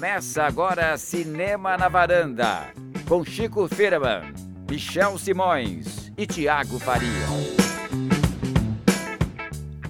[0.00, 2.72] Começa agora Cinema na Varanda,
[3.06, 4.32] com Chico Firman,
[4.66, 7.06] Michel Simões e Tiago Faria.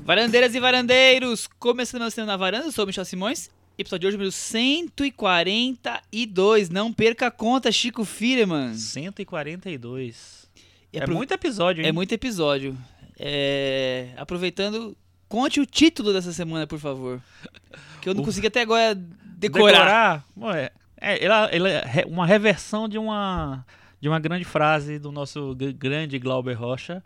[0.02, 4.06] Varandeiras e varandeiros, começando o Cinema na Varanda, eu sou o Michel Simões, episódio de
[4.08, 8.74] hoje número 142, não perca a conta, Chico Firman.
[8.74, 10.50] 142.
[10.92, 11.88] E É apro- muito episódio, hein?
[11.88, 12.76] É muito episódio.
[13.16, 14.96] É, Aproveitando,
[15.28, 17.22] conte o título dessa semana, por favor.
[18.02, 18.98] Que eu não O- consegui até agora
[19.40, 20.24] decorar.
[20.36, 23.64] Ué, é, ela, ela é uma reversão de uma,
[24.00, 27.02] de uma grande frase do nosso gr- grande Glauber Rocha.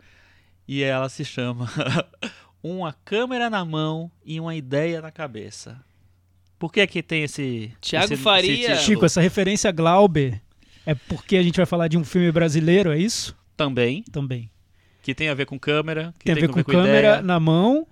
[0.67, 1.69] E ela se chama
[2.63, 5.79] Uma câmera na mão e uma ideia na cabeça.
[6.57, 7.71] Por que que tem esse...
[7.79, 8.71] Thiago esse, Faria.
[8.73, 8.83] esse?
[8.83, 10.41] Chico, essa referência a Glauber
[10.85, 13.35] é porque a gente vai falar de um filme brasileiro, é isso?
[13.55, 14.49] Também, Também.
[15.03, 16.11] que tem a ver com câmera.
[16.17, 17.21] Que Tem a ver com, câmera ideia.
[17.21, 17.87] na mão,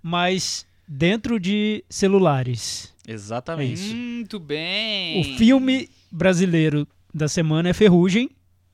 [0.00, 2.92] mas dentro de celulares.
[3.06, 3.82] Exatamente.
[3.94, 5.20] Muito bem.
[5.20, 8.30] O filme brasileiro da semana é Ferrugem,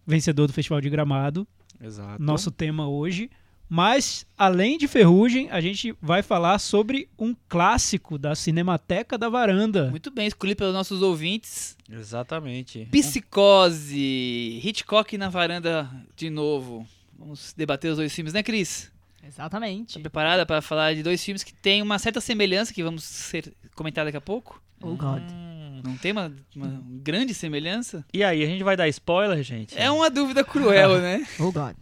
[0.06, 1.46] vencedor do Festival de Gramado,
[1.80, 2.22] Exato.
[2.22, 3.30] nosso tema hoje.
[3.70, 9.90] Mas, além de Ferrugem, a gente vai falar sobre um clássico da Cinemateca da Varanda.
[9.90, 11.76] Muito bem, escolhi pelos nossos ouvintes.
[11.90, 12.88] Exatamente.
[12.90, 16.86] Psicose, Hitchcock na varanda de novo.
[17.18, 18.90] Vamos debater os dois filmes, né, Cris?
[19.26, 19.94] Exatamente.
[19.94, 23.52] Tá preparada para falar de dois filmes que têm uma certa semelhança, que vamos ser
[23.74, 24.62] comentar daqui a pouco?
[24.80, 25.22] Oh, God.
[25.30, 25.82] Hum.
[25.84, 28.04] Não tem uma, uma grande semelhança?
[28.12, 29.78] E aí, a gente vai dar spoiler, gente?
[29.78, 31.26] É uma dúvida cruel, né?
[31.38, 31.74] Oh, God.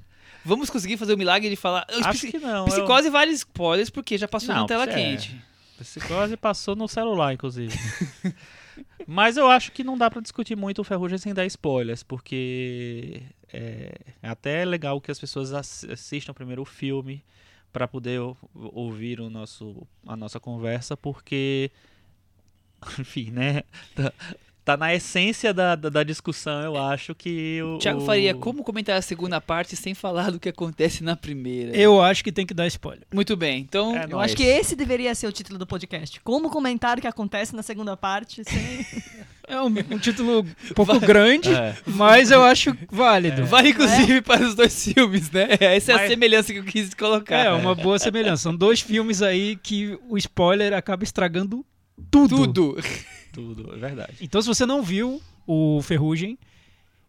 [0.45, 1.85] Vamos conseguir fazer o milagre de falar.
[2.05, 2.67] Acho Psi- que não.
[2.67, 4.87] Psicose vale spoilers porque já passou Não, na tela é.
[4.95, 5.35] quente.
[5.35, 5.85] Eu...
[5.85, 7.77] Psicose passou no celular, inclusive.
[9.07, 13.23] Mas eu acho que não dá pra discutir muito o Ferrugem sem dar spoilers, porque
[13.53, 17.23] é é até legal que as pessoas ass- assistam primeiro o filme
[17.73, 21.71] pra poder ou- ouvir o nosso, a nossa conversa, porque,
[22.99, 23.63] enfim, né?
[24.67, 27.79] Tá, na essência da, da, da discussão, eu acho que o.
[27.79, 31.71] Tiago Faria, como comentar a segunda parte sem falar do que acontece na primeira?
[31.77, 33.07] Eu acho que tem que dar spoiler.
[33.15, 33.97] Muito bem, então.
[33.97, 34.25] É, Eu nóis.
[34.25, 36.19] acho que esse deveria ser o título do podcast.
[36.21, 38.85] Como comentar o que acontece na segunda parte sem...
[39.49, 40.45] É um, um título um
[40.75, 41.77] pouco grande, É.
[41.87, 43.47] mas eu acho válido.
[43.47, 45.47] Vale inclusive para os dois filmes, né?
[45.61, 47.37] Essa é a Mas- semelhança que eu quis colocar.
[47.37, 48.43] É, uma boa semelhança.
[48.43, 51.65] São dois filmes aí que o spoiler acaba estragando
[52.11, 52.37] tudo.
[52.53, 52.77] Tudo.
[53.37, 54.15] Tudo, é verdade.
[54.21, 56.39] Então, se você não viu o Ferrugem,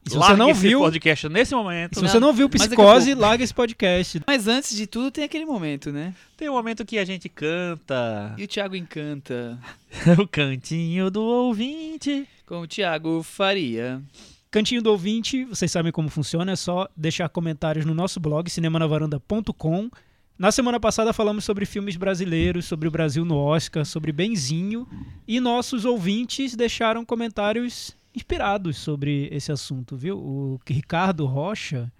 [0.05, 1.95] se Largue você não esse viu, podcast nesse momento.
[1.95, 3.21] se você não viu Psicose, pouco.
[3.21, 4.21] larga esse podcast.
[4.27, 6.13] Mas antes de tudo tem aquele momento, né?
[6.35, 9.57] Tem um momento que a gente canta E o Thiago encanta
[10.21, 12.27] o cantinho do ouvinte.
[12.45, 14.01] com o Thiago Faria.
[14.49, 19.89] Cantinho do ouvinte, vocês sabem como funciona, é só deixar comentários no nosso blog, cinemanavaranda.com.
[20.37, 24.87] Na semana passada falamos sobre filmes brasileiros, sobre o Brasil no Oscar, sobre Benzinho,
[25.27, 30.17] e nossos ouvintes deixaram comentários inspirados sobre esse assunto, viu?
[30.17, 31.91] O Ricardo Rocha,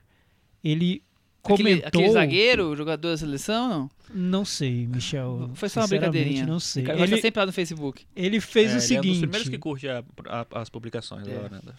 [0.63, 1.01] ele
[1.43, 1.87] Aquele, comentou...
[1.87, 3.89] aquele zagueiro, jogador da seleção, não?
[4.13, 5.49] Não sei, Michel.
[5.55, 6.45] Foi só uma brincadeirinha.
[6.45, 6.83] Não sei.
[6.83, 8.05] Ele, estar sempre lá no Facebook.
[8.15, 9.19] ele fez É, o ele é um dos seguinte.
[9.21, 11.33] primeiros que curte a- a- as publicações É.
[11.33, 11.75] da varanda.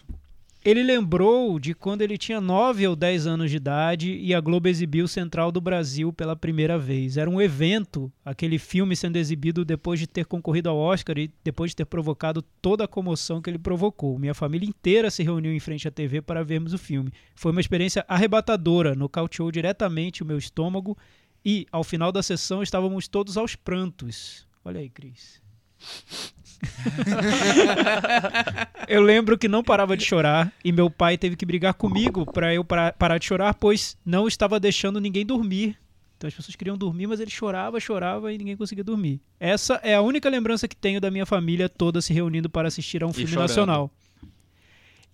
[0.63, 4.67] Ele lembrou de quando ele tinha 9 ou 10 anos de idade e a Globo
[4.67, 7.15] exibiu Central do Brasil pela primeira vez.
[7.15, 11.71] Era um evento, aquele filme sendo exibido depois de ter concorrido ao Oscar e depois
[11.71, 14.19] de ter provocado toda a comoção que ele provocou.
[14.19, 17.13] Minha família inteira se reuniu em frente à TV para vermos o filme.
[17.35, 20.97] Foi uma experiência arrebatadora, nocauteou diretamente o meu estômago
[21.43, 24.45] e, ao final da sessão, estávamos todos aos prantos.
[24.65, 25.41] Olha aí, Cris.
[28.87, 32.53] eu lembro que não parava de chorar e meu pai teve que brigar comigo para
[32.53, 35.77] eu para- parar de chorar, pois não estava deixando ninguém dormir.
[36.17, 39.21] Então as pessoas queriam dormir, mas ele chorava, chorava e ninguém conseguia dormir.
[39.39, 43.01] Essa é a única lembrança que tenho da minha família toda se reunindo para assistir
[43.03, 43.47] a um filme chorando.
[43.47, 43.91] nacional.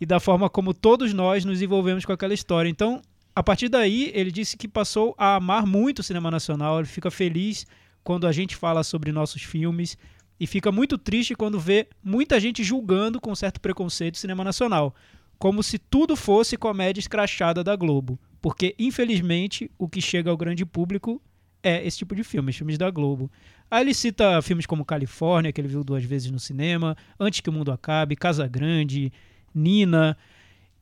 [0.02, 2.68] E da forma como todos nós nos envolvemos com aquela história.
[2.70, 3.02] Então,
[3.36, 6.80] a partir daí, ele disse que passou a amar muito o cinema nacional.
[6.80, 7.68] Ele fica feliz
[8.04, 9.96] quando a gente fala sobre nossos filmes
[10.40, 14.94] e fica muito triste quando vê muita gente julgando com certo preconceito o cinema nacional,
[15.38, 20.66] como se tudo fosse comédia escrachada da Globo, porque infelizmente o que chega ao grande
[20.66, 21.22] público
[21.64, 23.32] é esse tipo de filmes, filmes da Globo.
[23.72, 27.50] Aí ele cita filmes como Califórnia, que ele viu duas vezes no cinema, Antes que
[27.50, 29.12] o Mundo Acabe, Casa Grande,
[29.54, 30.16] Nina,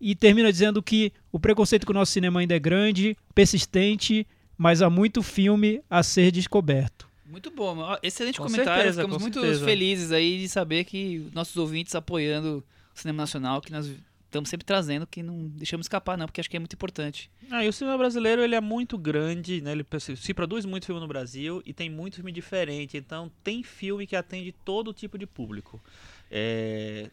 [0.02, 4.28] e termina dizendo que o preconceito com o nosso cinema ainda é grande, persistente,
[4.58, 7.08] mas há muito filme a ser descoberto.
[7.34, 8.84] Muito bom, excelente Com comentário.
[8.84, 9.66] certeza, Ficamos muito certeza.
[9.66, 12.64] felizes aí de saber que nossos ouvintes apoiando
[12.96, 13.92] o cinema nacional, que nós
[14.26, 17.32] estamos sempre trazendo, que não deixamos escapar não, porque acho que é muito importante.
[17.50, 19.72] Ah, e o cinema brasileiro ele é muito grande, né?
[19.72, 19.84] Ele
[20.16, 22.98] se- produz muito filme no Brasil e tem muito filme diferente.
[22.98, 25.82] Então tem filme que atende todo tipo de público.
[26.32, 27.10] É,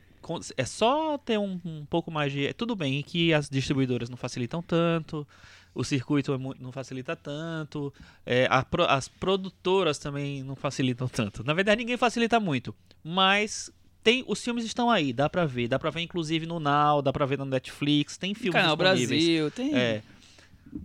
[0.57, 2.53] é só ter um, um pouco mais de.
[2.55, 5.27] Tudo bem que as distribuidoras não facilitam tanto,
[5.75, 7.93] o circuito é mu- não facilita tanto,
[8.27, 11.43] é, a as produtoras também não facilitam tanto.
[11.45, 12.75] Na verdade, ninguém facilita muito,
[13.05, 13.71] mas.
[14.03, 15.69] Tem, os filmes estão aí, dá pra ver.
[15.69, 19.09] Dá pra ver inclusive no Now, dá pra ver no Netflix, tem filmes Canal disponíveis.
[19.25, 20.03] Brasil, tem É,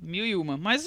[0.01, 0.57] mil e uma.
[0.57, 0.85] Mas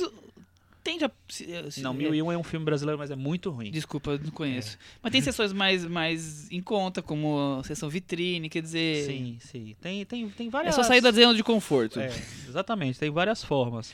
[0.88, 1.10] tem já.
[1.28, 3.70] se- se- Não, Mil e Um é um filme brasileiro, mas é muito ruim.
[3.70, 4.76] Desculpa, eu não conheço.
[4.76, 4.98] É.
[5.02, 9.04] Mas tem sessões mais, mais em conta, como a sessão vitrine, quer dizer.
[9.04, 9.76] Sim, sim.
[9.80, 10.74] Tem, tem, tem É várias...
[10.74, 12.00] só sair da zona de conforto.
[12.00, 12.10] É,
[12.48, 13.92] exatamente, tem várias formas.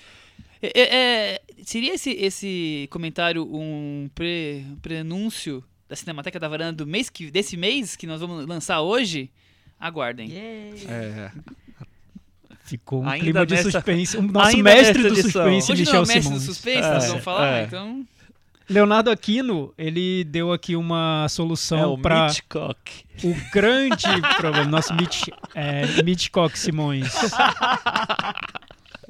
[0.63, 0.97] É, é,
[1.35, 7.31] é, seria esse, esse comentário um pre, prenúncio da Cinemateca da Varanda do mês que,
[7.31, 9.31] desse mês que nós vamos lançar hoje?
[9.79, 10.31] Aguardem.
[10.35, 11.33] É.
[12.65, 14.17] Ficou um Ainda clima de nessa- suspense.
[14.17, 15.31] O nosso ainda mestre do edição.
[15.31, 16.41] suspense, Hoje não é Michel o mestre Simões.
[16.43, 17.65] do suspense, É, nós vamos falar, é.
[17.65, 18.07] então...
[18.67, 22.29] Leonardo Aquino, ele deu aqui uma É solução o para
[23.23, 24.07] o grande
[24.41, 24.65] problema.
[24.71, 27.13] Nosso Mitch, é, Mitchcock Simões.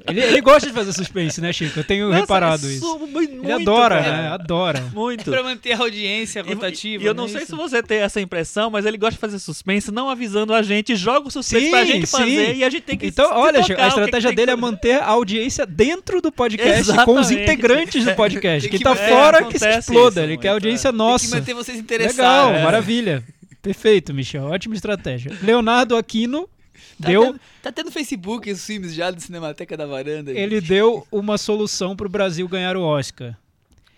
[0.06, 1.78] Ele, ele gosta de fazer suspense, né, Chico?
[1.80, 2.98] Eu tenho Nossa, reparado é isso.
[2.98, 4.16] muito, Ele adora, cara.
[4.22, 4.28] né?
[4.28, 4.80] Adora.
[4.92, 5.24] Muito.
[5.30, 7.02] Pra manter a audiência E- rotativa.
[7.02, 7.50] E, eu não né, sei isso?
[7.52, 10.94] se você tem essa impressão, mas ele gosta de fazer suspense, não avisando a gente,
[10.94, 12.16] joga o suspense Sim, pra gente sim.
[12.18, 14.36] fazer e a gente tem que Então, se olha, Chico, a que que estratégia tem
[14.36, 17.42] dele é que- manter a audiência dentro do podcast com os Exatamente.
[17.42, 18.68] integrantes do podcast.
[18.68, 20.20] Quem que- tá é, fora que se exploda.
[20.20, 20.90] isso ele quer audiência é.
[20.90, 21.26] Tem nossa.
[21.28, 22.58] que manter vocês Legal, interessados.
[22.58, 22.62] É.
[22.62, 23.24] maravilha.
[23.62, 24.44] Perfeito, Michel.
[24.44, 25.32] Ótima estratégia.
[25.42, 26.46] Leonardo Aquino
[27.00, 30.30] Tá deu, tendo, tá tendo Facebook os filmes já do Cinemateca da Varanda.
[30.30, 33.36] ele deu uma solução pro Brasil ganhar o Oscar.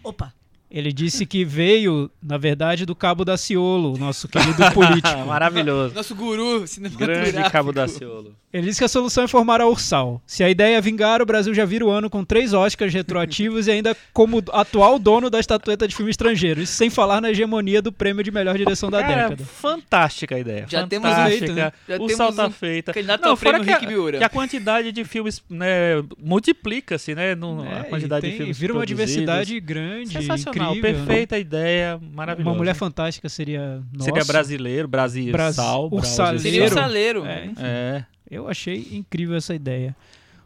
[0.02, 0.32] Opa.
[0.76, 5.24] Ele disse que veio, na verdade, do Cabo Daciolo, o nosso querido político.
[5.26, 5.94] Maravilhoso.
[5.94, 6.64] Nosso guru
[6.98, 7.50] Grande.
[7.50, 8.34] Cabo Daciolo.
[8.52, 10.20] Ele disse que a solução é formar a Ursal.
[10.26, 13.66] Se a ideia é vingar, o Brasil já vira o ano com três Oscars retroativos
[13.66, 16.60] e ainda como atual dono da estatueta de filme estrangeiro.
[16.60, 19.44] Isso sem falar na hegemonia do prêmio de melhor direção da Cara, década.
[19.44, 20.66] fantástica a ideia.
[20.68, 21.38] Já temos fantástica.
[21.38, 21.72] feito, né?
[21.88, 22.92] Já o temos sal tá um feita.
[22.92, 24.18] candidato Não, ao fora prêmio que a- Rick Miura.
[24.18, 27.34] Que a quantidade de filmes né, multiplica-se, né?
[27.34, 30.98] no- É, a quantidade tem- de filmes Vira uma diversidade grande, Sensacional, incrível.
[31.00, 31.06] né?
[31.06, 32.50] perfeita ideia, maravilhosa.
[32.50, 33.82] Uma mulher fantástica seria.
[33.98, 36.40] Seria nossa, brasileiro, Brasil, Bras- sal, Ursaleiro.
[36.40, 37.20] Seria o Saleiro.
[37.22, 37.40] saleiro.
[37.40, 37.62] É, enfim.
[37.62, 38.04] É.
[38.30, 39.94] Eu achei incrível essa ideia.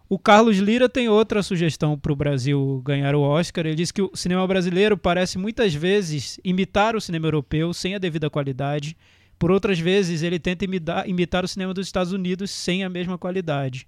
[0.09, 3.65] O Carlos Lira tem outra sugestão para o Brasil ganhar o Oscar.
[3.65, 7.99] Ele diz que o cinema brasileiro parece muitas vezes imitar o cinema europeu sem a
[7.99, 8.97] devida qualidade.
[9.39, 13.17] Por outras vezes, ele tenta imita- imitar o cinema dos Estados Unidos sem a mesma
[13.17, 13.87] qualidade.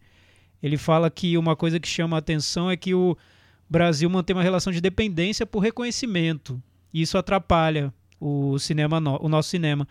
[0.62, 3.16] Ele fala que uma coisa que chama a atenção é que o
[3.72, 6.62] Brasil mantém uma relação de dependência por reconhecimento.
[6.94, 9.88] E isso atrapalha o cinema, no- o nosso cinema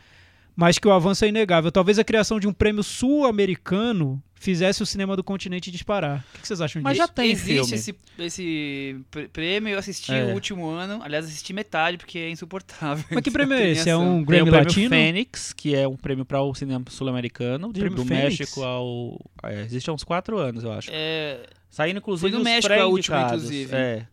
[0.53, 1.71] mas que o avanço é inegável.
[1.71, 6.25] Talvez a criação de um prêmio sul-americano fizesse o cinema do continente disparar.
[6.35, 7.07] O que vocês acham Mas disso?
[7.07, 10.25] já tem Existe esse, esse pr- prêmio, eu assisti É.
[10.25, 11.01] o último ano.
[11.03, 13.03] Aliás, assisti metade porque é insuportável.
[13.09, 13.89] Mas que prêmio é esse?
[13.89, 14.89] É um Tem Grammy o prêmio Latino?
[14.89, 18.09] Fênix, que é um prêmio para o cinema sul-americano, do Fênix?
[18.09, 19.19] México ao.
[19.43, 20.89] É, existe há uns quatro anos, eu acho.
[20.91, 21.39] É,
[21.71, 23.73] Saindo, inclusive, Foi no México a última, inclusive.
[23.73, 24.05] É.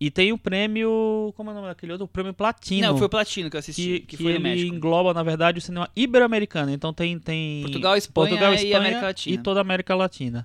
[0.00, 1.32] E tem o prêmio.
[1.36, 2.06] Como é o nome daquele outro?
[2.06, 2.88] O prêmio Platino.
[2.88, 4.74] não, foi o Platino que eu assisti, que, que, que foi no ele México.
[4.74, 6.72] engloba, na verdade, o cinema ibero-americano.
[6.72, 9.34] Então tem, tem Portugal, Espanha Portugal, e Espanha América Latina.
[9.34, 10.44] e toda a América Latina.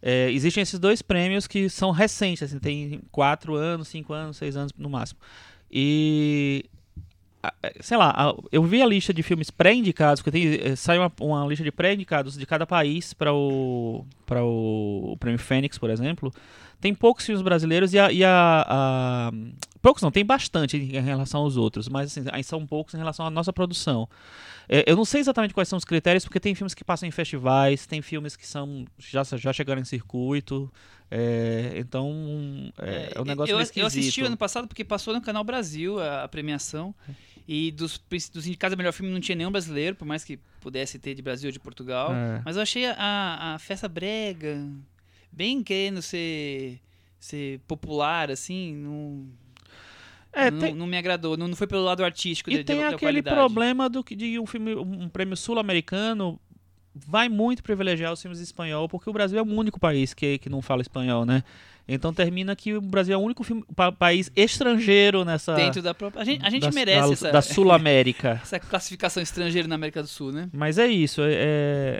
[0.00, 4.56] É, existem esses dois prêmios que são recentes, assim, tem quatro anos, cinco anos, seis
[4.56, 5.18] anos no máximo.
[5.70, 6.66] E
[7.80, 11.46] sei lá, eu vi a lista de filmes pré-indicados, porque tem, é, sai uma, uma
[11.46, 16.32] lista de pré-indicados de cada país para o para o prêmio Fênix, por exemplo.
[16.80, 19.32] Tem poucos filmes brasileiros e a, e a- a-
[19.80, 23.24] poucos não, tem bastante em relação aos outros, mas assim, aí são poucos em relação
[23.26, 24.08] à nossa produção.
[24.68, 27.12] É, eu não sei exatamente quais são os critérios, porque tem filmes que passam em
[27.12, 30.72] festivais, tem filmes que são já, já chegaram em circuito.
[31.10, 35.44] é, então é, é um negócio eu, eu assisti ano passado porque passou no Canal
[35.44, 36.94] Brasil a, a premiação.
[37.46, 38.00] E dos,
[38.32, 41.22] dos indicados a melhor filme não tinha nenhum brasileiro, por mais que pudesse ter de
[41.22, 42.12] Brasil ou de Portugal.
[42.14, 42.40] É.
[42.44, 44.64] Mas eu achei a, a festa brega,
[45.30, 46.78] bem querendo ser,
[47.18, 49.26] ser popular, assim, não,
[50.32, 51.36] É, não, tem- não me agradou.
[51.36, 53.36] Não, não foi pelo lado artístico E de, tem de, da aquele qualidade.
[53.36, 56.40] problema do que de um filme, um prêmio sul-americano
[56.94, 60.38] vai muito privilegiar os filmes em espanhol, porque o Brasil é o único país que,
[60.38, 61.42] que não fala espanhol, né?
[61.86, 65.92] Então termina que o Brasil é o único filme- pa- país estrangeiro nessa Dentro da
[65.92, 66.22] própria...
[66.22, 68.38] A gente, a gente da, merece da, essa, da Sul-América.
[68.42, 70.48] essa classificação estrangeira na América do Sul, né?
[70.52, 71.32] Mas é isso, é,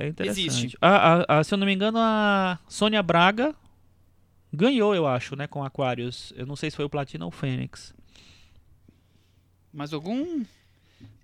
[0.04, 0.46] é- interessante.
[0.48, 0.78] Existe.
[0.80, 3.54] A- a- a- se eu não me engano, a Sônia Braga
[4.52, 6.32] ganhou, eu acho, né, com Aquarius.
[6.36, 7.92] Eu não sei se foi o Platino ou o Fênix.
[9.72, 10.44] Mas algum...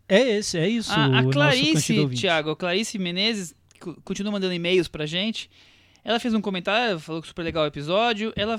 [0.09, 0.91] É esse, é isso.
[0.91, 2.09] A, a nosso Clarice.
[2.17, 3.55] Thiago, a Clarice Menezes
[4.05, 5.51] continua mandando e-mails pra gente.
[6.09, 8.33] Ela fez um comentário, falou que super legal o episódio.
[8.35, 8.59] Ela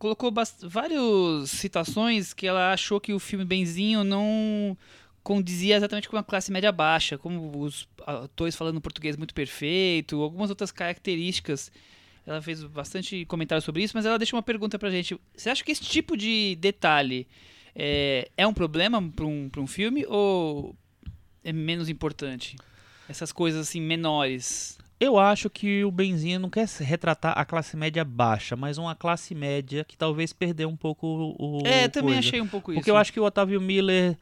[0.00, 0.34] colocou
[0.64, 4.76] várias citações que ela achou que o filme Benzinho não
[5.22, 10.50] condizia exatamente com a classe média baixa, como os atores falando português muito perfeito, algumas
[10.50, 11.70] outras características.
[12.26, 15.16] Ela fez bastante comentário sobre isso, mas ela deixa uma pergunta pra gente.
[15.36, 17.28] Você acha que esse tipo de detalhe
[17.76, 20.74] é, é um problema pra um, pra um filme ou
[21.44, 22.56] é menos importante?
[23.08, 24.81] Essas coisas assim menores.
[25.02, 29.34] Eu acho que o Benzinho não quer retratar a classe média baixa, mas uma classe
[29.34, 31.66] média que talvez perdeu um pouco o.
[31.66, 32.28] é, também coisa.
[32.28, 32.78] achei um pouco isso.
[32.80, 34.16] Porque eu acho que o Otávio Miller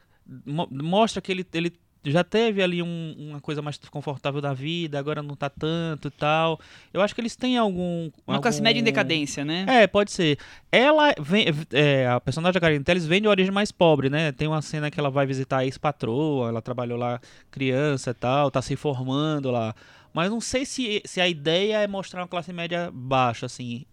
[0.45, 1.71] mo- mostra que ele, ele
[2.03, 6.11] já teve ali um- uma coisa mais confortável da vida, agora não tá tanto e
[6.11, 6.59] tal.
[6.91, 8.09] Eu acho que eles têm algum.
[8.25, 8.41] uma algum...
[8.41, 9.65] classe média em decadência, né?
[9.67, 10.39] É, pode ser.
[10.71, 11.45] Ela vem.
[11.71, 14.31] É, a personagem da Karine Telles vem de origem mais pobre, né?
[14.31, 17.21] Tem uma cena que ela vai visitar a ex-patroa, ela trabalhou lá
[17.51, 19.75] criança e tal, tá se formando lá.
[20.13, 23.85] Mas não sei se, se a ideia é mostrar uma classe média baixa, assim.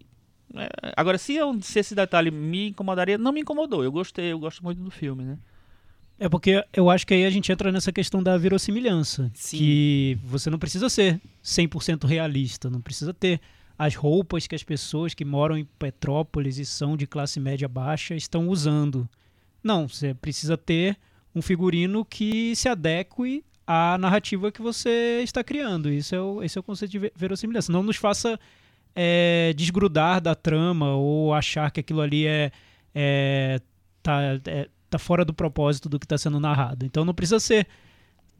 [0.55, 3.83] É, agora, se, eu- se esse detalhe me incomodaria, não me incomodou.
[3.83, 5.37] Eu gostei, eu gosto muito do filme, né?
[6.19, 9.31] É porque eu acho que aí a gente entra nessa questão da verossimilhança.
[9.33, 9.57] Sim.
[9.57, 13.39] Que você não precisa ser 100% realista, não precisa ter
[13.77, 18.13] as roupas que as pessoas que moram em Petrópolis e são de classe média baixa
[18.15, 19.07] estão usando.
[19.63, 20.97] Não, você precisa ter
[21.33, 25.91] um figurino que se adeque à narrativa que você está criando.
[25.91, 27.71] Isso é o, esse é o conceito de ve- verossimilhança.
[27.71, 28.39] Não nos faça
[28.95, 32.51] é, desgrudar da trama ou achar que aquilo ali é,
[32.95, 33.59] é,
[34.01, 36.83] tá, é tá fora do propósito do que está sendo narrado.
[36.83, 37.67] Então não precisa ser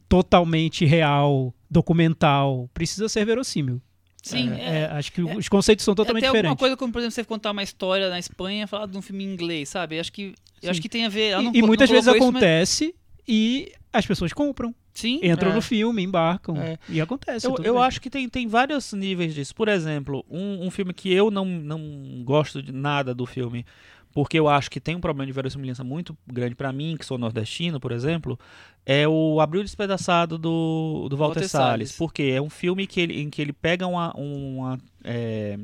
[0.08, 3.80] totalmente real, documental, precisa ser verossímil.
[4.22, 4.78] Sim, É, é.
[4.80, 6.60] é, acho que os conceitos são totalmente Até alguma diferentes.
[6.60, 9.32] coisa como, por exemplo, você contar uma história na Espanha falar de um filme em
[9.32, 9.96] inglês, sabe?
[9.96, 10.34] Eu acho que,
[10.66, 11.40] acho que tem a ver.
[11.40, 12.94] não E, e muitas vezes isso, mas- acontece
[13.26, 15.54] e as pessoas compram, Sim, entram É.
[15.54, 16.78] no filme, embarcam É.
[16.88, 17.46] e acontece.
[17.46, 19.54] Eu, eu acho que tem, tem vários níveis disso.
[19.54, 23.64] Por exemplo, um, um filme que eu não, não gosto de nada do filme,
[24.12, 27.16] porque eu acho que tem um problema de verossimilhança muito grande pra mim, que sou
[27.16, 28.38] nordestino, por exemplo,
[28.84, 31.90] é o Abril Despedaçado do, do Walter, Walter Salles.
[31.90, 31.96] Salles.
[31.96, 35.56] Porque é um filme que ele, em que ele pega uma, uma, é,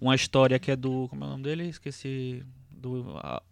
[0.00, 1.06] uma história que é do.
[1.08, 1.68] Como é o nome dele?
[1.68, 2.42] Esqueci.
[2.70, 3.42] Do a-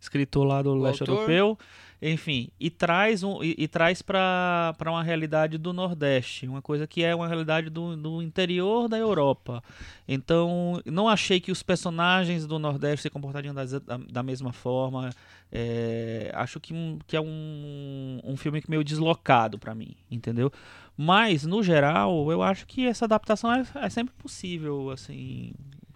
[0.00, 1.14] escritor lá do O leste autor?
[1.16, 1.58] europeu.
[2.04, 7.04] Enfim, e traz, um, e, e traz para uma realidade do Nordeste, uma coisa que
[7.04, 9.62] é uma realidade do, do interior da Europa.
[10.08, 15.10] Então, não achei que os personagens do Nordeste se comportariam da, da, da mesma forma.
[15.52, 16.74] É, acho que,
[17.06, 20.50] que é um, um filme meio deslocado para mim, entendeu?
[20.96, 25.52] Mas, no geral, eu acho que essa adaptação é, é sempre possível, assim.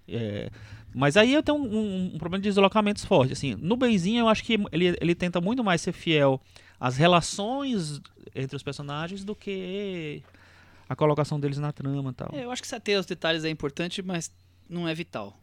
[0.07, 0.51] é,
[0.99, 3.33] mas aí eu tenho um, um- um problema de deslocamentos forte.
[3.35, 6.41] Assim, no Benzinho, eu acho que ele, ele tenta muito mais ser fiel
[6.81, 8.00] às relações
[8.35, 10.23] entre os personagens do que
[10.88, 12.31] a colocação deles na trama e tal.
[12.33, 14.33] É, eu acho que saber os detalhes é importante, mas
[14.69, 15.38] não é vital.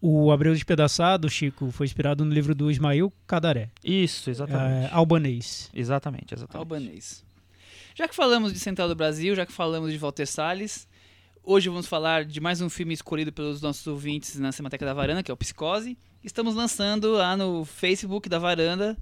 [0.00, 4.86] O Abreu Despedaçado, Chico, foi inspirado no livro do Ismail Cadaré, Isso, exatamente.
[4.86, 5.70] é, albanês.
[5.72, 6.56] Exatamente, exatamente.
[6.58, 7.24] Albanês.
[7.94, 10.88] Já que falamos de Central do Brasil, já que falamos de Walter Salles,
[11.44, 15.22] hoje vamos falar de mais um filme escolhido pelos nossos ouvintes na Cinemateca da Varanda,
[15.22, 15.96] que é o Psicose.
[16.22, 18.96] Estamos lançando lá no Facebook da Varanda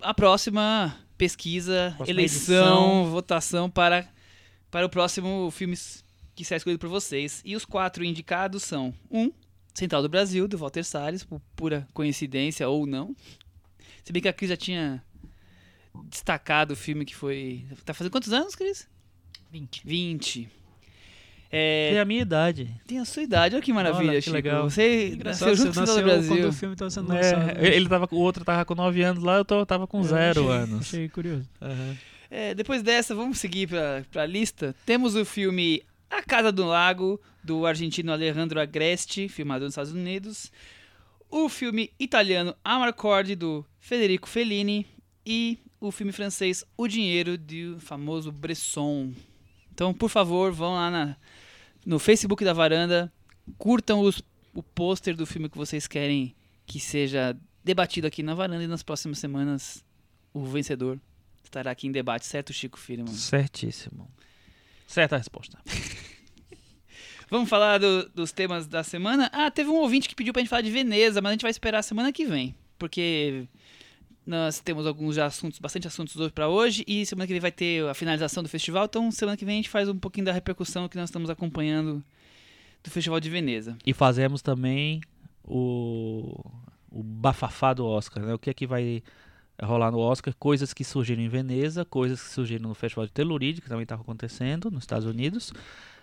[0.00, 3.10] a próxima pesquisa, Próxima eleição, edição.
[3.10, 4.08] votação para,
[4.70, 5.76] para o próximo filme
[6.34, 7.42] que será escolhido por vocês.
[7.44, 9.32] E os quatro indicados são um,
[9.74, 13.14] Central do Brasil, do Walter Salles, por pura coincidência ou não.
[14.04, 15.02] Se bem que a Cris já tinha
[16.04, 17.64] destacado o filme que foi.
[17.84, 18.88] Tá fazendo quantos anos, Cris?
[19.50, 19.82] 20.
[19.84, 20.63] 20.
[21.54, 22.68] Tem É, a minha idade.
[22.86, 24.34] tem a sua idade, olha que maravilha, Olha que Chico.
[24.34, 24.68] legal.
[24.68, 26.48] Você Engraçado, nasceu junto você com o Central do nasceu quando Brasil.
[26.48, 27.58] o filme estava sendo lançado.
[27.64, 30.04] É, ele tava, o outro tava com 9 anos lá, eu tô, tava com Eu
[30.04, 30.80] zero achei- anos.
[30.80, 31.48] Achei curioso.
[31.62, 31.96] Aham.
[32.30, 34.74] É, depois dessa, vamos seguir pra, pra lista.
[34.84, 40.50] Temos o filme A Casa do Lago, do argentino Alejandro Agreste, filmado nos Estados Unidos.
[41.30, 44.86] O filme italiano Amarcord, do Federico Fellini.
[45.26, 49.12] E o filme francês O Dinheiro, do famoso Bresson.
[49.72, 51.16] Então, por favor, vão lá na-
[51.84, 53.12] no Facebook da Varanda,
[53.58, 54.22] curtam os-
[54.54, 56.34] o pôster do filme que vocês querem
[56.66, 59.84] que seja debatido aqui na Varanda e nas próximas semanas
[60.32, 60.98] o vencedor
[61.42, 63.12] estará aqui em debate, certo, Chico Firman?
[63.14, 64.08] Certíssimo.
[64.86, 65.58] Certa resposta.
[67.30, 69.30] Vamos falar do- dos temas da semana?
[69.32, 71.50] Ah, teve um ouvinte que pediu pra gente falar de Veneza, mas a gente vai
[71.50, 73.46] esperar a semana que vem, porque
[74.26, 77.52] nós temos alguns já assuntos, bastante assuntos hoje para hoje e semana que vem vai
[77.52, 80.32] ter a finalização do festival, então semana que vem a gente faz um pouquinho da
[80.32, 82.02] repercussão que nós estamos acompanhando
[82.82, 83.76] do Festival de Veneza.
[83.84, 85.00] E fazemos também
[85.42, 86.38] o,
[86.90, 88.34] o bafafá do Oscar, né?
[88.34, 89.02] O que é que vai
[89.62, 93.60] rolar no Oscar, coisas que surgiram em Veneza, coisas que surgiram no Festival de Telluride,
[93.60, 95.52] que também estava acontecendo nos Estados Unidos.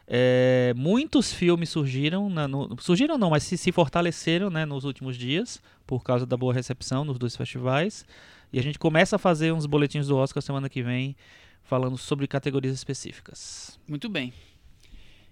[0.07, 5.15] É, muitos filmes surgiram, na, no, surgiram não, mas se, se fortaleceram né, nos últimos
[5.17, 8.05] dias, por causa da boa recepção nos dois festivais.
[8.51, 11.15] E a gente começa a fazer uns boletins do Oscar semana que vem,
[11.63, 13.79] falando sobre categorias específicas.
[13.87, 14.33] Muito bem.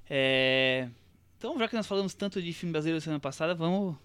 [0.09, 0.87] É,
[1.37, 3.95] Então, já que nós falamos tanto de filme brasileiro semana passada, vamos,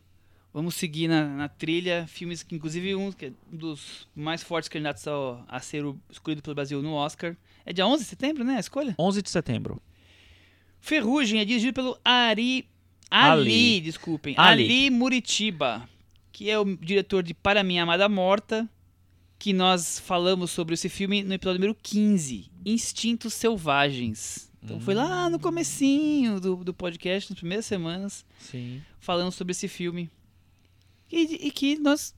[0.53, 2.07] vamos seguir na, na trilha.
[2.09, 5.99] Filmes que, inclusive, um, que é um dos mais fortes candidatos ao, a ser o-
[6.11, 7.37] escolhido pelo Brasil no Oscar.
[7.65, 8.57] É dia 11 de setembro, né?
[8.57, 8.95] A escolha?
[8.99, 9.81] 11 de setembro.
[10.85, 12.69] Ferrugem é dirigido pelo Ari.
[13.11, 13.81] Ali, Ali.
[13.81, 14.35] desculpem.
[14.37, 14.65] Ali.
[14.65, 14.91] Ali.
[14.91, 15.89] Muritiba,
[16.31, 18.69] que é o diretor de Para Minha Amada Morta,
[19.39, 24.53] que nós falamos sobre esse filme no episódio número 15, Instintos Selvagens.
[24.63, 28.83] Então foi lá no comecinho do, do podcast, nas primeiras semanas, Sim.
[29.01, 30.11] falando sobre esse filme.
[31.11, 32.15] E, e que nós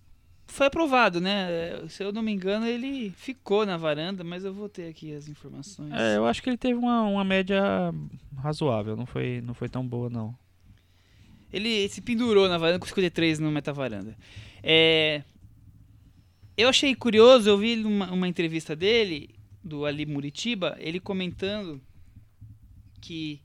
[0.47, 1.49] foi aprovado, né?
[1.89, 5.29] Se eu não me engano, ele ficou na varanda, mas eu vou ter aqui as
[5.29, 5.93] informações.
[5.93, 7.61] É, eu acho que ele teve uma, uma média
[8.37, 10.37] razoável, não foi, não foi tão boa, não.
[11.53, 14.17] Ele se pendurou na varanda com 53 no metavaranda.
[14.63, 15.23] É,
[16.57, 19.31] eu achei curioso, eu vi uma, uma entrevista dele,
[19.63, 21.81] do Ali Muritiba, ele comentando
[23.01, 23.41] que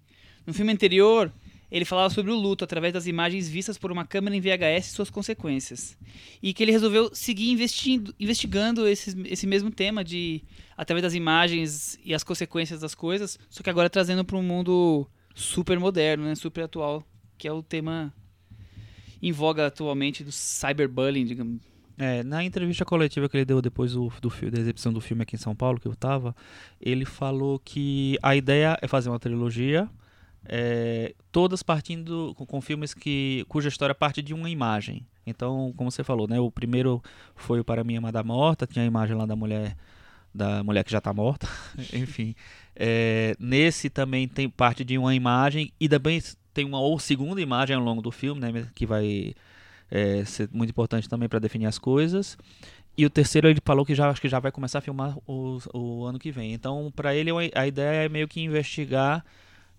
[0.46, 1.32] no filme anterior
[1.72, 4.90] ele falava sobre o luto através das imagens vistas por uma câmera em VHS e
[4.90, 5.98] suas consequências.
[6.44, 10.44] E que ele resolveu seguir investindo, investigando esse, esse mesmo tema de
[10.76, 15.08] através das imagens e as consequências das coisas, só que agora trazendo para um mundo
[15.34, 17.04] super moderno, né, super atual,
[17.38, 18.14] que é o tema
[19.22, 21.62] em voga atualmente do cyberbullying, digamos.
[21.98, 25.36] É, na entrevista coletiva que ele deu depois do, do, da exibição do filme aqui
[25.36, 26.36] em São Paulo, que eu tava,
[26.82, 29.88] ele falou que a ideia é fazer uma trilogia,
[30.46, 35.06] é, todas partindo com, com filmes que, cuja história parte de uma imagem.
[35.26, 37.02] Então, como você falou, né, o primeiro
[37.36, 39.76] foi o Para Mim Amada Morta, tinha a imagem lá da mulher
[40.34, 41.46] da mulher que já está morta,
[41.94, 42.34] enfim.
[42.74, 46.22] É, nesse também tem parte de uma imagem e também
[46.54, 49.34] tem uma ou segunda imagem ao longo do filme, né, que vai
[49.90, 52.38] é, ser muito importante também para definir as coisas.
[52.98, 55.60] E o terceiro ele falou que já acho que já vai começar a filmar o,
[55.74, 56.54] o ano que vem.
[56.54, 59.26] Então, para ele a ideia é meio que investigar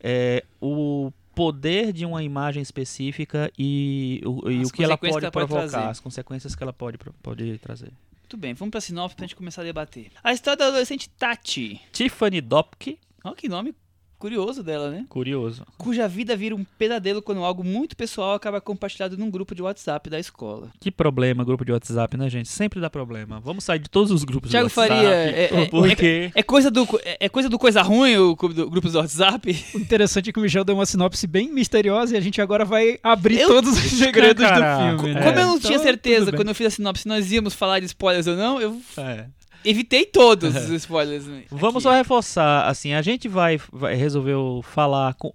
[0.02, 5.88] é, o poder de uma imagem específica e o, e o que ela pode provocar,
[5.88, 7.90] as consequências que ela pode, pode trazer.
[8.20, 10.10] Muito bem, vamos pra sinopse pra gente começar a debater.
[10.22, 11.80] A história da adolescente Tati.
[11.92, 13.74] Tiffany Dopke, Olha que nome
[14.22, 15.04] curioso dela, né?
[15.08, 15.66] curioso.
[15.76, 20.08] Cuja vida vira um pesadelo quando algo muito pessoal acaba compartilhado num grupo de WhatsApp
[20.08, 20.68] da escola.
[20.78, 22.48] Que problema, grupo de WhatsApp, né, gente?
[22.48, 23.40] Sempre dá problema.
[23.40, 24.94] Vamos sair de todos os grupos Thiago de WhatsApp.
[25.02, 26.30] Faria, é- é- porque...
[26.36, 29.56] É coisa do, é é coisa do coisa ruim o do, grupo do WhatsApp?
[29.74, 32.64] O interessante é que o Michel deu uma sinopse bem misteriosa e a gente agora
[32.64, 35.10] vai abrir Eu- todos os segredos do filme.
[35.10, 35.14] É.
[35.14, 35.22] né?
[35.22, 37.80] Como eu não Então, tinha certeza quando eu fiz a sinopse se nós íamos falar
[37.80, 39.26] de spoilers ou não, eu É.
[39.64, 41.26] evitei todos os spoilers.
[41.26, 41.82] né, Vamos aqui.
[41.84, 45.32] só reforçar, assim, a gente vai, vai resolveu falar com-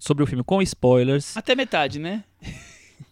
[0.00, 1.36] sobre o filme com spoilers.
[1.36, 2.24] Até metade, né?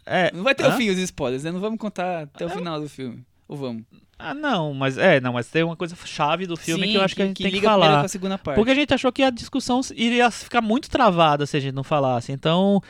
[0.05, 0.69] É, Não vai ter hã?
[0.69, 1.51] o fim os spoilers, né?
[1.51, 3.25] Não vamos contar até o final do filme.
[3.49, 3.83] Ou vamos?
[4.19, 7.03] Ah, não, mas é, não, mas tem uma coisa chave do filme Sim, que eu
[7.03, 8.01] acho que, a gente tem que liga primeiro falar.
[8.01, 8.57] com a segunda parte.
[8.57, 11.85] Porque a gente achou que a discussão iria ficar muito travada se a gente não
[11.85, 12.33] falasse.
[12.33, 12.81] Então,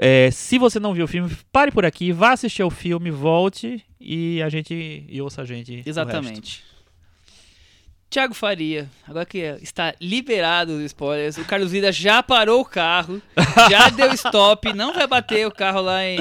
[0.00, 3.84] é, se você não viu o filme, pare por aqui, vá assistir o filme, volte
[4.00, 5.82] e a gente e ouça a gente.
[5.84, 6.64] Exatamente.
[8.10, 13.22] Tiago Faria, agora que está liberado os spoilers, o Carlos Vida já parou o carro,
[13.70, 16.18] já deu stop, não vai bater o carro lá em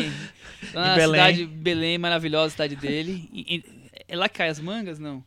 [0.73, 1.19] lá na Belém.
[1.21, 3.27] cidade Belém, maravilhosa cidade dele.
[3.33, 3.63] E- e-
[4.07, 5.23] é lá que cai as mangas, não?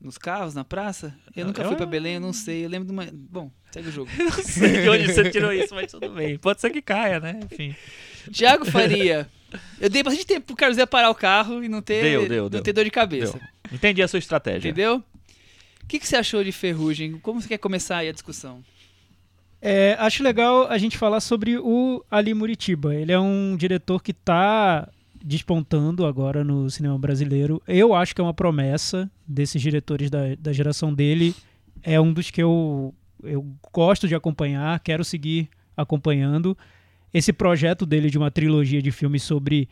[0.00, 1.14] Nos carros, na praça?
[1.34, 2.64] Eu nunca fui Eu- pra Belém, eu não sei.
[2.64, 3.06] Eu lembro de uma.
[3.12, 4.08] Bom, segue o jogo.
[4.16, 6.38] Não sei de onde você tirou isso, mas tudo bem.
[6.38, 7.40] Pode ser que caia, né?
[7.50, 7.74] Enfim.
[8.30, 9.26] Tiago Faria.
[9.80, 12.42] Eu dei bastante tempo pro Carlos Zé parar o carro e não ter, Deu, deu,
[12.44, 12.62] não deu.
[12.62, 13.40] ter dor de cabeça.
[13.72, 14.68] Entendi a sua estratégia.
[14.68, 15.02] Entendeu?
[15.88, 17.18] O que, que você achou de Ferrugem?
[17.18, 18.62] Como você quer começar aí a discussão?
[19.58, 22.94] É, acho legal a gente falar sobre o Ali Muritiba.
[22.94, 24.86] Ele é um diretor que está
[25.24, 27.62] despontando agora no cinema brasileiro.
[27.66, 31.34] Eu acho que é uma promessa desses diretores da, da geração dele.
[31.82, 36.54] É um dos que eu, eu gosto de acompanhar, quero seguir acompanhando.
[37.14, 39.66] Esse projeto dele de uma trilogia de filmes sobre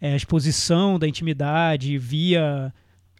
[0.00, 2.72] é, a exposição da intimidade via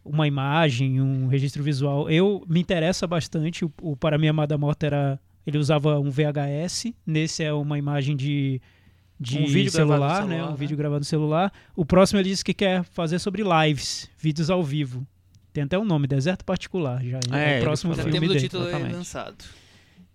[0.09, 3.65] uma imagem, um registro visual, eu me interessa bastante.
[3.65, 8.15] O, o Para Minha Amada Morta era ele usava um VHS, nesse é uma imagem
[8.15, 8.61] de,
[9.19, 10.35] de Um vídeo gravado no celular, né?
[10.35, 10.57] celular, Um né?
[10.59, 11.53] vídeo gravado no celular.
[11.75, 15.07] O próximo ele disse que quer fazer sobre lives, vídeos ao vivo.
[15.51, 17.03] Tem até um nome, Deserto Particular.
[17.03, 17.95] Já, É, é o próximo.
[17.95, 18.45] Já filme temos o dele.
[18.45, 18.95] título exatamente.
[18.95, 19.45] lançado.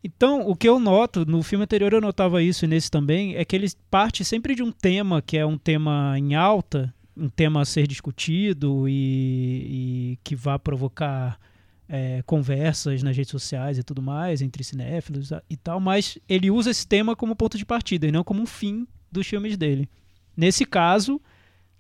[0.03, 3.43] Então, o que eu noto, no filme anterior eu notava isso e nesse também, é
[3.43, 7.62] que ele parte sempre de um tema que é um tema em alta um tema
[7.62, 11.39] a ser discutido e, e que vá provocar
[11.88, 16.71] é, conversas nas redes sociais e tudo mais, entre cinéfilos e tal, mas ele usa
[16.71, 19.88] esse tema como ponto de partida e não como um fim dos filmes dele.
[20.36, 21.21] Nesse caso,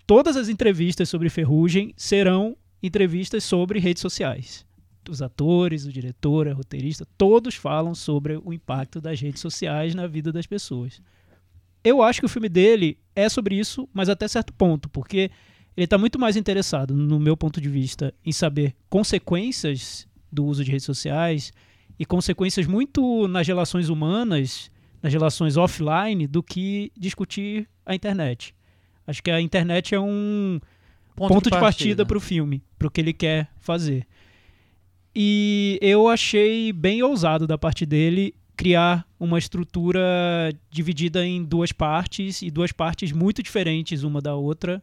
[0.05, 4.65] todas as entrevistas sobre Ferrugem serão entrevistas sobre redes sociais.
[5.09, 10.07] Os atores, o diretor, a roteirista, todos falam sobre o impacto das redes sociais na
[10.07, 11.01] vida das pessoas.
[11.83, 15.29] Eu acho que o filme dele é sobre isso, mas até certo ponto, porque
[15.75, 20.63] ele está muito mais interessado, no meu ponto de vista, em saber consequências do uso
[20.63, 21.51] de redes sociais
[21.99, 28.55] e consequências muito nas relações humanas, nas relações offline, do que discutir a internet.
[29.05, 30.59] Acho que a internet é um
[31.15, 34.07] ponto, ponto de partida para o filme, para o que ele quer fazer.
[35.15, 40.01] E eu achei bem ousado da parte dele criar uma estrutura
[40.69, 44.81] dividida em duas partes e duas partes muito diferentes uma da outra.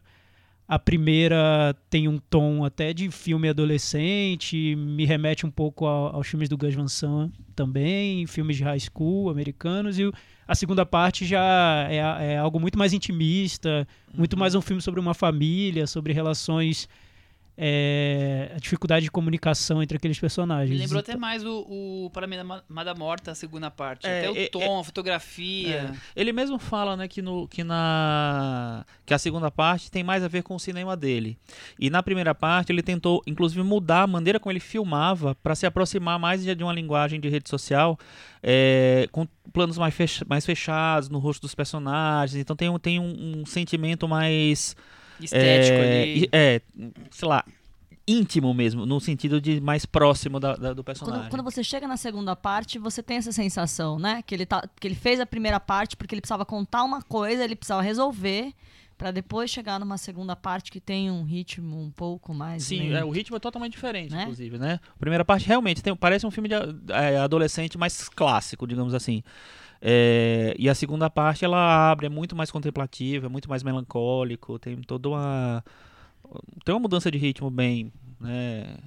[0.67, 6.47] A primeira tem um tom até de filme adolescente, me remete um pouco aos filmes
[6.47, 9.99] do Gus Van Sant também, filmes de high school americanos.
[9.99, 10.09] E
[10.47, 11.97] a segunda parte já é,
[12.33, 14.39] é algo muito mais intimista, muito uhum.
[14.39, 16.87] mais um filme sobre uma família, sobre relações
[17.63, 20.71] é, a dificuldade de comunicação entre aqueles personagens.
[20.71, 24.07] Me lembrou até mais o, o Para mim Mada Morta, a segunda parte.
[24.07, 25.93] É, até o é, tom, a fotografia.
[25.93, 26.19] É.
[26.19, 30.27] Ele mesmo fala né, que, no, que, na, que a segunda parte tem mais a
[30.27, 31.37] ver com o cinema dele.
[31.77, 35.67] E na primeira parte ele tentou, inclusive, mudar a maneira como ele filmava para se
[35.67, 37.95] aproximar mais de uma linguagem de rede social,
[38.41, 39.95] é, com planos mais,
[40.27, 42.41] mais fechados no rosto dos personagens.
[42.41, 44.75] Então tem, tem um, um sentimento mais
[45.25, 46.29] Estético é, ali.
[46.31, 46.61] É,
[47.09, 47.43] sei lá,
[48.07, 51.23] íntimo mesmo, no sentido de mais próximo da, da, do personagem.
[51.23, 54.21] Quando, quando, você chega na segunda parte, você tem essa sensação, né?
[54.25, 57.43] Que ele, tá, que ele fez a primeira parte porque ele precisava contar uma coisa,
[57.43, 58.53] ele precisava resolver
[58.97, 62.63] para depois chegar numa segunda parte que tem um ritmo um pouco mais.
[62.63, 64.21] Sim, é, o ritmo é totalmente diferente, né?
[64.21, 64.79] inclusive, né?
[64.95, 66.55] A primeira parte realmente tem, parece um filme de
[66.89, 69.23] é, adolescente mais clássico, digamos assim.
[69.81, 74.59] É, e a segunda parte ela abre, é muito mais contemplativa, é muito mais melancólico,
[74.59, 75.63] tem toda uma.
[76.63, 78.77] Tem uma mudança de ritmo bem, né,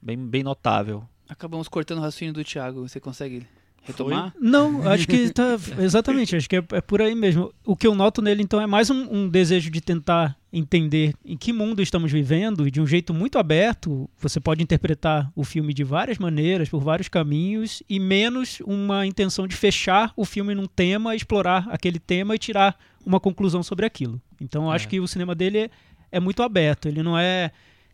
[0.00, 1.06] bem, bem notável.
[1.28, 3.46] Acabamos cortando o raciocínio do Thiago, você consegue
[3.82, 4.32] retomar?
[4.32, 4.40] Foi?
[4.40, 5.58] Não, acho que tá.
[5.78, 7.52] Exatamente, acho que é, é, por aí mesmo.
[7.64, 11.36] O que eu noto nele, então, é mais um, um, desejo de tentar entender em
[11.36, 14.08] que mundo estamos vivendo e de um jeito muito aberto.
[14.18, 19.46] Você pode interpretar o filme de várias maneiras, por vários caminhos, e menos uma intenção
[19.46, 24.20] de fechar o filme num tema, explorar aquele tema e tirar uma conclusão sobre aquilo.
[24.40, 24.90] Então, acho é.
[24.90, 25.70] que o cinema dele é,
[26.12, 26.88] é muito aberto.
[26.88, 27.50] Ele não é.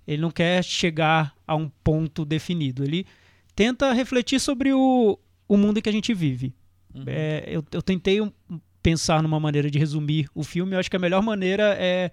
[0.06, 2.84] Ele não quer chegar a um ponto definido.
[2.84, 3.06] Ele
[3.56, 6.54] tenta refletir sobre o, o mundo em que a gente vive.
[6.94, 7.04] Uhum.
[7.06, 8.30] É, eu, eu tentei um,
[8.82, 10.74] pensar numa maneira de resumir o filme.
[10.74, 12.10] Eu acho que a melhor maneira é,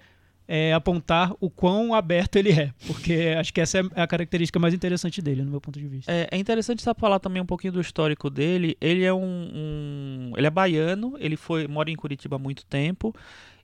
[0.53, 4.73] é, apontar o quão aberto ele é, porque acho que essa é a característica mais
[4.73, 6.11] interessante dele, no meu ponto de vista.
[6.11, 8.75] É, é interessante só falar também um pouquinho do histórico dele.
[8.81, 13.15] Ele é um, um, ele é baiano, ele foi mora em Curitiba há muito tempo.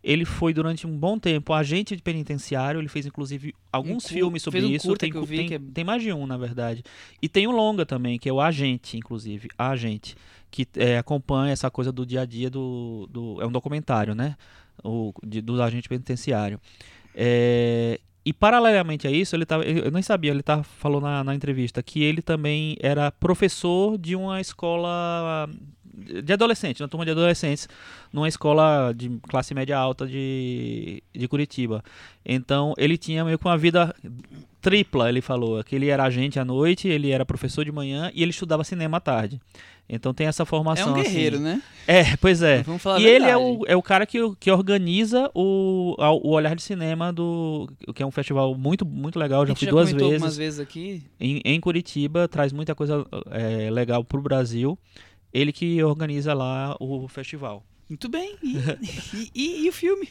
[0.03, 2.79] Ele foi durante um bom tempo agente de penitenciário.
[2.79, 4.95] Ele fez inclusive alguns um, filmes sobre um isso.
[4.95, 5.59] Tem, tem, é...
[5.59, 6.83] tem, mais de um, na verdade.
[7.21, 9.49] E tem um longa também, que é o Agente, inclusive.
[9.57, 10.15] A Agente.
[10.49, 13.07] Que é, acompanha essa coisa do dia a dia do.
[13.11, 14.35] do é um documentário, né?
[14.83, 16.59] O, de, do agente penitenciário.
[17.13, 21.33] É, e paralelamente a isso, ele tava, eu nem sabia, ele tá, falou na, na
[21.33, 25.49] entrevista que ele também era professor de uma escola
[25.97, 27.67] de adolescentes, uma turma de adolescentes,
[28.13, 31.83] numa escola de classe média alta de, de Curitiba.
[32.23, 33.95] Então ele tinha meio que uma vida
[34.61, 35.63] tripla, ele falou.
[35.63, 38.97] Que ele era agente à noite, ele era professor de manhã e ele estudava cinema
[38.97, 39.41] à tarde.
[39.89, 40.89] Então tem essa formação.
[40.89, 41.45] É um guerreiro, assim.
[41.45, 41.61] né?
[41.87, 42.63] É, pois é.
[42.99, 47.13] e ele é o, é o cara que, que organiza o, o Olhar de Cinema,
[47.13, 49.45] do que é um festival muito, muito legal.
[49.47, 50.03] Já fui já duas vezes.
[50.03, 51.01] algumas vezes aqui.
[51.17, 54.77] Em, em Curitiba, traz muita coisa é, legal pro Brasil.
[55.33, 57.63] Ele que organiza lá o festival.
[57.89, 58.35] Muito bem.
[58.43, 58.57] E,
[59.13, 60.09] e, e, e, o filme?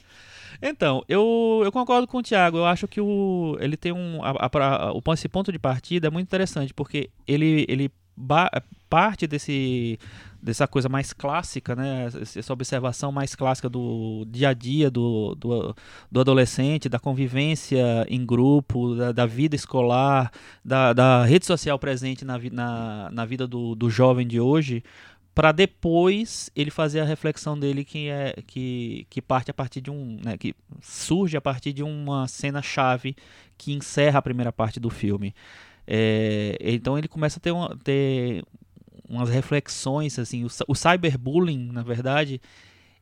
[0.61, 2.59] Então, eu, eu concordo com o Thiago.
[2.59, 4.23] Eu acho que o, ele tem um.
[4.23, 8.51] A, a, o, esse ponto de partida é muito interessante, porque ele, ele ba,
[8.89, 9.99] parte desse,
[10.43, 12.09] dessa coisa mais clássica, né?
[12.37, 15.75] Essa observação mais clássica do dia a dia do, do,
[16.11, 20.31] do adolescente, da convivência em grupo, da, da vida escolar,
[20.65, 24.83] da, da, rede social presente na, na, na vida do, do jovem de hoje
[25.35, 29.91] para depois ele fazer a reflexão dele que é que, que parte a partir de
[29.91, 33.15] um né, que surge a partir de uma cena chave
[33.59, 35.35] que encerra a primeira parte do filme
[35.87, 38.43] é, então ele começa a ter, uma, ter
[39.09, 42.41] umas reflexões assim o, o cyberbullying na verdade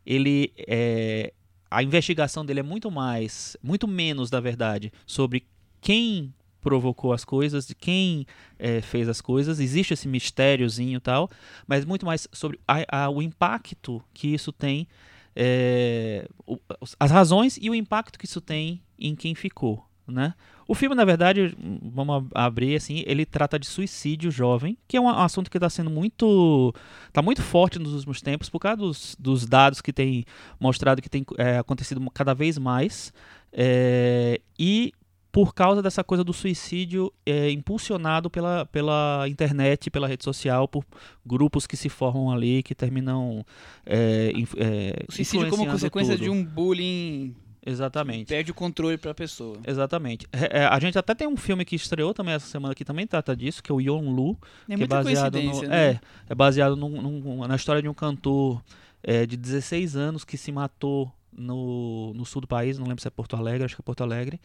[0.06, 1.32] ele é,
[1.74, 5.44] a investigação dele é muito mais, muito menos, na verdade, sobre
[5.80, 8.26] quem provocou as coisas, de quem
[8.58, 9.58] é, fez as coisas.
[9.58, 11.28] Existe esse mistériozinho e tal,
[11.66, 14.86] mas muito mais sobre a, a, o impacto que isso tem,
[15.34, 16.58] é, o,
[16.98, 20.34] as razões e o impacto que isso tem em quem ficou, né?
[20.66, 25.08] O filme, na verdade, vamos abrir assim, ele trata de suicídio jovem, que é um
[25.08, 26.74] assunto que está sendo muito,
[27.06, 30.24] está muito forte nos últimos tempos por causa dos, dos dados que tem
[30.58, 33.12] mostrado que tem é, acontecido cada vez mais
[33.52, 34.92] é, e
[35.34, 40.84] por causa dessa coisa do suicídio é, impulsionado pela, pela internet, pela rede social, por
[41.26, 43.44] grupos que se formam ali, que terminam
[43.84, 46.22] é, é, suicídio como consequência tudo.
[46.22, 47.34] de um bullying
[47.66, 48.28] Exatamente.
[48.28, 49.58] Perde o controle para a pessoa.
[49.66, 50.26] Exatamente.
[50.32, 53.06] É, é, a gente até tem um filme que estreou também essa semana que também
[53.06, 54.36] trata disso, que é o Yon Lu.
[54.68, 55.92] É que é baseado no, né?
[55.92, 58.62] É, é baseado num, num, na história de um cantor
[59.02, 63.08] é, de 16 anos que se matou no, no sul do país, não lembro se
[63.08, 64.40] é Porto Alegre, acho que é Porto Alegre.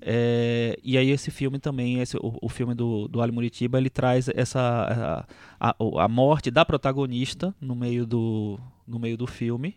[0.00, 3.88] É, e aí esse filme também, esse, o, o filme do, do Ali Muritiba, ele
[3.88, 5.26] traz essa
[5.60, 9.76] a, a, a morte da protagonista no meio do, no meio do filme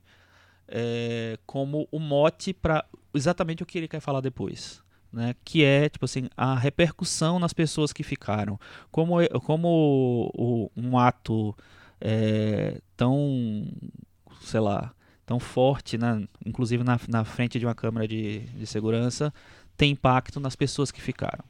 [0.68, 4.86] é, como o mote para exatamente o que ele quer falar depois.
[5.10, 8.60] Né, que é tipo assim a repercussão nas pessoas que ficaram
[8.92, 11.56] como como o, um ato
[12.00, 13.66] é, tão
[14.42, 14.94] sei lá
[15.26, 19.34] tão forte né, inclusive na, na frente de uma câmera de, de segurança
[19.78, 21.46] tem impacto nas pessoas que ficaram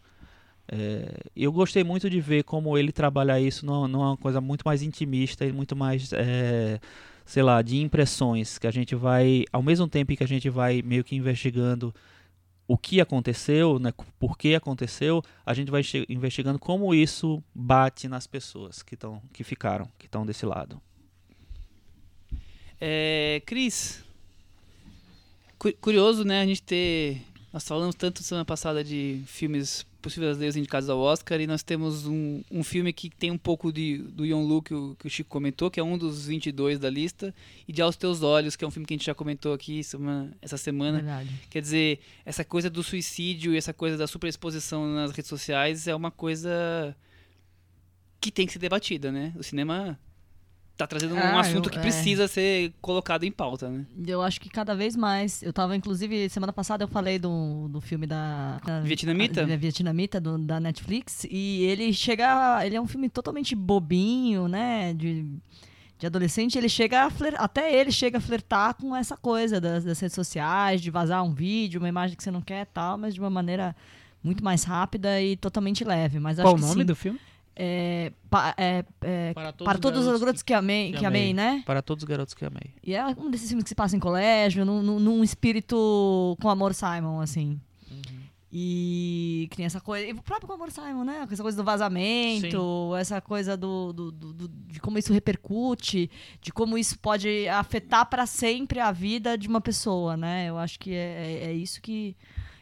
[0.71, 4.84] é, eu gostei muito de ver como ele trabalha isso numa, numa coisa muito mais
[4.84, 6.80] intimista e muito mais é,
[7.27, 10.81] sei lá, de impressões que a gente vai, ao mesmo tempo que a gente vai
[10.81, 11.93] meio que investigando
[12.65, 18.25] o que aconteceu, né, por que aconteceu, a gente vai investigando como isso bate nas
[18.25, 20.81] pessoas que estão, que ficaram, que estão desse lado.
[22.79, 24.05] É, Cris,
[25.81, 30.89] curioso, né, a gente ter, nós falamos tanto semana passada de filmes possíveis leis indicados
[30.89, 34.43] ao Oscar, e nós temos um, um filme que tem um pouco de, do Yon
[34.43, 37.34] Lu, que o, que o Chico comentou, que é um dos 22 da lista,
[37.67, 39.82] e de Aos Teus Olhos, que é um filme que a gente já comentou aqui
[40.41, 41.00] essa semana.
[41.00, 41.30] Verdade.
[41.50, 45.96] Quer dizer, essa coisa do suicídio e essa coisa da superexposição nas redes sociais é
[45.96, 46.96] uma coisa
[48.20, 49.34] que tem que ser debatida, né?
[49.38, 50.00] O cinema
[50.77, 51.81] tá trazendo um ah, assunto eu, que é.
[51.81, 53.85] precisa ser colocado em pauta, né?
[54.05, 55.41] Eu acho que cada vez mais.
[55.41, 58.59] Eu tava, inclusive, semana passada eu falei do, do filme da.
[58.63, 59.45] da Vietnamita?
[59.45, 61.25] Da Vietnamita, do, da Netflix.
[61.29, 62.63] E ele chega.
[62.65, 64.93] Ele é um filme totalmente bobinho, né?
[64.93, 65.25] De,
[65.97, 66.57] de adolescente.
[66.57, 67.11] Ele chega a
[67.43, 71.33] Até ele chega a flertar com essa coisa das, das redes sociais, de vazar um
[71.33, 73.75] vídeo, uma imagem que você não quer e tal, mas de uma maneira
[74.23, 76.19] muito mais rápida e totalmente leve.
[76.19, 77.19] Mas Qual o nome sim, do filme?
[77.60, 81.06] É, pa, é, é, para todos, para todos os garotos que, que, amei, que, que
[81.08, 81.63] amei, né?
[81.65, 82.76] Para todos os garotos que amei.
[82.84, 86.50] E é um desses filmes que se passa em colégio, num, num, num espírito com
[86.50, 87.60] amor Simon, assim.
[87.89, 88.20] Uhum.
[88.54, 90.06] E que tem essa coisa.
[90.06, 91.28] E o próprio com amor Simon, né?
[91.32, 93.00] Essa coisa do vazamento, Sim.
[93.00, 98.06] essa coisa do, do, do, do, de como isso repercute, de como isso pode afetar
[98.06, 100.46] para sempre a vida de uma pessoa, né?
[100.48, 102.15] Eu acho que é, é, é isso que,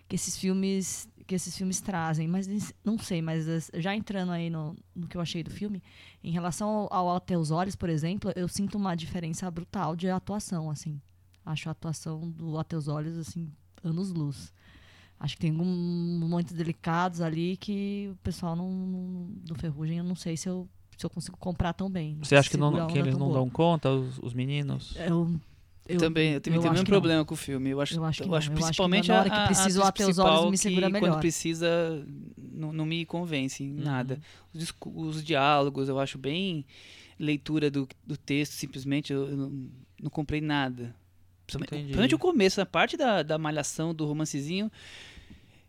[0.08, 2.48] que esses filmes que esses filmes trazem, mas
[2.84, 5.82] não sei, mas já entrando aí no, no que eu achei do filme,
[6.24, 10.10] em relação ao, ao Até os Olhos, por exemplo, eu sinto uma diferença brutal de
[10.10, 11.02] atuação, assim.
[11.46, 13.52] Acho a atuação do Até os Olhos, assim,
[13.84, 14.54] anos-luz.
[15.20, 20.04] Acho que tem alguns momentos delicados ali que o pessoal não, não, do Ferrugem, eu
[20.04, 22.18] não sei se eu, se eu consigo comprar tão bem.
[22.22, 23.40] Você acha que, não, que eles não boa.
[23.40, 24.96] dão conta, os, os meninos?
[24.98, 25.40] Eu
[25.88, 27.26] eu, também, eu também tenho um problema não.
[27.26, 27.70] com o filme.
[27.70, 29.82] Eu acho, eu acho, que eu acho principalmente eu acho que na hora que preciso
[29.82, 31.10] a, a os olhos me segura melhor.
[31.10, 32.06] Quando precisa,
[32.38, 33.84] não, não me convence em uhum.
[33.84, 34.20] nada.
[34.54, 36.66] Os, os, diálogos, eu acho bem
[37.20, 39.70] leitura do, do texto, simplesmente eu, eu não,
[40.02, 40.96] não, comprei nada.
[41.46, 44.72] Principalmente o começo, na parte da, da malhação, do romancezinho,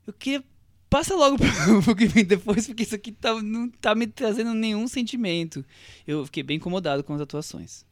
[0.06, 0.42] eu queria
[0.88, 1.36] passa logo
[1.84, 5.64] pro que vem depois, porque isso aqui tá, não tá me trazendo nenhum sentimento.
[6.06, 7.84] Eu fiquei bem incomodado com as atuações.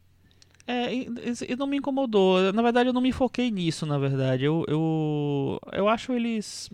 [0.67, 2.53] É, e não me incomodou.
[2.53, 4.45] Na verdade, eu não me foquei nisso, na verdade.
[4.45, 6.71] Eu, eu, eu acho eles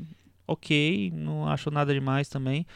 [0.46, 2.66] ok, não acho nada demais também.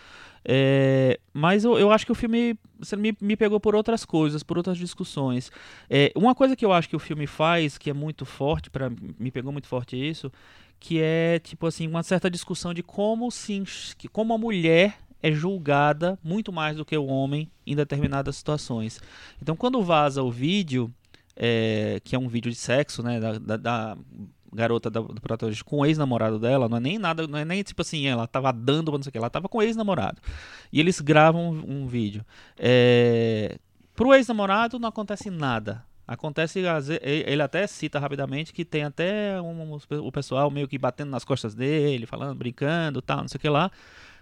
[0.44, 2.56] É, mas eu, eu acho que o filme
[2.98, 5.50] me, me pegou por outras coisas, por outras discussões.
[5.88, 8.90] É, uma coisa que eu acho que o filme faz, que é muito forte, para
[9.18, 10.30] me pegou muito forte isso,
[10.78, 13.62] que é tipo assim, uma certa discussão de como se
[14.12, 19.00] como a mulher é julgada muito mais do que o homem em determinadas situações.
[19.40, 20.92] Então, quando vaza o vídeo,
[21.36, 23.96] é, que é um vídeo de sexo, né, da, da, da
[24.52, 27.62] garota da, do protagonista com o ex-namorado dela, não é nem nada, não é nem
[27.62, 30.20] tipo assim, ela tava dando, não sei o que, ela tava com o ex-namorado.
[30.72, 32.24] E eles gravam um, um vídeo.
[32.56, 33.58] É,
[33.96, 35.84] pro ex-namorado não acontece nada.
[36.06, 36.60] Acontece,
[36.92, 41.54] ele até cita rapidamente que tem até um- o pessoal meio que batendo nas costas
[41.54, 43.70] dele, falando, brincando, tal, não sei o que lá.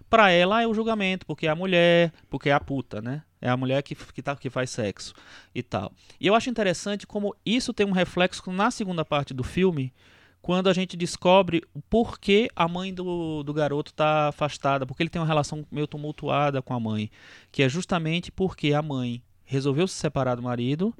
[0.08, 3.22] Pra ela é o julgamento, porque é a mulher, porque é a puta, né?
[3.42, 5.12] É a mulher que, que, tá, que faz sexo
[5.54, 5.92] e tal.
[6.20, 9.92] E eu acho interessante como isso tem um reflexo na segunda parte do filme,
[10.40, 15.10] quando a gente descobre o porquê a mãe do, do garoto tá afastada, porque ele
[15.10, 17.10] tem uma relação meio tumultuada com a mãe,
[17.50, 20.94] que é justamente porque a mãe resolveu se separar do marido,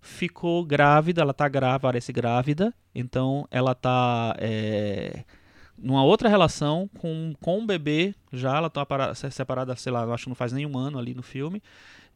[0.00, 5.24] ficou grávida, ela tá grávida, parece grávida, então ela tá é,
[5.78, 10.02] numa outra relação com, com um bebê, já ela tá para- se- separada, sei lá,
[10.02, 11.62] eu acho que não faz nenhum ano ali no filme,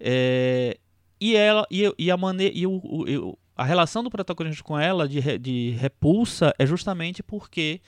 [0.00, 0.76] é,
[1.20, 5.06] e ela e, e a maneira e o, o- a relação do protagonista com ela
[5.08, 7.80] de, de repulsa é justamente porque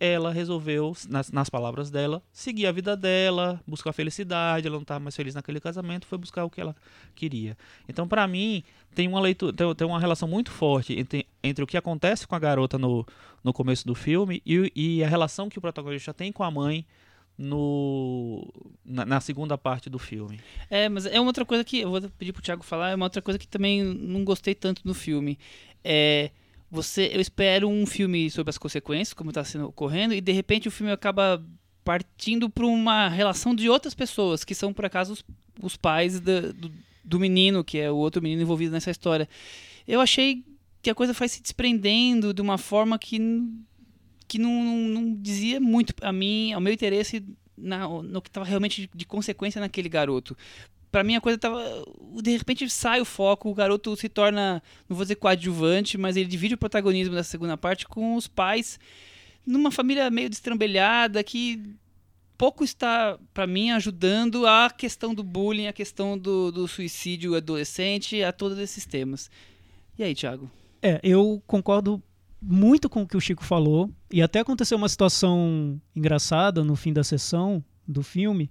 [0.00, 5.00] ela resolveu, nas, nas palavras dela, seguir a vida dela, buscar felicidade, ela não estava
[5.00, 6.74] mais feliz naquele casamento, foi buscar o que ela
[7.14, 7.56] queria.
[7.88, 8.62] Então, para mim,
[8.94, 12.34] tem uma leitura, tem, tem uma relação muito forte entre, entre o que acontece com
[12.34, 13.06] a garota no,
[13.42, 16.86] no começo do filme e, e a relação que o protagonista tem com a mãe
[17.36, 18.46] no,
[18.84, 20.40] na, na segunda parte do filme.
[20.68, 23.06] É, mas é uma outra coisa que eu vou pedir pro Thiago falar, é uma
[23.06, 25.38] outra coisa que também não gostei tanto no filme.
[25.84, 26.30] É
[26.70, 30.68] você, eu espero um filme sobre as consequências, como está sendo ocorrendo, e de repente
[30.68, 31.44] o filme acaba
[31.84, 35.24] partindo para uma relação de outras pessoas, que são por acaso os,
[35.62, 36.70] os pais da- do,
[37.02, 39.26] do menino, que é o outro menino envolvido nessa história.
[39.86, 40.44] Eu achei
[40.82, 43.18] que a coisa foi se desprendendo de uma forma que
[44.28, 47.24] que não, não, não dizia muito a mim, ao meu interesse
[47.56, 50.36] na, no que estava realmente de, de consequência naquele garoto.
[50.90, 51.62] Pra mim a coisa tava.
[52.22, 56.26] De repente sai o foco, o garoto se torna, não vou dizer coadjuvante, mas ele
[56.26, 58.78] divide o protagonismo da segunda parte com os pais
[59.48, 61.74] numa família meio destrambelhada que
[62.36, 68.22] pouco está, pra mim, ajudando a questão do bullying, a questão do, do suicídio adolescente,
[68.22, 69.30] a todos esses temas.
[69.98, 70.48] E aí, Thiago?
[70.80, 72.00] É, eu concordo
[72.40, 73.90] muito com o que o Chico falou.
[74.12, 78.48] E até aconteceu uma situação engraçada no fim da sessão do filme.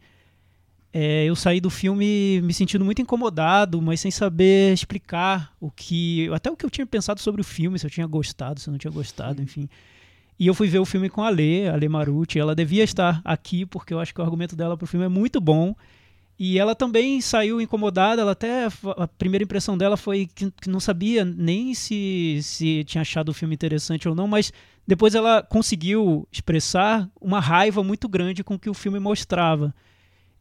[0.94, 6.30] É, eu saí do filme me sentindo muito incomodado, mas sem saber explicar o que.
[6.34, 8.72] Até o que eu tinha pensado sobre o filme, se eu tinha gostado, se eu
[8.72, 9.70] não tinha gostado, enfim.
[10.40, 12.40] E eu fui ver o filme com a Lê, a Lê Marucci.
[12.40, 15.42] Ela devia estar aqui, porque eu acho que o argumento dela pro filme é muito
[15.42, 15.76] bom.
[16.40, 20.80] E ela também saiu incomodada, ela até a primeira impressão dela foi que, que não
[20.80, 24.54] sabia nem se, se tinha achado o filme interessante ou não, mas
[24.86, 29.74] depois ela conseguiu expressar uma raiva muito grande com o que o filme mostrava.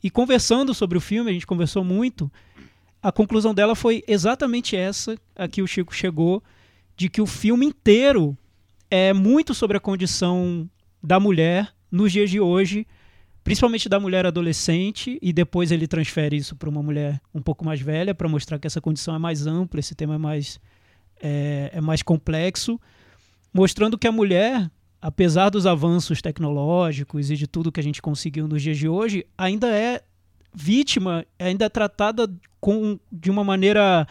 [0.03, 2.31] E conversando sobre o filme, a gente conversou muito,
[3.03, 6.43] a conclusão dela foi exatamente essa a que o Chico chegou,
[6.97, 8.37] de que o filme inteiro
[8.91, 10.69] é muito sobre a condição
[11.03, 12.87] da mulher nos dias de hoje,
[13.45, 17.81] principalmente da mulher adolescente, e depois ele transfere isso para uma mulher um pouco mais
[17.81, 20.59] velha, para mostrar que essa condição é mais ampla, esse tema é mais,
[21.23, 22.81] é, é mais complexo,
[23.53, 24.69] mostrando que a mulher,
[25.07, 29.25] apesar dos avanços tecnológicos e de tudo que a gente conseguiu nos dias de hoje,
[29.39, 30.03] ainda é
[30.53, 32.29] vítima, ainda é tratada
[32.61, 34.05] com, de uma maneira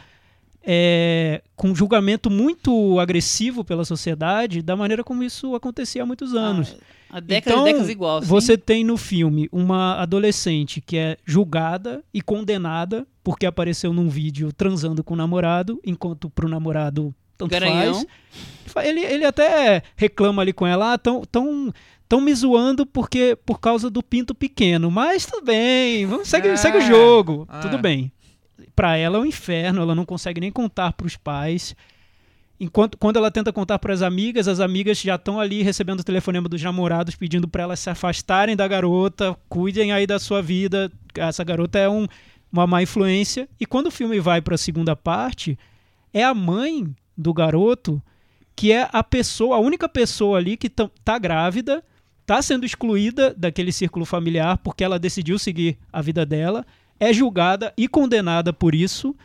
[0.66, 6.34] é, com um julgamento muito agressivo pela sociedade, da maneira como isso acontecia há muitos
[6.34, 6.78] anos.
[7.10, 8.22] A década Então, e décadas igual.
[8.22, 8.28] sim.
[8.30, 14.54] Você tem no filme uma adolescente que é julgada e condenada porque apareceu num vídeo
[14.54, 18.06] transando com o namorado, enquanto pro namorado tanto Garanhão.
[18.66, 18.88] faz.
[18.88, 21.74] Ele, ele até reclama ali com ela, ah, tão, tão,
[22.10, 24.92] tão me zoando porque, por causa do pinto pequeno.
[24.92, 27.60] Mas tudo bem, vamos, segue, É, segue o jogo, é.
[27.60, 28.12] tudo bem.
[28.76, 31.76] Pra ela é um inferno, ela não consegue nem contar pros pais.
[32.60, 36.04] Enquanto quando ela tenta contar para as amigas, as amigas já estão ali recebendo o
[36.04, 40.90] telefonema dos namorados pedindo para elas se afastarem da garota, cuidem aí da sua vida.
[41.16, 42.08] Essa garota é um,
[42.52, 43.50] uma má influência.
[43.60, 45.60] E quando o filme vai para a segunda parte,
[46.14, 48.02] é a mãe do garoto
[48.56, 51.84] que é a pessoa, a única pessoa ali que tá- grávida,
[52.26, 56.66] tá sendo excluída daquele círculo familiar porque ela decidiu seguir a vida dela,
[57.00, 59.16] é julgada e condenada por isso.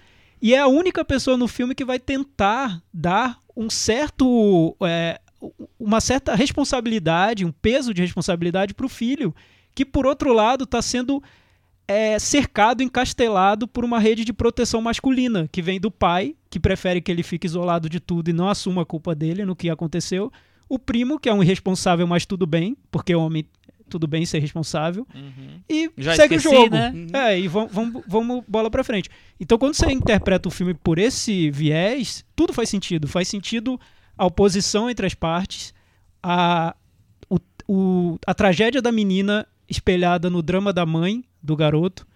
[0.43, 4.77] E é a única pessoa no filme que vai tentar dar um certo.
[4.83, 5.21] é,
[5.79, 9.35] uma certa responsabilidade, um peso de responsabilidade para o filho,
[9.75, 11.23] que por outro lado está sendo
[11.91, 17.01] é, cercado, encastelado por uma rede de proteção masculina, que vem do pai, que prefere
[17.01, 20.33] que ele fique isolado de tudo e não assuma a culpa dele no que aconteceu.
[20.69, 23.45] O primo, que é um irresponsável, mas tudo bem, porque o homem
[23.89, 25.05] tudo bem ser responsável.
[25.13, 25.61] Uhum.
[25.69, 26.77] E Já segue esqueci, o jogo.
[26.77, 26.93] né?
[27.13, 29.11] É, e vamos, vamos, vamos bola pra frente.
[29.41, 33.09] Então, quando você interpreta o filme por esse viés, tudo faz sentido.
[33.09, 33.81] Faz sentido
[34.17, 35.75] a oposição entre as partes,
[36.23, 36.77] a,
[37.29, 42.07] o, o- a tragédia da menina espelhada no drama da mãe do garoto,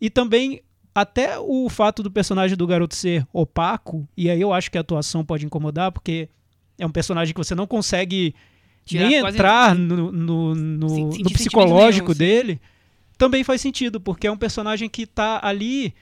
[0.00, 0.60] e também
[0.94, 4.80] até o fato do personagem do garoto ser opaco, e aí eu acho que a
[4.80, 6.28] atuação pode incomodar, porque
[6.78, 8.34] é um personagem que você não consegue
[8.84, 10.88] Tirar nem entrar no, no, no-
[11.24, 12.60] no psicológico nenhum, dele,
[13.18, 15.94] também faz sentido, porque é um personagem que tá ali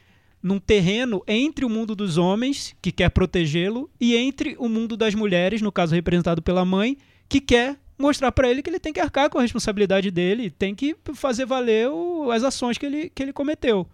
[0.42, 5.14] num terreno entre o mundo dos homens, que quer protegê-lo, e entre o mundo das
[5.14, 6.98] mulheres, no caso representado pela mãe,
[7.28, 10.74] que quer mostrar pra ele que ele tem que arcar com a responsabilidade dele, tem
[10.74, 13.86] que fazer valer o- as ações que ele, que ele cometeu.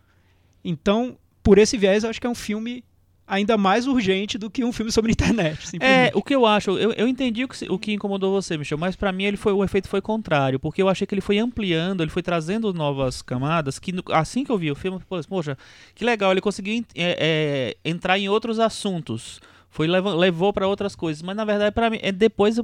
[0.65, 2.83] Então, por esse viés, eu acho que é um filme
[3.31, 5.13] ainda mais urgente do que um filme sobre
[5.53, 5.77] internet.
[5.81, 8.79] É, o que eu acho, eu, eu entendi o que, o que incomodou você, Michel,
[8.79, 11.39] mas pra mim ele foi, o efeito foi contrário, porque eu achei que ele foi
[11.39, 15.25] ampliando, ele foi trazendo novas camadas, que assim que eu vi o filme, eu falei,
[15.29, 15.59] poxa,
[15.95, 19.41] que legal, ele conseguiu é, é, entrar em outros assuntos.
[19.71, 22.59] Foi leva- levou pra outras coisas, mas na verdade para mim, é depois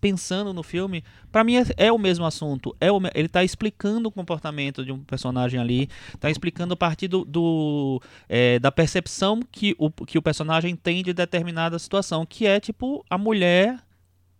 [0.00, 2.74] pensando no filme, pra mim é, é o mesmo assunto.
[2.80, 5.88] É o ele tá explicando o comportamento de um personagem ali,
[6.20, 11.02] tá explicando a partir do, do, é, da percepção que o, que o personagem tem
[11.02, 13.78] de determinada situação, que é tipo a mulher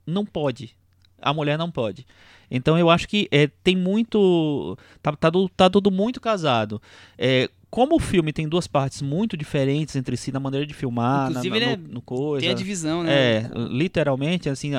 [0.07, 0.77] não pode,
[1.21, 2.07] a mulher não pode.
[2.49, 4.79] Então eu acho que é, tem muito.
[5.03, 6.81] Tá, tá, tá tudo muito casado.
[7.19, 11.25] É, como o filme tem duas partes muito diferentes entre si na maneira de filmar,
[11.25, 12.41] na- Inclusive, na- ele no, é- no coisa.
[12.41, 13.13] Tem a divisão, né?
[13.13, 14.71] É, literalmente, assim,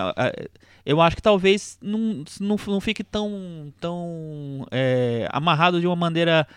[0.83, 6.47] eu acho que talvez não, não, não fique tão, tão é, amarrado de uma maneira,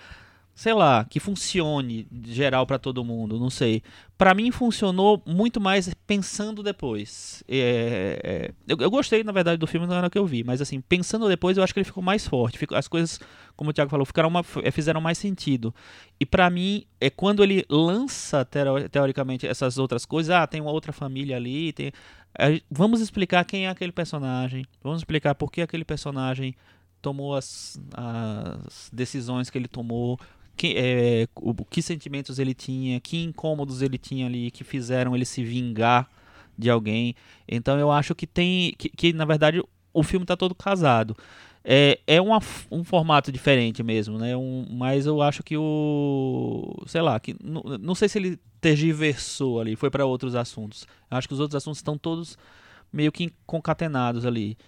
[0.60, 3.82] sei lá, que funcione geral pra todo mundo, não sei.
[4.18, 7.42] Pra mim funcionou muito mais pensando depois.
[7.48, 10.60] É, é, eu, eu gostei, na verdade, do filme na hora que eu vi, mas
[10.60, 12.58] assim, pensando depois, eu acho que ele ficou mais forte.
[12.58, 13.18] Ficou- as coisas,
[13.56, 15.74] como o Thiago falou, ficaram uma- f- fizeram mais sentido.
[16.20, 18.46] E pra mim, é quando ele lança
[18.90, 21.90] teoricamente essas outras coisas, ah, tem uma outra família ali, tem
[22.70, 26.54] vamos explicar quem é aquele personagem, vamos explicar por que aquele personagem
[27.00, 30.18] tomou as, as decisões que ele tomou,
[30.60, 35.24] que, é, o, que sentimentos ele tinha, que incômodos ele tinha ali que fizeram ele
[35.24, 36.06] se vingar
[36.58, 37.14] de alguém.
[37.48, 41.16] Então eu acho que tem que, que, na verdade o filme está todo casado.
[41.64, 42.40] É, é uma
[42.70, 44.36] um formato diferente mesmo, né?
[44.36, 46.74] Um, mas eu acho que o.
[46.86, 50.86] Sei lá, que, não, não sei se ele tergiversou ali, foi para outros assuntos.
[51.10, 52.36] Eu acho que os outros assuntos estão todos
[52.92, 54.58] meio que concatenados ali.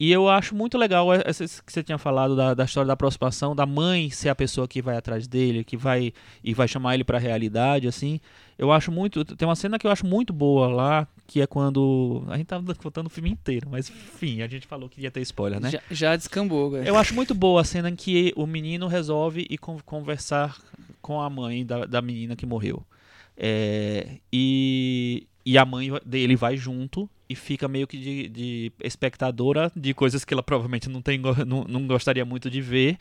[0.00, 3.54] E eu acho muito legal essa que você tinha falado da, da história da aproximação,
[3.54, 6.10] da mãe ser a pessoa que vai atrás dele, que vai
[6.42, 8.18] e vai chamar ele para a realidade, assim.
[8.56, 9.22] Eu acho muito.
[9.24, 12.24] Tem uma cena que eu acho muito boa lá, que é quando.
[12.28, 15.20] A gente tava contando o filme inteiro, mas enfim, a gente falou que ia ter
[15.20, 15.70] spoiler, né?
[15.70, 16.84] Já, já descambou, cara.
[16.88, 20.56] Eu acho muito boa a cena em que o menino resolve ir con- conversar
[21.02, 22.82] com a mãe da, da menina que morreu.
[23.36, 29.70] É, e, e a mãe dele vai junto e fica meio que de, de espectadora
[29.76, 31.16] de coisas que ela provavelmente não, tem,
[31.46, 32.98] não, não gostaria muito de ver.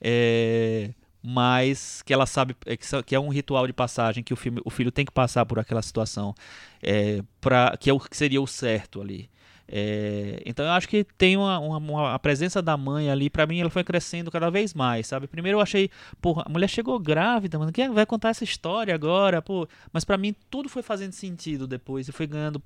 [0.00, 0.90] É,
[1.22, 4.70] mas que ela sabe é, que, é um ritual de passagem que o, filme, o
[4.70, 6.34] filho tem que passar por aquela situação
[6.82, 9.28] é, pra, que é o que seria o certo ali.
[9.68, 13.46] É, então eu acho que tem uma, uma- uma- a presença da mãe ali, pra
[13.46, 15.26] mim ela foi crescendo cada vez mais, sabe?
[15.26, 15.90] Primeiro eu achei,
[16.22, 19.66] porra, a mulher chegou grávida, mano, quem vai contar essa história agora, pô?
[19.92, 22.62] Mas pra mim tudo foi fazendo sentido depois e foi ganhando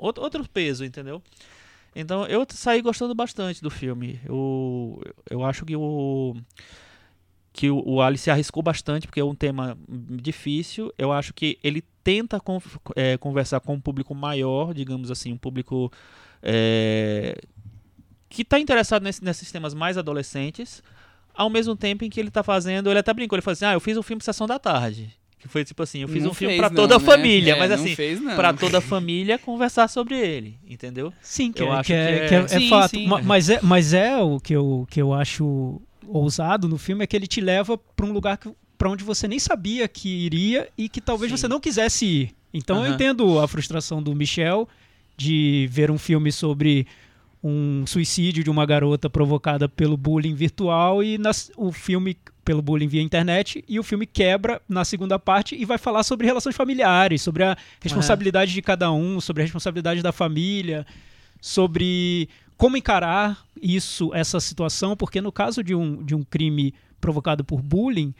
[0.00, 1.22] outro, outro peso, entendeu?
[1.94, 4.20] Então eu saí gostando bastante do filme.
[4.26, 6.36] Eu, eu acho que o
[7.52, 10.92] que o, o Ali se arriscou bastante porque é um tema difícil.
[10.96, 12.60] Eu acho que ele tenta con-
[12.96, 15.92] é, conversar com um público maior, digamos assim, um público
[16.42, 17.36] é,
[18.28, 20.82] que está interessado nesse- nesses temas mais adolescentes,
[21.34, 23.72] ao mesmo tempo em que ele está fazendo, ele até brincou, ele falou assim, ah,
[23.72, 26.34] eu fiz um filme Sessão da Tarde, que foi tipo assim, eu fiz Não um
[26.34, 27.04] filme para não, toda a né?
[27.04, 28.36] família, É, mas não assim, não.
[28.36, 31.12] para toda a família conversar sobre ele, entendeu?
[31.22, 32.90] Sim, que, Eu é, acho que é, que é- é- é Sim, fato.
[32.90, 33.06] sim.
[33.06, 37.06] Ma- Mas, é, mas é o que eu, que eu acho ousado no filme, é
[37.06, 40.68] que ele te leva para um lugar que, para onde você nem sabia que iria
[40.76, 41.36] e que talvez Sim.
[41.38, 42.30] você não quisesse ir.
[42.52, 44.68] Então eu entendo a frustração do Michel
[45.16, 46.86] de ver um filme sobre
[47.42, 52.16] um suicídio de uma garota provocada pelo bullying virtual e nas- o filme
[52.50, 56.26] pelo bullying via internet e o filme quebra na segunda parte e vai falar sobre
[56.26, 60.84] relações familiares, sobre a responsabilidade de cada um, sobre a responsabilidade da família,
[61.40, 67.44] sobre como encarar isso, essa situação, porque no caso de um, de um crime provocado
[67.44, 68.12] por bullying,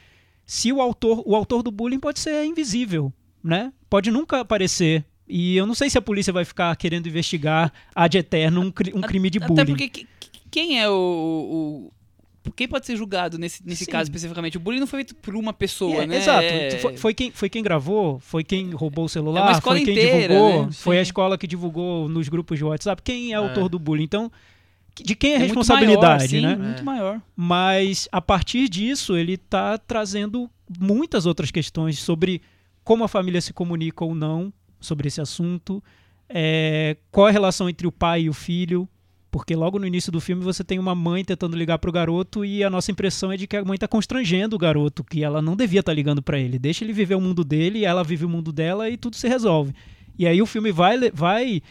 [0.46, 3.12] se o autor, o autor do bullying pode ser invisível,
[3.42, 3.72] né?
[3.88, 5.04] Pode nunca aparecer.
[5.28, 9.00] E eu não sei se a polícia vai ficar querendo investigar ad eterno um, um
[9.00, 9.66] crime de Até bullying.
[9.66, 11.92] porque que- que- quem é o-
[12.56, 13.90] Quem pode ser julgado nesse, nesse Sim.
[13.90, 14.56] caso especificamente?
[14.56, 16.16] O bullying não foi feito por uma pessoa, É, né?
[16.16, 16.42] Exato.
[16.42, 19.84] É- Foi, foi quem, foi quem gravou, foi quem roubou o É celular, escola foi
[19.84, 20.72] quem inteira, divulgou, né?
[20.72, 23.02] foi a escola que divulgou nos grupos de WhatsApp.
[23.02, 23.34] Quem é, É.
[23.36, 24.04] autor do bullying?
[24.04, 24.32] Então,
[24.94, 26.56] de quem é a muito responsabilidade, maior, sim, né?
[26.66, 27.20] Muito maior.
[27.36, 32.40] Mas a partir disso, ele tá trazendo muitas outras questões sobre
[32.82, 35.82] como a família se comunica ou não sobre esse assunto,
[36.28, 38.88] é, qual a relação entre o pai e o filho,
[39.30, 42.44] porque logo no início do filme você tem uma mãe tentando ligar para o garoto
[42.44, 45.40] e a nossa impressão é de que a mãe está constrangendo o garoto, que ela
[45.40, 46.58] não devia estar tá ligando para ele.
[46.58, 49.72] Deixa ele viver o mundo dele, ela vive o mundo dela e tudo se resolve.
[50.18, 51.62] E aí o filme vai, vai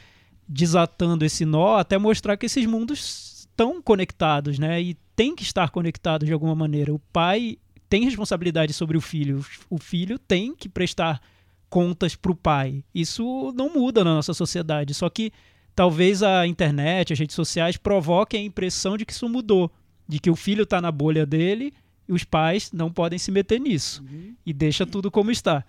[0.47, 4.82] desatando esse nó até mostrar que esses mundos estão conectados, né?
[4.82, 6.93] E tem que estar conectados de alguma maneira.
[6.93, 7.57] O pai
[7.89, 11.22] tem responsabilidade sobre o filho, o filho tem que prestar
[11.70, 12.84] contas para o pai.
[12.95, 15.32] Isso não muda na nossa sociedade, só que
[15.76, 19.72] talvez a internet, as redes sociais provoquem a impressão de que isso mudou,
[20.07, 21.74] de que o filho está na bolha dele
[22.07, 24.34] e os pais não podem se meter nisso uhum.
[24.45, 25.63] e deixa tudo como está.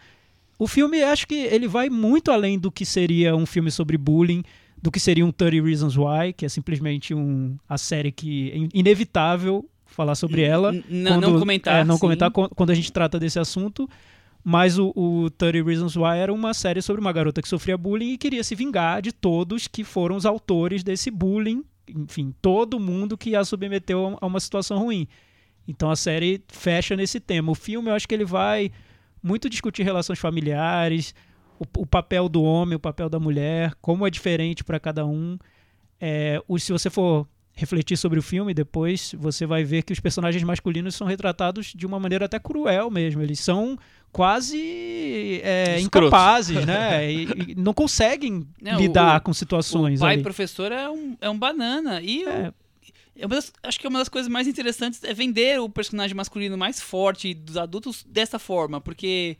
[0.59, 4.42] O filme, acho que ele vai muito além do que seria um filme sobre bullying,
[4.80, 8.78] do que seria um 30 Reasons Why, que é simplesmente um, a série que é
[8.78, 10.72] inevitável falar sobre ela.
[10.72, 10.84] N
[11.18, 11.80] não comentar.
[11.80, 12.01] É, não sim.
[12.01, 13.88] comentar quando a gente trata desse assunto.
[14.43, 18.12] Mas o, o 30 Reasons Why era uma série sobre uma garota que sofria bullying
[18.12, 21.64] e queria se vingar de todos que foram os autores desse bullying.
[21.88, 25.07] Enfim, todo mundo que a submeteu a uma situação ruim.
[25.68, 27.53] Então a série fecha nesse tema.
[27.53, 28.72] O filme, eu acho que ele vai
[29.22, 31.14] muito discutir relações familiares,
[31.59, 35.38] o, o papel do homem, o papel da mulher, como é diferente para cada um.
[36.01, 40.42] É, se você for refletir sobre o filme depois, você vai ver que os personagens
[40.42, 43.22] masculinos são retratados de uma maneira até cruel mesmo.
[43.22, 43.78] Eles são
[44.12, 47.11] quase é, incapazes, né?
[47.11, 50.01] E, e não conseguem não, lidar o, com situações.
[50.01, 50.22] O pai ali.
[50.22, 52.01] professor é um, é um banana.
[52.01, 52.53] E é.
[53.16, 56.80] Eu, das, acho que uma das coisas mais interessantes é vender o personagem masculino mais
[56.80, 59.36] forte dos adultos dessa forma, porque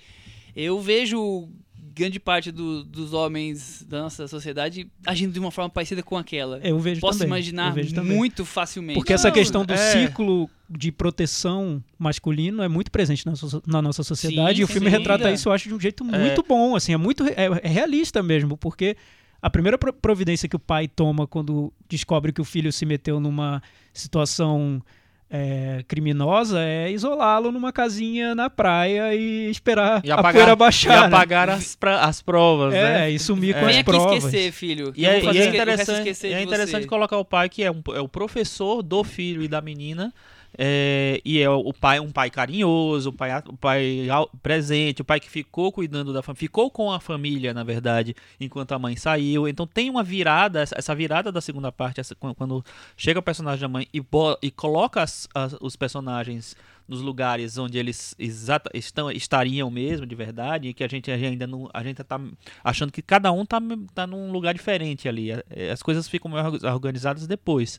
[0.55, 1.49] eu vejo
[1.95, 6.59] grande parte do, dos homens da nossa sociedade agindo de uma forma parecida com aquela.
[6.59, 7.39] Eu vejo Posso também.
[7.39, 8.99] imaginar vejo muito facilmente.
[8.99, 9.77] Porque essa questão do é...
[9.77, 13.33] ciclo de proteção masculino é muito presente na,
[13.67, 16.19] na nossa sociedade sim, e o filme retrata isso, eu acho, de um jeito é.
[16.19, 16.45] muito é...
[16.45, 18.97] bom, assim, é muito é, é realista mesmo, porque
[19.43, 23.63] a primeira providência que o pai toma quando descobre que o filho se meteu numa
[23.93, 24.83] situação
[25.31, 30.97] é, criminosa é isolá-lo numa casinha na praia e esperar e apagar, a poeira baixar.
[30.97, 31.07] E né?
[31.07, 31.53] apagar né?
[31.55, 33.11] as, pra, as provas, é, né?
[33.11, 34.25] e sumir com as provas.
[34.25, 34.93] esquecer, filho.
[34.97, 38.09] E, é, e é, interessante, é interessante colocar o pai que é, um, é o
[38.09, 40.13] professor do filho e da menina
[40.59, 44.09] é, e é o pai, um pai carinhoso, o pai, o pai
[44.43, 48.73] presente, o pai que ficou cuidando da família, ficou com a família, na verdade, enquanto
[48.73, 49.47] a mãe saiu.
[49.47, 52.65] Então tem uma virada, essa virada da segunda parte, essa, quando
[52.97, 54.03] chega o personagem da mãe e,
[54.43, 56.57] e coloca as, as, os personagens
[56.91, 61.47] nos lugares onde eles exata, estão, estariam mesmo, de verdade, e que a gente ainda
[61.47, 62.21] não, a gente tá
[62.65, 63.61] achando que cada um tá,
[63.95, 65.29] tá num lugar diferente ali.
[65.73, 66.33] As coisas ficam
[66.75, 67.79] organizadas depois.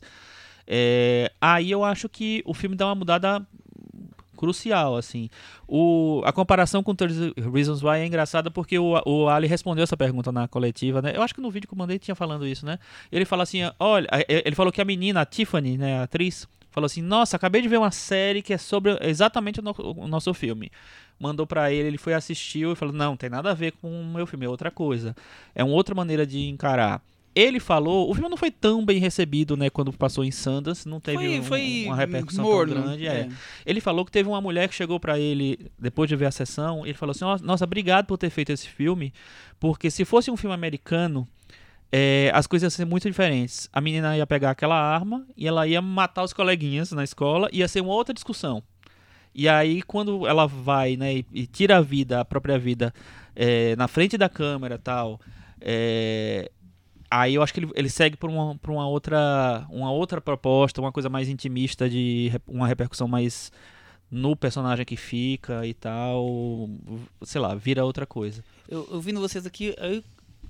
[0.66, 3.46] É, aí eu acho que o filme dá uma mudada
[4.42, 5.30] crucial, assim.
[5.68, 9.96] O, a comparação com 30 Reasons Why é engraçada porque o, o Ali respondeu essa
[9.96, 11.12] pergunta na coletiva, né?
[11.14, 12.80] Eu acho que no vídeo que eu mandei tinha falando isso, né?
[13.12, 16.86] Ele fala assim, olha, ele falou que a menina, a Tiffany, né, a atriz, falou
[16.86, 20.34] assim, nossa, acabei de ver uma série que é sobre exatamente o, no, o nosso
[20.34, 20.72] filme.
[21.20, 24.04] Mandou para ele, ele foi assistiu e falou, não, tem nada a ver com o
[24.04, 25.14] meu filme, é outra coisa.
[25.54, 27.00] É uma outra maneira de encarar
[27.34, 31.00] ele falou, o filme não foi tão bem recebido, né, quando passou em Sundance, não
[31.00, 33.06] teve foi, um, foi uma repercussão morno, tão grande.
[33.06, 33.20] É.
[33.20, 33.28] é.
[33.64, 36.84] Ele falou que teve uma mulher que chegou para ele depois de ver a sessão,
[36.84, 39.12] ele falou assim: "Nossa, obrigado por ter feito esse filme,
[39.58, 41.26] porque se fosse um filme americano,
[41.90, 43.68] é, as coisas iam ser muito diferentes.
[43.72, 47.68] A menina ia pegar aquela arma e ela ia matar os coleguinhas na escola, ia
[47.68, 48.62] ser uma outra discussão.
[49.34, 52.92] E aí, quando ela vai né, e, e tira a vida, a própria vida,
[53.34, 55.20] é, na frente da câmera tal,
[55.60, 56.50] é,
[57.12, 60.80] aí eu acho que ele, ele segue por uma, por uma outra uma outra proposta,
[60.80, 63.52] uma coisa mais intimista de uma repercussão mais
[64.10, 66.68] no personagem que fica e tal,
[67.22, 68.44] sei lá, vira outra coisa.
[68.68, 70.02] Eu, ouvindo vocês aqui, eu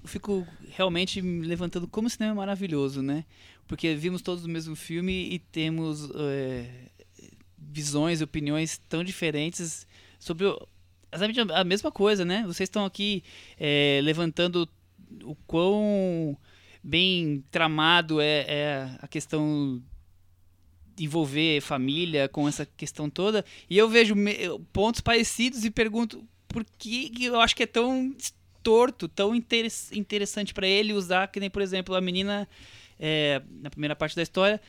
[0.04, 3.24] fico realmente me levantando como o cinema é maravilhoso, né?
[3.68, 6.66] Porque vimos todos o mesmo filme e temos é,
[7.56, 9.86] visões e opiniões tão diferentes
[10.18, 10.46] sobre
[11.12, 12.42] exatamente a mesma coisa, né?
[12.46, 13.22] Vocês estão aqui
[13.58, 14.68] é, levantando
[15.22, 16.36] o quão
[16.82, 19.82] bem tramado é, é a questão
[20.98, 23.44] envolver família com essa questão toda.
[23.68, 24.14] E eu vejo
[24.72, 28.14] pontos parecidos e pergunto por que, que eu acho que é tão
[28.62, 32.48] torto, tão interessante para ele usar, que nem, por exemplo, a menina,
[32.98, 34.60] é, na primeira parte da história,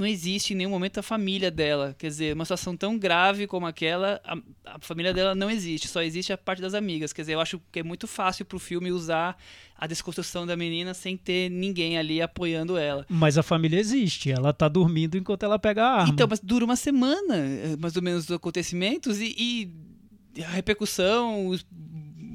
[0.00, 1.94] não existe em nenhum momento a família dela.
[1.98, 6.00] Quer dizer, uma situação tão grave como aquela, a, a, família dela não existe, só
[6.02, 7.12] existe a parte das amigas.
[7.12, 9.36] Quer dizer, eu acho que é muito fácil pro filme usar
[9.76, 13.04] a desconstrução da menina sem ter ninguém ali apoiando ela.
[13.08, 16.12] Mas a família existe, ela tá dormindo enquanto ela pega a arma.
[16.14, 19.70] Então, mas dura uma semana, eh, mais ou menos, os acontecimentos, e,
[20.34, 21.66] e a repercussão os-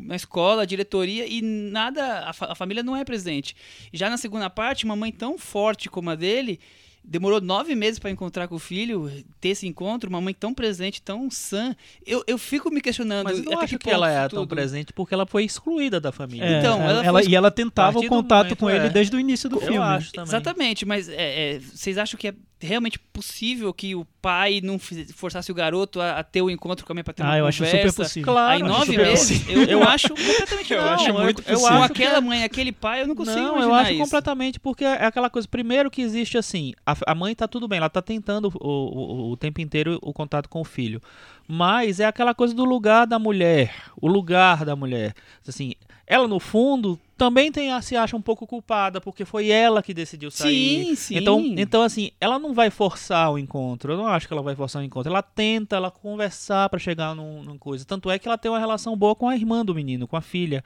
[0.05, 3.55] na escola, a diretoria e nada, a, fa- a família não é presente.
[3.91, 6.59] Já na segunda parte, uma mãe tão forte como a dele
[7.08, 11.01] demorou nove meses para encontrar com o filho, ter esse encontro, uma mãe tão presente,
[11.01, 11.76] tão sã.
[12.06, 13.26] Eu, eu fico me questionando.
[13.26, 16.12] Mas eu não acho que ela é tão tudo- presente porque ela foi excluída da
[16.12, 16.45] família.
[16.45, 18.89] É, Então, ela, ela ela- foi- e ela tentava o contato momento, com ele é.
[18.89, 19.78] desde o início do Eu filme.
[19.78, 20.28] acho também.
[20.30, 22.34] Exatamente, mas é, é, vocês acham que é
[22.66, 26.91] realmente possível que o pai não forçasse o garoto a, a ter o encontro com
[26.91, 27.89] a mãe para ter Ah, eu acho conversa?
[27.89, 28.34] super possível.
[28.34, 29.63] Claro, Aí acho nove meses, possível.
[29.63, 30.89] eu, eu acho completamente Eu não.
[30.93, 33.91] acho muito eu Com acho aquela mãe, aquele pai, eu não consigo não, eu acho
[33.93, 34.03] isso.
[34.03, 35.47] completamente, porque é aquela coisa.
[35.47, 39.32] Primeiro que existe assim, a, a mãe tá tudo bem, ela tá tentando o, o,
[39.32, 41.01] o tempo inteiro o contato com o filho.
[41.47, 45.13] Mas é aquela coisa do lugar da mulher, o lugar da mulher.
[45.47, 45.74] Assim,
[46.07, 49.93] ela no fundo também tem, a- se acha um pouco culpada, porque foi ela que
[49.93, 50.86] decidiu sair.
[50.86, 51.18] Sim, sim.
[51.18, 53.93] Então, então, assim, ela não vai forçar o encontro.
[53.93, 55.09] Eu não acho que ela vai forçar o encontro.
[55.11, 57.86] Ela tenta, ela conversar pra chegar num, num coisa.
[57.86, 60.22] Tanto é que ela tem uma relação boa com a irmã do menino, com a
[60.22, 60.63] filha.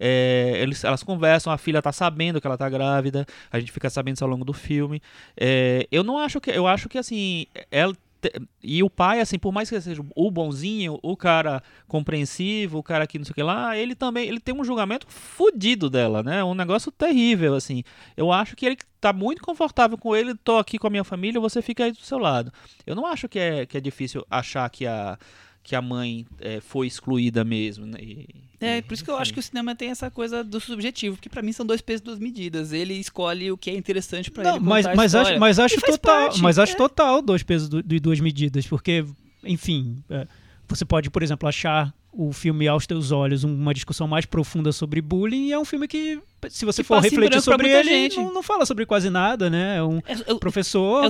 [0.00, 3.24] É, eles, elas conversam, a filha tá sabendo que ela tá grávida.
[3.50, 5.00] A gente fica sabendo isso ao longo do filme.
[5.36, 6.50] É, eu não acho que.
[6.50, 7.46] Eu acho que assim.
[7.70, 7.94] Ela.
[8.62, 13.06] E o pai, assim, por mais que seja o bonzinho, o cara compreensivo, o cara
[13.06, 16.42] que não sei o que lá, ele também ele tem um julgamento fudido dela, né?
[16.44, 17.82] Um negócio terrível, assim.
[18.16, 21.40] Eu acho que ele tá muito confortável com ele, tô aqui com a minha família,
[21.40, 22.52] você fica aí do seu lado.
[22.86, 25.18] Eu não acho que é, que é difícil achar que a,
[25.62, 27.86] que a mãe é, foi excluída mesmo.
[27.86, 27.98] Né?
[28.00, 28.28] E-
[28.60, 31.16] É, e, por isso que eu acho que o cinema tem essa coisa do subjetivo,
[31.16, 32.72] porque pra mim são dois pesos, duas medidas.
[32.72, 35.98] Ele escolhe o que é interessante pra Não, ele mas, mas acho, mas acho total,
[35.98, 36.76] parte, mas acho é.
[36.76, 39.04] total dois pesos e duas medidas, porque,
[39.44, 40.26] enfim, é,
[40.76, 45.00] você pode, por exemplo, achar o filme Aos Teus Olhos uma discussão mais profunda sobre
[45.00, 46.20] bullying e é um filme que,
[46.50, 49.78] se você Que for refletir sobre ele, não, não fala sobre quase nada, né?
[49.78, 51.06] É um É, eu- professor, é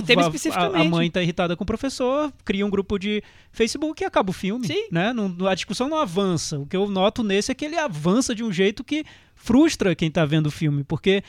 [0.55, 4.29] a- a, mãe tá irritada com o professor, cria um grupo de Facebook e acaba
[4.29, 4.87] o filme, Sim.
[4.91, 5.11] né?
[5.11, 6.57] Não- a discussão não avança.
[6.59, 9.03] O que eu noto nesse é que ele avança de um jeito que
[9.35, 11.21] frustra quem tá vendo o filme, porque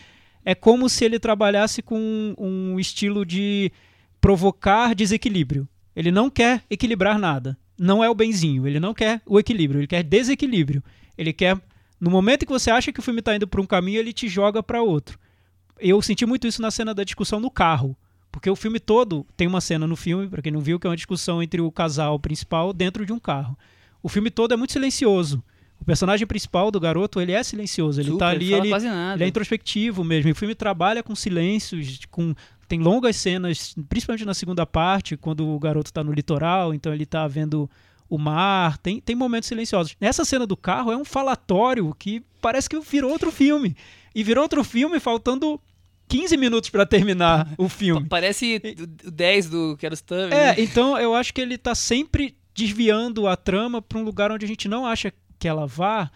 [0.44, 2.34] é como se ele trabalhasse com um,
[2.74, 3.72] um estilo de
[4.20, 5.66] provocar desequilíbrio.
[5.96, 7.56] Ele não quer equilibrar nada.
[7.78, 8.66] Não é o benzinho.
[8.66, 9.80] Ele não quer o equilíbrio.
[9.80, 10.82] Ele quer desequilíbrio.
[11.16, 11.60] Ele quer.
[12.00, 14.28] No momento que você acha que o filme está indo para um caminho, ele te
[14.28, 15.18] joga para outro.
[15.78, 17.96] Eu senti muito isso na cena da discussão no carro.
[18.30, 20.90] Porque o filme todo tem uma cena no filme, para quem não viu, que é
[20.90, 23.56] uma discussão entre o casal principal dentro de um carro.
[24.02, 25.42] O filme todo é muito silencioso.
[25.80, 28.00] O personagem principal do garoto, ele é silencioso.
[28.00, 29.16] Ele Super, tá ali, ele, nada.
[29.16, 30.30] ele é introspectivo mesmo.
[30.30, 32.34] E o filme trabalha com silêncios, com
[32.74, 37.04] tem longas cenas, principalmente na segunda parte, quando o garoto está no litoral, então ele
[37.04, 37.70] está vendo
[38.10, 39.94] o mar, tem, tem momentos silenciosos.
[40.00, 43.76] Nessa cena do carro é um falatório que parece que virou outro filme.
[44.12, 45.60] E virou outro filme faltando
[46.08, 48.08] 15 minutos para terminar o filme.
[48.08, 48.60] Parece
[49.06, 50.32] o 10 do Kiarostami.
[50.32, 50.54] É, né?
[50.58, 54.48] então eu acho que ele tá sempre desviando a trama para um lugar onde a
[54.48, 56.10] gente não acha que ela vá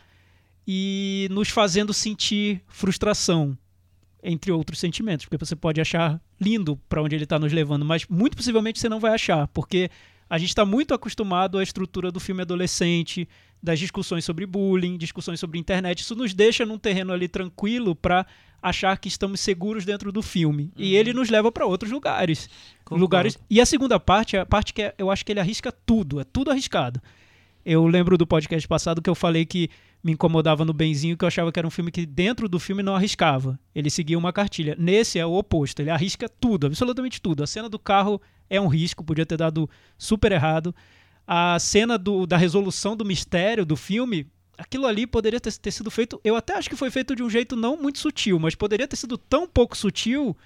[0.66, 3.56] e nos fazendo sentir frustração,
[4.22, 8.06] entre outros sentimentos, porque você pode achar lindo para onde ele está nos levando, mas
[8.08, 9.90] muito possivelmente você não vai achar, porque
[10.28, 13.28] a gente está muito acostumado à estrutura do filme adolescente,
[13.62, 16.00] das discussões sobre bullying, discussões sobre internet.
[16.00, 18.26] Isso nos deixa num terreno ali tranquilo para
[18.62, 20.70] achar que estamos seguros dentro do filme.
[20.76, 22.48] E ele nos leva para outros lugares.
[22.84, 23.00] Concordo.
[23.00, 23.38] lugares.
[23.48, 26.20] E a segunda parte é a parte que é- eu acho que ele arrisca tudo,
[26.20, 27.00] é tudo arriscado.
[27.64, 29.70] Eu lembro do podcast passado que eu falei que
[30.02, 32.82] me incomodava no Benzinho, que eu achava que era um filme que dentro do filme
[32.82, 33.58] não arriscava.
[33.74, 34.76] Ele seguia uma cartilha.
[34.78, 37.42] Nesse é o oposto, ele arrisca tudo, absolutamente tudo.
[37.42, 40.74] A cena do carro é um risco, podia ter dado super errado.
[41.26, 44.26] A cena do- da resolução do mistério do filme,
[44.56, 46.20] aquilo ali poderia ter, ter sido feito.
[46.24, 48.96] Eu até acho que foi feito de um jeito não muito sutil, mas poderia ter
[48.96, 50.36] sido tão pouco sutil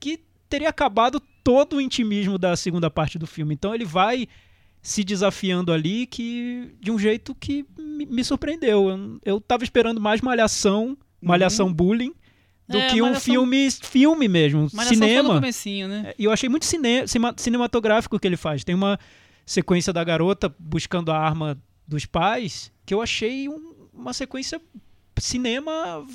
[0.00, 3.54] que teria acabado todo o intimismo da segunda parte do filme.
[3.54, 4.28] Então ele vai
[4.88, 8.88] se desafiando ali que de um jeito que me, me surpreendeu.
[8.88, 12.14] Eu, eu tava esperando mais malhação, malhação bullying,
[12.66, 12.82] do Uhum.
[12.84, 15.34] É, que um Malhação- filme filme mesmo, Mas só no cinema.
[15.34, 16.14] comecinho, né?
[16.18, 18.64] E eu achei muito cine cima- cinematográfico o que ele faz.
[18.64, 18.98] Tem uma
[19.44, 24.60] sequência da garota buscando a arma dos pais que eu achei um- uma sequência
[25.18, 26.06] cinema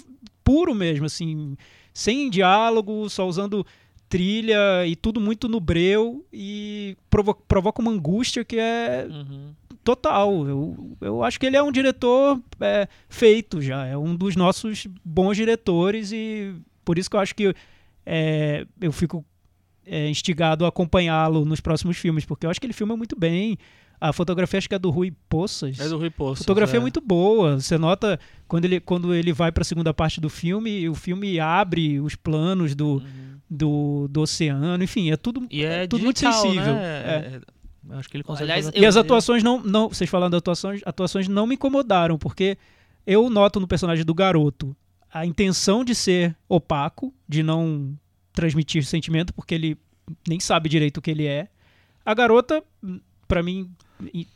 [0.44, 1.56] puro mesmo, assim,
[1.94, 3.66] sem diálogo, só usando
[4.18, 9.54] trilha e tudo muito no breu e provo provoca uma angústia que é Uhum.
[9.84, 10.48] total.
[10.48, 14.88] Eu, eu acho que ele é um diretor é, feito já, é um dos nossos
[15.04, 16.54] bons diretores e
[16.86, 17.56] por isso que eu acho que
[18.06, 19.26] é, eu fico
[19.86, 23.58] é, instigado a acompanhá-lo nos próximos filmes, porque eu acho que ele filma muito bem.
[24.00, 25.80] A fotografia acho que é do Rui Poças.
[25.80, 26.40] É do Rui A Poços.
[26.46, 26.82] fotografia é é.
[26.82, 27.60] muito boa.
[27.60, 31.40] Você nota quando ele, quando ele vai para a segunda parte do filme, o filme
[31.40, 33.33] abre os planos do, Uhum.
[33.54, 36.74] Do, do oceano, enfim, é tudo, E é tudo muito digital, sensível.
[36.76, 36.82] Né?
[36.82, 37.42] É.
[37.92, 39.90] Acho que ele consegue Aliás, fazer E as Eu- atuações não, não.
[39.90, 42.58] Vocês falando de atuações, atuações não me incomodaram, porque
[43.06, 44.76] eu noto no personagem do garoto
[45.14, 47.94] a intenção de ser opaco, de não
[48.32, 49.78] transmitir sentimento, porque ele
[50.28, 51.50] nem sabe direito o que ele é.
[52.06, 52.64] A garota,
[53.28, 53.70] pra mim,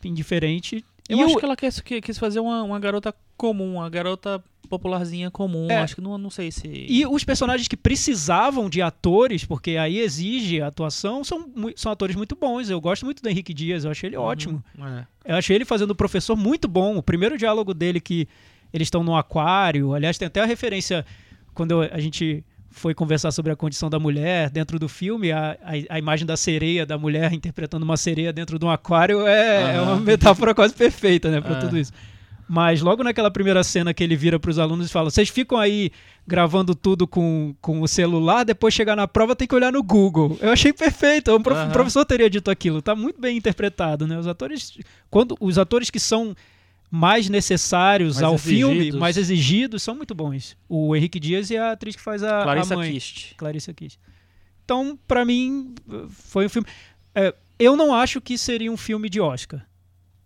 [0.04, 0.84] indiferente.
[1.10, 4.44] Eu E acho o- que ela quis, quis fazer uma, uma garota comum, uma garota
[4.70, 5.68] popularzinha comum.
[5.72, 5.78] É.
[5.78, 6.68] Acho que não, não sei se.
[6.68, 12.16] E os personagens que precisavam de atores, porque aí exige a atuação, são, são atores
[12.16, 12.70] muito bons.
[12.70, 14.62] Eu gosto muito do Henrique Dias, eu achei ele ótimo.
[15.26, 15.32] É.
[15.32, 16.98] Eu achei ele fazendo o professor muito bom.
[16.98, 18.28] O primeiro diálogo dele que
[18.74, 21.06] eles estão no aquário, aliás, tem até a referência
[21.54, 22.44] quando a gente
[22.78, 26.38] foi conversar sobre a condição da mulher dentro do filme, a, a, a imagem da
[26.38, 30.74] sereia, da mulher interpretando uma sereia dentro de um aquário é, é uma metáfora quase
[30.74, 31.60] perfeita, né, para É.
[31.60, 31.92] tudo isso.
[32.50, 35.58] Mas logo naquela primeira cena que ele vira para os alunos e fala: vocês ficam
[35.58, 35.92] aí
[36.26, 40.38] gravando tudo com, com o celular, depois chegar na prova tem que olhar no Google.
[40.42, 41.36] Eu achei perfeito.
[41.36, 41.72] Um prof- Aham.
[41.72, 42.82] professor teria dito aquilo.
[42.82, 44.18] Tá muito bem interpretado, né?
[44.18, 44.78] Os atores,
[45.10, 46.34] quando os atores que são
[46.90, 49.00] mais necessários Mais ao filme, exigidos.
[49.00, 50.56] mais exigidos, são muito bons.
[50.70, 52.92] O Henrique Dias e a atriz que faz a, Clarissa a mãe.
[52.94, 53.36] Kist.
[53.36, 53.98] Clarissa Kiss.
[54.64, 55.74] Então, pra mim,
[56.10, 56.68] foi um filme.
[57.14, 59.67] é, eu não acho que seria um filme de Oscar.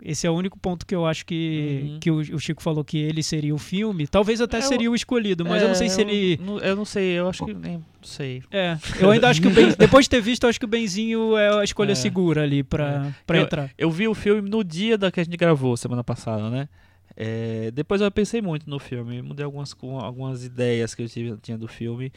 [0.03, 1.99] Esse é o único ponto que eu acho que, Uhum.
[1.99, 4.07] que o, o Chico falou que ele seria o filme.
[4.07, 6.39] Talvez até Eu- seria o escolhido, mas eu não sei se É, ele.
[6.43, 8.41] não- Eu não sei, eu acho que nem não sei.
[8.49, 10.67] É, eu ainda acho que o Ben, depois de ter visto, eu acho que o
[10.67, 11.95] Benzinho é a escolha É.
[11.95, 13.69] segura ali pra, pra Eu- entrar.
[13.77, 16.67] Eu vi o filme no dia da que a gente gravou semana passada, né?
[17.15, 21.67] É, depois eu pensei muito no filme, mudei algumas, algumas ideias que eu tinha do
[21.67, 22.11] filme.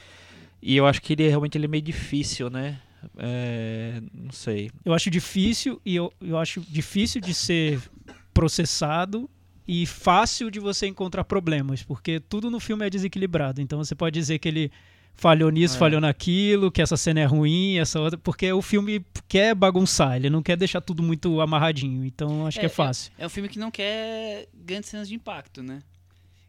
[0.62, 2.78] E eu acho que ele é- realmente ele é meio difícil, né?
[3.18, 4.70] É, não sei.
[4.84, 7.80] Eu acho difícil e eu, eu acho difícil de ser
[8.32, 9.28] processado
[9.66, 13.60] e fácil de você encontrar problemas, porque tudo no filme é desequilibrado.
[13.60, 14.70] Então você pode dizer que ele
[15.14, 15.78] falhou nisso, É.
[15.78, 20.28] falhou naquilo, que essa cena é ruim, essa outra, porque o filme quer bagunçar, ele
[20.28, 22.04] não quer deixar tudo muito amarradinho.
[22.04, 23.12] Então acho que é É, fácil.
[23.16, 25.78] É um filme que não quer grandes cenas de impacto, né?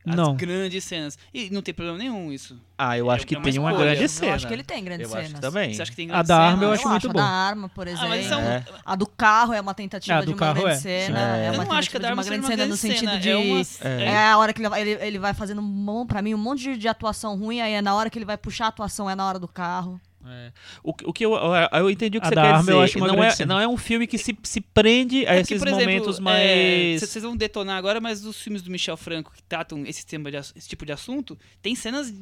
[0.08, 0.36] As Não.
[0.36, 1.18] grandes cenas.
[1.34, 2.58] E não tem problema nenhum isso.
[2.78, 4.32] Ah, eu É- acho que é uma tem uma grande Eu cena.
[4.32, 5.26] Eu acho que ele tem grandes Eu cenas.
[5.26, 5.74] acho que também.
[5.74, 6.52] Você acha que tem A da cenas?
[6.52, 7.20] arma eu acho muito a bom.
[7.20, 8.06] da arma, por exemplo.
[8.06, 8.40] Ah, mas são...
[8.40, 8.64] É.
[8.86, 10.80] A do carro é uma tentativa Ah, de uma carro grande é.
[10.80, 11.20] cena.
[11.20, 11.46] É.
[11.46, 12.50] É, Eu uma não acho que tentativa a de da uma arma grande seja uma
[12.52, 13.30] cena no grande sentido de.
[13.30, 14.04] é uma- É.
[14.06, 16.62] É a hora que ele, vai- ele, ele vai fazendo, um pra mim, um monte
[16.64, 19.16] de, de atuação ruim, aí é na hora que ele vai puxar a atuação, é
[19.16, 20.00] na hora do carro.
[20.28, 20.52] É.
[20.84, 22.72] O, que- o que eu, eu entendi o que A você quer arma dizer.
[22.74, 23.54] eu acho uma não, é, cena.
[23.56, 26.18] não é um filme que se, se prende a É esses porque, por exemplo, momentos
[26.18, 27.02] é, mais.
[27.02, 30.38] Vocês vão detonar agora, mas os filmes do Michel Franco que tratam esse, tema de
[30.38, 32.14] esse tipo de assunto, tem cenas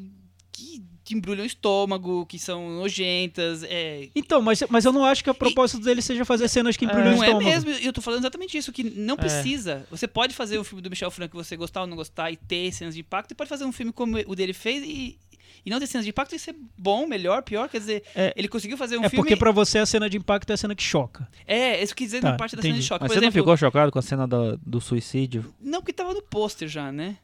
[0.52, 3.64] que te embrulham o estômago, que são nojentas.
[3.64, 6.86] É, Então, mas, mas eu não acho que a propósito dele seja fazer cenas que
[6.86, 7.50] embrulham o não é estômago.
[7.50, 9.86] mesmo, eu tô falando exatamente isso, que não precisa.
[9.90, 12.38] Você pode fazer o filme do Michel Franco que você gostar ou não gostar e
[12.38, 15.18] ter cenas de impacto, e pode fazer um filme como o dele fez e,
[15.66, 17.70] e não ter cenas de impacto e ser bom, melhor, pior.
[17.70, 18.34] Quer dizer, É.
[18.36, 19.24] ele conseguiu fazer um É filme.
[19.24, 21.28] porque pra você a cena de impacto é a cena que choca.
[21.48, 22.88] É, isso quer dizer Tá, na parte da cena de entendi.
[22.88, 23.02] choque.
[23.04, 25.54] Mas Por você não exemplo, ficou chocado com a cena do, do suicídio?
[25.60, 27.18] não, porque tava no pôster já, né?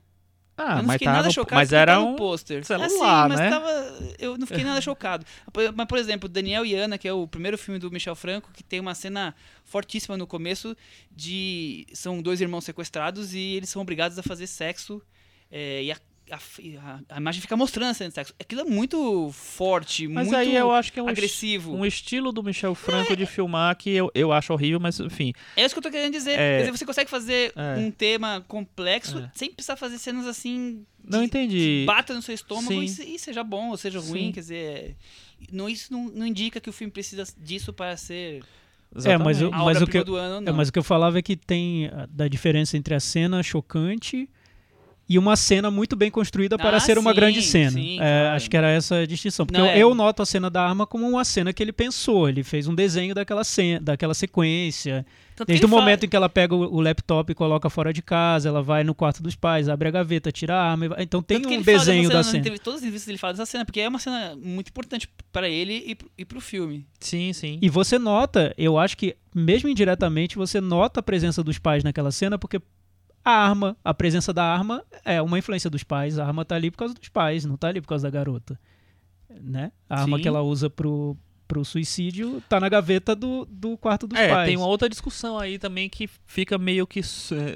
[0.62, 2.18] Ah, eu não mas, fiquei nada no- chocado mas era um.
[2.18, 2.66] pôster.
[2.66, 3.50] celular, assim, mas né?
[3.50, 3.70] tava,
[4.20, 5.26] eu não fiquei nada chocado.
[5.74, 8.62] Mas, por exemplo, Daniel e Ana, que é o primeiro filme do Michel Franco, que
[8.62, 9.34] tem uma cena
[9.64, 10.76] fortíssima no começo
[11.16, 11.88] de...
[11.94, 15.02] São dois irmãos sequestrados e eles são obrigados a fazer sexo
[15.50, 15.98] é, e a,
[16.32, 18.34] a- a- imagem fica mostrando a cena de sexo.
[18.40, 21.74] Aquilo é muito forte, Mas muito aí eu acho que é um, es- agressivo.
[21.76, 25.34] um estilo do Michel Franco de filmar que eu, eu acho horrível, mas enfim.
[25.56, 26.32] É isso que eu tô querendo dizer.
[26.32, 26.36] É.
[26.36, 27.78] Quer dizer, você consegue fazer É.
[27.80, 29.32] um tema complexo É.
[29.34, 30.86] sem precisar fazer cenas assim.
[31.04, 31.58] Não que- entendi.
[31.58, 34.28] que bata no seu estômago e, e seja bom ou seja ruim.
[34.28, 34.32] Sim.
[34.32, 34.96] Quer dizer,
[35.52, 38.44] não, isso não, não indica que o filme precisa disso para ser
[39.06, 40.50] É, mas eu- mas o que eu- do ano.
[40.50, 44.28] É, mas o que eu falava é que tem da diferença entre a cena chocante
[45.10, 47.72] e uma cena muito bem construída para Ah, ser uma sim, grande cena.
[47.72, 48.36] sim, É, claro.
[48.36, 49.44] Acho que era essa a distinção.
[49.46, 51.72] Porque Não, eu, é- eu noto a cena da arma como uma cena que ele
[51.74, 52.30] pensou.
[52.30, 55.04] Ele fez um desenho daquela, cena, daquela sequência.
[55.36, 57.70] Tanto Desde o ele fala- momento em que ela pega o, o laptop e coloca
[57.70, 60.86] fora de casa, ela vai no quarto dos pais, abre a gaveta, tira a arma.
[60.86, 62.38] e Então tem tanto um desenho da na cena.
[62.40, 65.48] entrevista- Todas as entrevistas ele fala dessa cena, porque é uma cena muito importante para
[65.50, 66.86] ele e, e pro filme.
[67.00, 67.58] Sim, sim.
[67.62, 72.12] E você nota, eu acho que mesmo indiretamente, você nota a presença dos pais naquela
[72.12, 72.60] cena, porque
[73.24, 76.18] a arma, a presença da arma é uma influência dos pais.
[76.18, 78.60] A arma tá ali por causa dos pais, não tá ali por causa da garota.
[79.42, 79.72] Né?
[79.90, 80.24] A arma Sim.
[80.24, 81.16] que ela usa pro,
[81.48, 84.48] pro suicídio tá na gaveta do, do quarto dos é, pais.
[84.48, 87.04] tem uma outra discussão aí também que fica meio que é,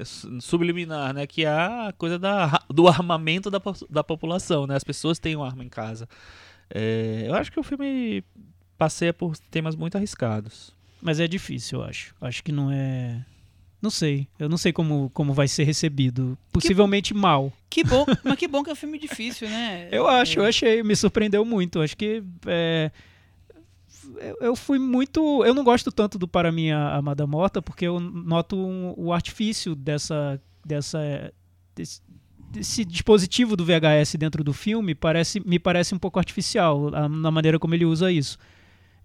[0.04, 1.26] su- subliminar, né?
[1.26, 3.60] Que é a coisa da, do armamento da,
[3.90, 4.76] da população, né?
[4.76, 6.08] As pessoas têm uma arma em casa.
[6.70, 8.22] É, eu acho que o filme
[8.78, 10.74] passeia por temas muito arriscados.
[11.02, 12.14] Mas é difícil, eu acho.
[12.20, 13.24] Acho que não é.
[13.84, 14.26] Não sei.
[14.38, 16.38] Eu não sei como, como vai ser recebido.
[16.50, 17.52] Possivelmente mal.
[17.68, 19.88] Que bom, mas que bom que é um filme difícil, né?
[19.92, 20.42] Eu acho, É.
[20.42, 21.80] eu achei, me surpreendeu muito.
[21.82, 22.90] Acho que é,
[24.20, 25.44] eu, eu fui muito.
[25.44, 29.74] Eu não gosto tanto do Para Minha Amada Morta, porque eu noto um- o artifício
[29.74, 30.40] dessa.
[30.64, 31.32] dessa
[31.76, 32.00] desse,
[32.50, 37.30] desse dispositivo do VHS dentro do filme parece, me parece um pouco artificial a- na
[37.30, 38.38] maneira como ele usa isso.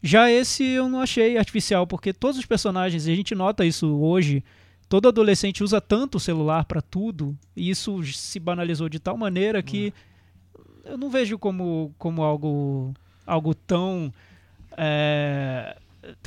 [0.02, 3.88] Já esse eu não achei artificial, porque todos os personagens, e a gente nota isso
[4.00, 4.44] hoje,
[4.90, 9.62] todo adolescente usa tanto o celular para tudo, e isso se banalizou de tal maneira
[9.62, 9.94] que
[10.84, 12.94] eu não vejo como, como algo,
[13.26, 14.12] algo tão
[14.76, 15.78] é,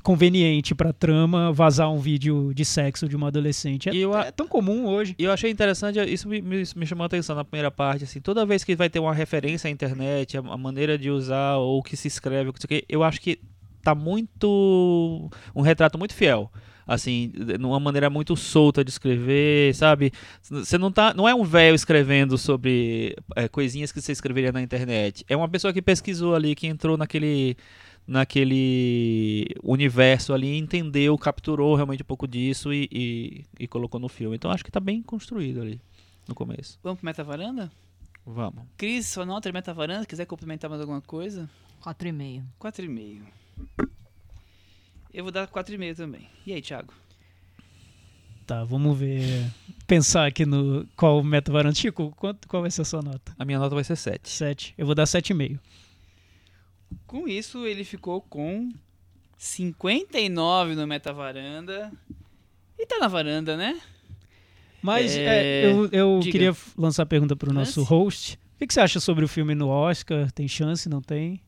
[0.02, 3.88] conveniente para trama vazar um vídeo de sexo de uma adolescente.
[3.88, 5.16] É, eu é tão comum hoje.
[5.18, 8.20] E eu achei interessante, isso me, me, me chamou a atenção na primeira parte, assim,
[8.20, 11.80] toda vez que vai ter uma referência à internet, a, a maneira de usar ou
[11.80, 12.52] o que se escreve,
[12.88, 13.40] eu acho que
[13.82, 16.48] tá muito um retrato muito fiel.
[16.86, 20.12] Assim, de- numa maneira muito solta de escrever, sabe?
[20.42, 24.60] Você não tá, não é um velho escrevendo sobre é, coisinhas que você escreveria na
[24.62, 25.24] internet.
[25.28, 27.56] É uma pessoa que pesquisou ali, que entrou naquele
[28.04, 34.34] naquele universo ali, entendeu, capturou realmente um pouco disso e, e, e colocou no filme.
[34.36, 35.80] Então acho que tá bem construído ali
[36.28, 36.78] no começo.
[36.82, 37.70] Vamos pro Meta Varanda?
[38.26, 38.64] Vamos.
[38.76, 41.48] Cris, sua nota de Meta Varanda, quiser complementar mais alguma coisa?
[41.84, 42.42] 4,5.
[42.60, 43.22] 4,5.
[45.12, 46.28] Eu vou dar 4,5 também.
[46.46, 46.92] E aí, Thiago?
[48.46, 49.46] Tá, vamos ver.
[49.86, 51.74] Pensar aqui no qual o meta varanda.
[51.74, 53.34] Chico, quanto, qual vai ser a sua nota?
[53.38, 54.28] A minha nota vai ser 7.
[54.28, 54.74] 7.
[54.76, 55.58] Eu vou dar 7,5.
[57.06, 58.70] Com isso, ele ficou com
[59.38, 61.92] 59 no Meta Varanda.
[62.78, 63.80] E tá na varanda, né?
[64.82, 66.32] Mas É, é, eu, eu diga.
[66.32, 67.90] queria lançar a pergunta pro nosso Lance.
[67.90, 68.38] host.
[68.56, 70.30] O que, que você acha sobre o filme no Oscar?
[70.32, 71.40] Tem chance, não tem?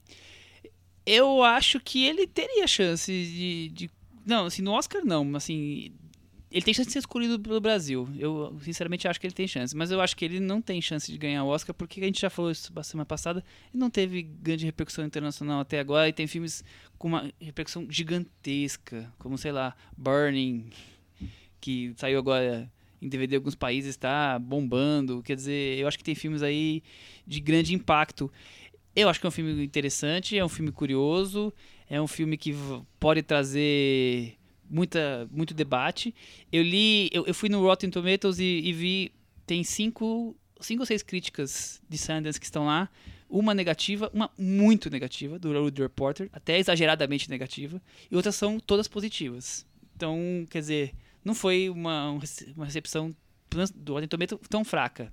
[1.07, 3.91] Eu acho que ele teria chance de, de-
[4.25, 5.93] Não, assim, no Oscar não, assim.
[6.51, 8.09] Ele tem chance de ser escolhido pelo Brasil.
[8.17, 9.77] Eu, sinceramente, acho que ele tem chance.
[9.77, 12.21] Mas eu acho que ele não tem chance de ganhar o Oscar, porque a gente
[12.21, 13.45] já falou isso na semana passada.
[13.73, 16.09] Ele não teve grande repercussão internacional até agora.
[16.09, 16.63] E tem filmes
[16.97, 20.71] com uma repercussão gigantesca, como, sei lá, Burning,
[21.61, 22.71] que saiu agora
[23.03, 25.23] em DVD em alguns países, está bombando.
[25.23, 26.83] Quer dizer, eu acho que tem filmes aí
[27.27, 28.31] de grande impacto.
[28.97, 31.53] Eu acho que é um filme interessante, é um filme curioso,
[31.89, 32.55] é um filme que
[33.01, 34.37] pode trazer
[34.71, 36.15] muita, muito debate.
[36.53, 39.13] Eu li, eu, eu fui no Rotten Tomatoes e, e vi,
[39.47, 42.89] tem cinco, cinco ou seis críticas de Sundance que estão lá.
[43.29, 48.87] Uma negativa, uma muito negativa, do Hollywood Reporter, até exageradamente negativa, e outras são todas
[48.87, 49.67] positivas.
[49.97, 52.21] Então, quer dizer, não foi uma, um
[52.55, 53.15] uma recepção
[53.75, 55.13] do Rotten Tomatoes tão fraca.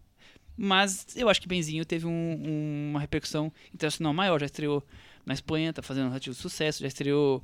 [0.57, 4.39] Mas eu acho que Benzinho teve um- um- uma repercussão internacional maior.
[4.39, 4.85] Já estreou
[5.25, 6.81] na Espanha, tá fazendo um relativo sucesso.
[6.81, 7.43] Já estreou,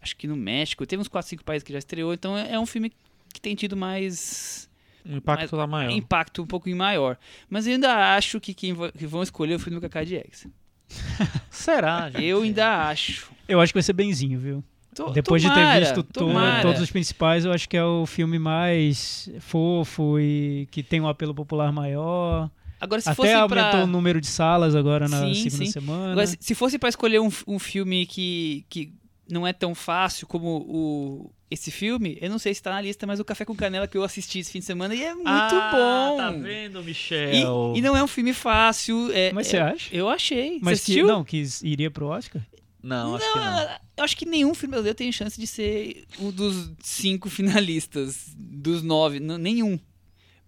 [0.00, 0.84] acho que no México.
[0.86, 2.12] Teve uns 4, 5 países que já estreou.
[2.12, 2.92] Então é é um filme
[3.32, 4.68] que tem tido mais
[5.04, 5.90] O impacto tá maior.
[5.92, 7.16] impacto um pouquinho maior.
[7.48, 10.46] Mas eu ainda acho que quem que vão escolher é o filme do Kaká Diegues.
[11.50, 12.24] Será, gente?
[12.24, 13.30] Eu ainda acho.
[13.48, 14.64] Eu acho que vai ser benzinho, viu?
[14.94, 16.28] To- Depois tomara, de ter visto to-
[16.62, 21.06] todos os principais, eu acho que é o filme mais fofo e que tem um
[21.08, 22.50] apelo popular maior.
[22.80, 23.84] Agora, se Até fosse aumentou pra...
[23.84, 25.70] o número de salas agora na Sim, segunda sim.
[25.70, 26.12] semana.
[26.12, 28.92] Agora, se- se fosse pra escolher um, um filme que, que
[29.30, 33.06] não é tão fácil como o, esse filme, eu não sei se tá na lista,
[33.06, 35.28] mas o Café com Canela que eu assisti esse fim de semana e é muito
[35.28, 36.16] ah, bom.
[36.16, 37.74] Tá vendo, Michel?
[37.76, 39.10] E, e não é um filme fácil.
[39.12, 39.94] é- Mas é- você acha?
[39.94, 40.58] Eu achei.
[40.62, 42.42] Mas você que, não, que iria pro Oscar?
[42.82, 43.60] Não, acho que não.
[43.96, 48.82] Eu acho que nenhum filme brasileiro tem chance de ser um dos cinco finalistas, dos
[48.82, 49.78] nove, nenhum.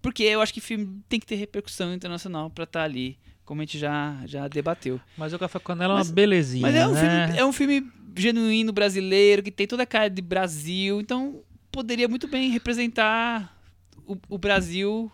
[0.01, 3.63] Porque eu acho que filme tem que ter repercussão internacional pra estar ali, como a
[3.63, 4.99] gente já, já debateu.
[5.17, 7.27] Mas o Café com Canela é uma belezinha, Mas é um, né?
[7.27, 12.07] filme, é um filme genuíno brasileiro, que tem toda a cara de Brasil, então poderia
[12.07, 13.57] muito bem representar
[14.05, 15.11] o, o Brasil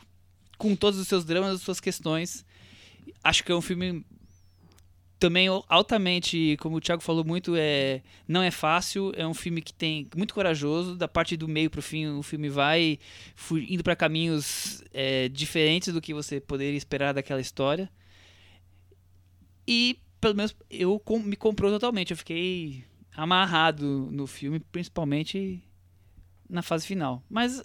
[0.58, 2.46] com todos os seus dramas, as suas questões.
[3.24, 4.06] Acho que é um filme
[5.20, 9.74] também altamente, como o Thiago falou muito, é não é fácil, é um filme que
[9.74, 12.98] tem muito corajoso, da parte do meio pro fim o filme vai
[13.68, 17.92] indo para caminhos é, diferentes do que você poderia esperar daquela história.
[19.68, 25.62] E pelo menos eu me comprou totalmente, eu fiquei amarrado no filme, principalmente
[26.50, 27.22] na fase final.
[27.30, 27.62] Mas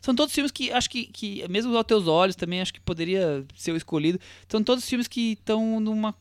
[0.00, 3.46] são todos filmes que acho que, que mesmo aos teus olhos também acho que poderia
[3.54, 4.18] ser o escolhido.
[4.48, 6.14] São todos filmes que estão numa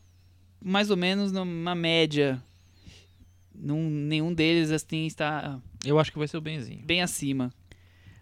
[0.62, 2.42] mais ou menos numa média.
[3.54, 6.86] Num, nenhum deles assim está Eu acho que vai ser o Benzinho.
[6.86, 7.52] bem acima.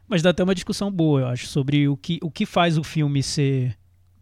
[0.08, 2.84] Mas dá até uma discussão boa, eu acho, sobre o que, o que faz o
[2.84, 3.76] filme ser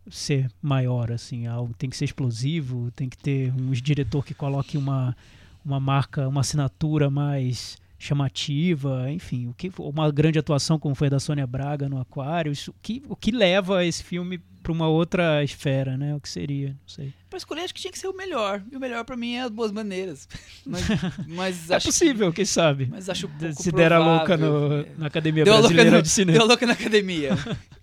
[0.10, 4.78] ser maior, assim, algo tem que ser explosivo, tem que ter um diretor que coloque
[4.78, 5.16] uma,
[5.64, 11.12] uma marca, uma assinatura mais chamativa, enfim, o que uma grande atuação como foi a
[11.12, 14.88] da Sônia Braga no Aquário, isso, o que, o que leva esse filme pra uma
[14.88, 16.16] outra esfera, né?
[16.16, 17.14] O que seria, não sei.
[17.30, 18.64] Pra escolher, acho que tinha que ser o melhor.
[18.72, 20.28] E o melhor pra mim é as boas maneiras.
[20.66, 20.84] Mas,
[21.28, 22.88] mas É possível, quem sabe?
[22.90, 26.38] Mas acho pouco Se der a louca no- na Academia Deu Brasileira no- de Cinema.
[26.38, 27.32] Deu louca na academia.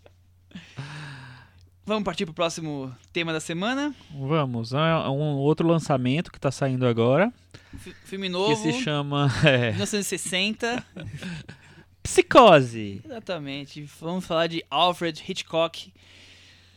[1.91, 3.93] Vamos partir pro próximo tema da semana.
[4.17, 4.79] Vamos, é
[5.09, 7.33] um outro lançamento que tá saindo agora,
[7.79, 10.87] Fi- Filme que novo, se chama é, 1960.
[12.01, 13.03] Psicose.
[13.05, 13.83] Exatamente.
[14.01, 15.93] Vamos falar de Alfred Hitchcock,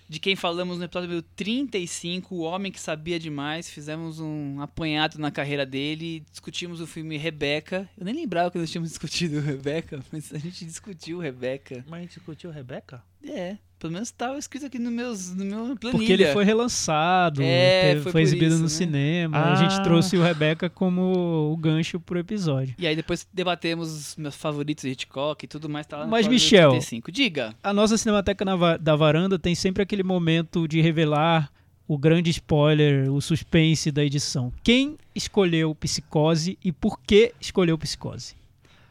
[0.09, 3.70] de quem falamos no episódio número 35, O Homem que Sabia Demais.
[3.70, 7.88] Fizemos um apanhado na carreira dele, discutimos o filme Rebecca.
[7.95, 11.86] Eu nem lembrava que nós tínhamos discutido Rebecca, mas a gente discutiu Rebecca.
[11.88, 13.03] Mas a gente discutiu Rebeca?
[13.24, 15.92] É, pelo menos estava escrito aqui no, meus, no meu planilha.
[15.92, 18.70] Porque ele foi relançado, É, teve- foi foi, exibido isso, no né?
[18.70, 19.38] cinema.
[19.38, 19.56] A Ah.
[19.56, 22.74] gente trouxe o Rebeca como o gancho pro episódio.
[22.80, 25.86] E aí depois debatemos os meus favoritos de Hitchcock e tudo mais.
[25.86, 27.12] Tá lá Mas, Michel, 35.
[27.12, 27.54] Diga.
[27.62, 31.52] A nossa Cinemateca va- da Varanda tem sempre aquele momento de revelar
[31.86, 34.54] o grande spoiler, o suspense da edição.
[34.64, 38.36] Quem escolheu Psicose e por que escolheu Psicose?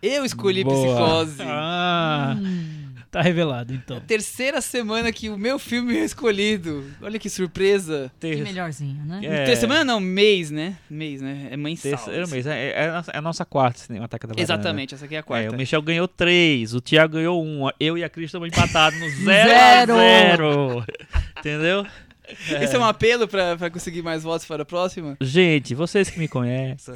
[0.02, 0.74] Eu escolhi Boa.
[1.24, 1.42] Psicose.
[1.42, 2.36] Ah,
[3.12, 4.00] tá revelado então.
[4.00, 6.84] Terceira semana que o meu filme é escolhido.
[7.00, 8.10] Olha que surpresa.
[8.18, 8.42] Que Ter...
[8.42, 9.18] melhorzinho, né?
[9.22, 9.28] É.
[9.44, 10.76] Terceira semana não, mês, né?
[10.90, 11.48] Mês, né?
[11.50, 11.90] É mensal.
[11.92, 12.46] Terceiro mês.
[12.46, 14.42] É, é a nossa- é a nossa quarta Cinemateca da Varanda.
[14.42, 15.54] Exatamente, essa aqui é a É, quarta.
[15.54, 19.08] o Michel ganhou três, o Thiago ganhou um, eu e a Cris estamos empatados no
[19.24, 19.94] Zero.
[19.94, 20.86] 0 0
[21.38, 21.86] Entendeu?
[22.62, 25.16] Esse é um apelo pra, pra conseguir mais votos para a próxima?
[25.20, 26.94] Gente, vocês que me conhecem.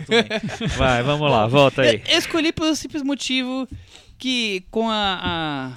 [0.78, 1.96] Vai, vamos lá, volta aí.
[2.06, 3.68] Eu, eu escolhi pelo simples motivo
[4.18, 5.72] que com a, a,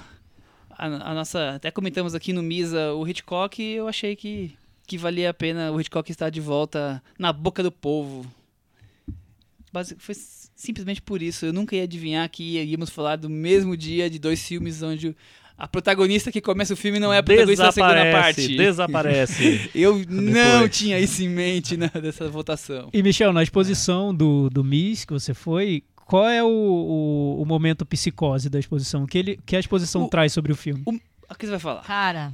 [0.86, 1.50] a- a nossa.
[1.56, 4.52] Até comentamos aqui no Misa o Hitchcock, eu achei que,
[4.86, 8.24] que valia a pena o Hitchcock estar de volta na boca do povo.
[9.98, 10.14] Foi
[10.56, 11.46] simplesmente por isso.
[11.46, 15.14] Eu nunca ia adivinhar que ia- íamos falar do mesmo dia de dois filmes onde
[15.56, 18.56] a protagonista que começa o filme não é a protagonista da segunda parte.
[18.56, 19.70] Desaparece.
[19.74, 22.88] Eu não tinha isso em mente na, dessa votação.
[22.92, 27.46] E Michel, na exposição do, do Miss que você foi, qual é o, o, o
[27.46, 29.04] momento psicose da exposição?
[29.04, 30.82] O que, ele, que a exposição O- traz sobre o filme?
[30.84, 31.82] O que você vai falar?
[31.82, 32.32] Cara,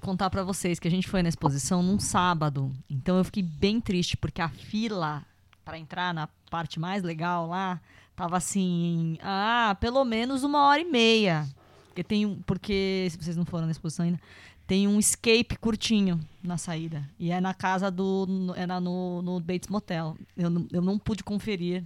[0.00, 2.72] contar pra vocês que a gente foi na exposição num sábado.
[2.90, 5.22] Então eu fiquei bem triste porque a fila
[5.64, 7.80] pra entrar na parte mais legal lá
[8.16, 11.46] tava assim, ah, pelo menos uma hora e meia.
[11.88, 14.18] Porque tem um, porque se vocês não foram na exposição ainda,
[14.66, 19.22] tem um escape curtinho na saída e é na casa do no- é na- no,
[19.22, 20.16] no Bates Motel.
[20.36, 21.84] Eu, não- eu não pude conferir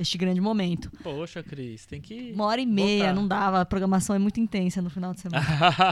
[0.00, 0.90] este grande momento.
[1.02, 2.32] Poxa, Cris, tem que.
[2.34, 3.14] Uma hora e meia, Botar.
[3.14, 3.60] não dava.
[3.60, 5.44] A programação é muito intensa no final de semana.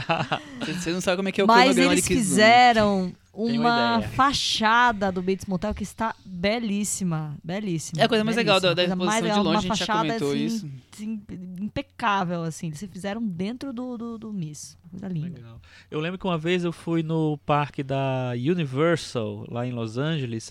[0.66, 5.12] Você não sabe como é que é o Mas eles de fizeram uma uma fachada
[5.12, 7.36] do Bates Motel que está belíssima.
[7.44, 8.00] Belíssima.
[8.00, 9.04] É a coisa mais legal da, da belíssima.
[9.04, 10.70] Mais de legal, longe, uma a gente já fachada, comentou assim, isso.
[10.92, 11.22] assim,
[11.60, 12.68] impecável, assim.
[12.68, 14.76] Eles fizeram dentro do, do, do Miss.
[14.90, 15.36] Coisa linda.
[15.36, 15.60] Legal.
[15.90, 20.50] Eu lembro que uma vez eu fui no parque da Universal, lá em Los Angeles,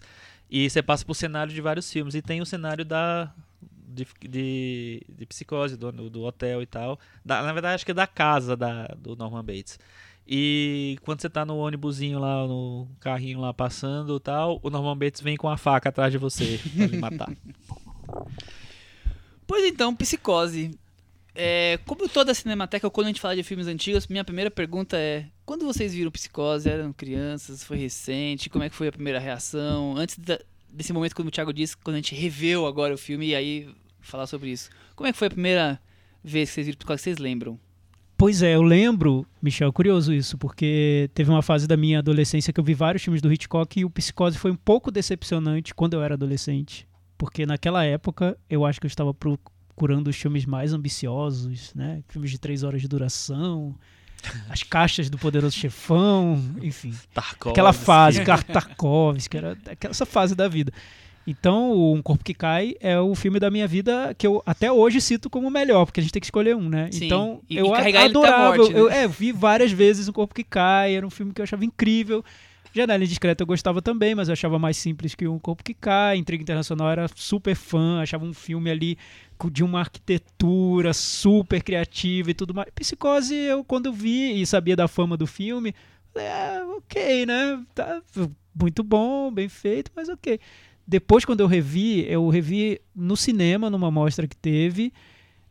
[0.49, 2.15] e você passa por cenário de vários filmes.
[2.15, 3.33] E tem o cenário da.
[3.97, 6.99] De, de, de psicose, do, do hotel e tal.
[7.25, 9.79] Da- na verdade, acho que é da casa da, do Norman Bates.
[10.29, 14.97] E quando você tá no ônibusinho lá, no carrinho lá passando e tal, o Norman
[14.97, 17.29] Bates vem com a faca atrás de você pra lhe matar.
[19.45, 20.77] Pois então, Psicose.
[21.33, 24.97] É, como toda a Cinemateca, quando a gente fala de filmes antigos, minha primeira pergunta
[24.97, 26.67] é: quando vocês viram Psicose?
[26.69, 27.63] Eram crianças?
[27.63, 28.49] Foi recente?
[28.49, 29.95] Como é que foi a primeira reação?
[29.95, 30.39] Antes da-
[30.69, 33.69] desse momento, como o Thiago disse, quando a gente reveu agora o filme e aí
[34.07, 34.69] falar sobre isso.
[34.95, 35.79] Como é que foi a primeira
[36.23, 37.03] vez que vocês viram Psicose?
[37.03, 37.59] Vocês lembram?
[38.17, 42.59] Pois é, eu lembro, Michel, curioso isso, porque teve uma fase da minha adolescência que
[42.59, 46.01] eu vi vários filmes do Hitchcock e o Psicose foi um pouco decepcionante quando eu
[46.01, 51.71] era adolescente, porque naquela época eu acho que eu estava procurando os filmes mais ambiciosos,
[51.75, 52.01] né?
[52.07, 53.75] Filmes de três horas de duração,
[54.49, 56.95] as caixas do Poderoso Chefão, enfim.
[57.13, 57.49] Tarkovsky.
[57.51, 60.73] Aquela fase, Tarkovsky, era aquela- essa fase da vida.
[61.29, 64.71] Então, o Um Corpo que Cai é o filme da minha vida que eu até
[64.71, 66.89] hoje cito como o melhor, porque a gente tem que escolher um, né?
[66.89, 68.57] Sim, Então, e- eu e adorava.
[68.57, 68.79] morte, né?
[68.79, 71.65] eu, é, vi várias vezes Um Corpo que Cai, era um filme que eu achava
[71.65, 72.23] incrível.
[72.73, 76.15] Janela Indiscreta eu gostava também, mas eu achava mais simples que Um Corpo que Cai.
[76.15, 78.97] Intriga Internacional eu era super fã, achava um filme ali
[79.51, 82.69] de uma arquitetura super criativa e tudo mais.
[82.73, 85.73] Psicose, eu quando vi e sabia da fama do filme,
[86.15, 87.61] é, ok, né?
[87.75, 88.01] Tá
[88.59, 90.39] muito bom, bem feito, mas ok.
[90.87, 94.93] Depois, quando eu revi, eu revi no cinema, numa mostra que teve.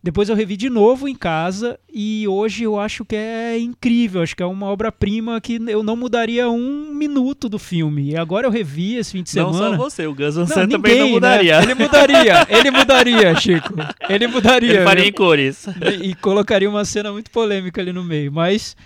[0.03, 4.37] Depois eu revi de novo em casa e hoje eu acho que é incrível, acho
[4.37, 8.11] que é uma obra-prima que eu não mudaria um minuto do filme.
[8.13, 9.77] E agora eu revi esse fim de Não semana.
[9.77, 11.13] só você, o Gus Van Não, Sant também não né?
[11.13, 11.61] mudaria.
[11.61, 13.75] Ele mudaria, ele mudaria, Chico.
[14.09, 14.75] Ele mudaria.
[14.77, 15.67] Ele faria em cores.
[16.01, 18.31] e, e colocaria uma cena muito polêmica ali no meio.
[18.31, 18.77] Mas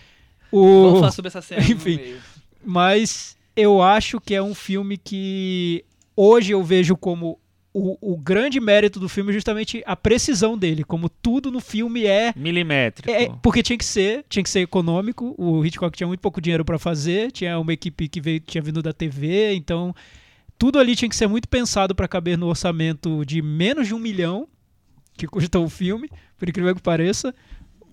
[0.51, 0.83] O...
[0.85, 1.97] Vamos falar sobre essa cena Enfim.
[1.97, 2.17] no meio.
[2.65, 5.85] Mas eu acho que é um filme que
[6.21, 7.39] hoje eu vejo como
[7.73, 12.05] o, o grande mérito do filme é justamente a precisão dele, como tudo no filme
[12.05, 13.11] é Milimétrico.
[13.11, 15.35] É, porque tinha que ser, tinha que ser econômico.
[15.39, 18.83] O Hitchcock tinha muito pouco dinheiro para fazer, tinha uma equipe que veio, tinha vindo
[18.83, 19.95] da TV, então
[20.59, 23.99] tudo ali tinha que ser muito pensado para caber no orçamento de menos de um
[23.99, 24.47] milhão
[25.17, 27.35] que custou o filme, por incrível que pareça.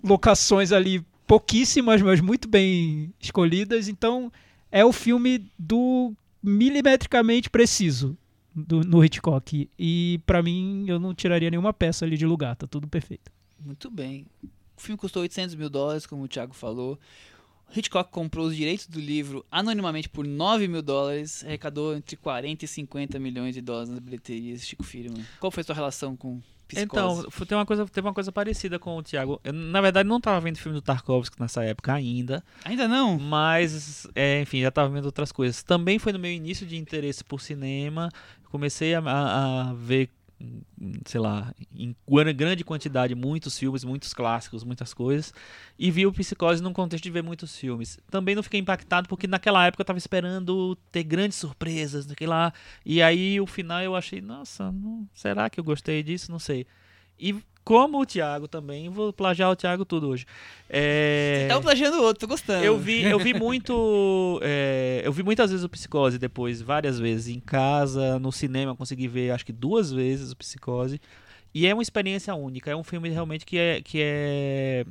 [0.04, 3.88] Locações ali pouquíssimas, mas muito bem escolhidas.
[3.88, 4.30] Então
[4.72, 6.12] é o filme do
[6.42, 8.16] milimetricamente preciso
[8.54, 9.68] do, no Hitchcock.
[9.78, 13.30] E para mim eu não tiraria nenhuma peça ali de lugar, tá tudo perfeito.
[13.58, 14.26] Muito bem.
[14.76, 16.98] O filme custou 800 mil dólares, como o Thiago falou.
[17.74, 22.68] Hitchcock comprou os direitos do livro anonimamente por 9 mil dólares, arrecadou entre 40 e
[22.68, 24.66] 50 milhões de dólares nas bilheterias.
[24.66, 25.24] Chico Firman.
[25.38, 27.26] Qual foi a sua relação com Psicose?
[27.26, 29.40] Então, tem uma coisa, teve uma coisa parecida com o Thiago.
[29.42, 33.18] Eu, na verdade, não estava vendo filme do Tarkovsky nessa época ainda, Ainda não?
[33.18, 35.62] mas, é, enfim, já estava vendo outras coisas.
[35.62, 38.10] Também foi no meu início de interesse por cinema.
[38.50, 40.08] Comecei a, a- a ver,
[41.06, 45.32] sei lá, em gran- grande quantidade, muitos filmes, muitos clássicos, muitas coisas.
[45.78, 47.98] E vi o Psicose num contexto de ver muitos filmes.
[48.10, 52.52] Também não fiquei impactado porque naquela época eu estava esperando ter grandes surpresas, daquele lá.
[52.84, 56.30] E aí o final eu achei, nossa, não- será que eu gostei disso?
[56.30, 56.66] Não sei.
[57.18, 57.34] E
[57.68, 60.24] como o Thiago também, vou plagiar o Thiago tudo hoje.
[60.70, 61.44] É...
[61.50, 62.64] Tá um plagiando o outro, tô gostando.
[62.64, 64.40] Eu vi, eu vi muito.
[64.42, 69.06] é, eu vi muitas vezes o Psicose depois, várias vezes, em casa, no cinema, consegui
[69.06, 70.98] ver acho que duas vezes o Psicose.
[71.54, 72.70] E é uma experiência única.
[72.70, 73.82] É um filme realmente que é.
[73.82, 74.86] Que é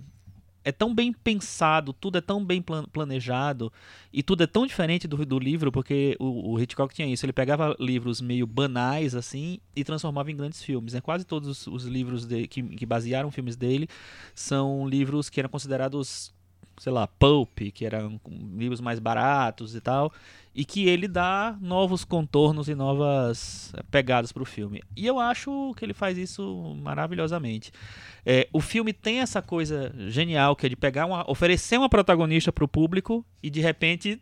[0.68, 3.72] é tão bem pensado, tudo é tão bem plan- planejado
[4.12, 7.26] e tudo é tão diferente do, do livro, porque o, o Hitchcock tinha isso.
[7.26, 10.94] Ele pegava livros meio banais assim e transformava em grandes filmes.
[10.94, 11.00] Né?
[11.00, 13.88] Quase todos os, os livros de- que, que basearam filmes dele
[14.36, 16.36] são livros que eram considerados
[16.78, 18.20] sei lá, pulp, que eram
[18.56, 20.12] livros mais baratos e tal,
[20.54, 24.82] e que ele dá novos contornos e novas eh, pegadas para o filme.
[24.96, 27.72] E eu acho que ele faz isso maravilhosamente.
[28.26, 32.52] É, o filme tem essa coisa genial que é de pegar uma, oferecer uma protagonista
[32.52, 34.22] para o público e de repente,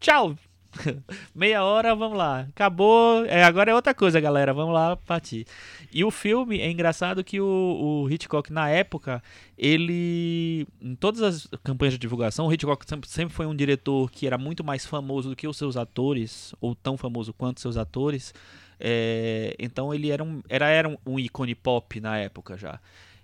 [0.00, 0.36] tchau.
[1.34, 2.40] Meia hora, vamos lá.
[2.40, 3.24] Acabou.
[3.26, 4.52] É, agora é outra coisa, galera.
[4.52, 5.46] Vamos lá partir.
[5.92, 9.22] E o filme é engraçado que o, o Hitchcock, na época,
[9.58, 10.66] ele.
[10.80, 14.38] Em todas as campanhas de divulgação, o Hitchcock sempre, sempre foi um diretor que era
[14.38, 18.32] muito mais famoso do que os seus atores, ou tão famoso quanto seus atores.
[18.78, 22.80] É, então ele era um, era, era um, ícone pop na época já.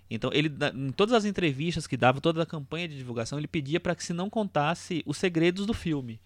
[0.09, 3.77] Então, ele, em todas as entrevistas que dava, toda a campanha de divulgação, ele pedia
[3.77, 6.17] para que se não contasse os segredos do filme.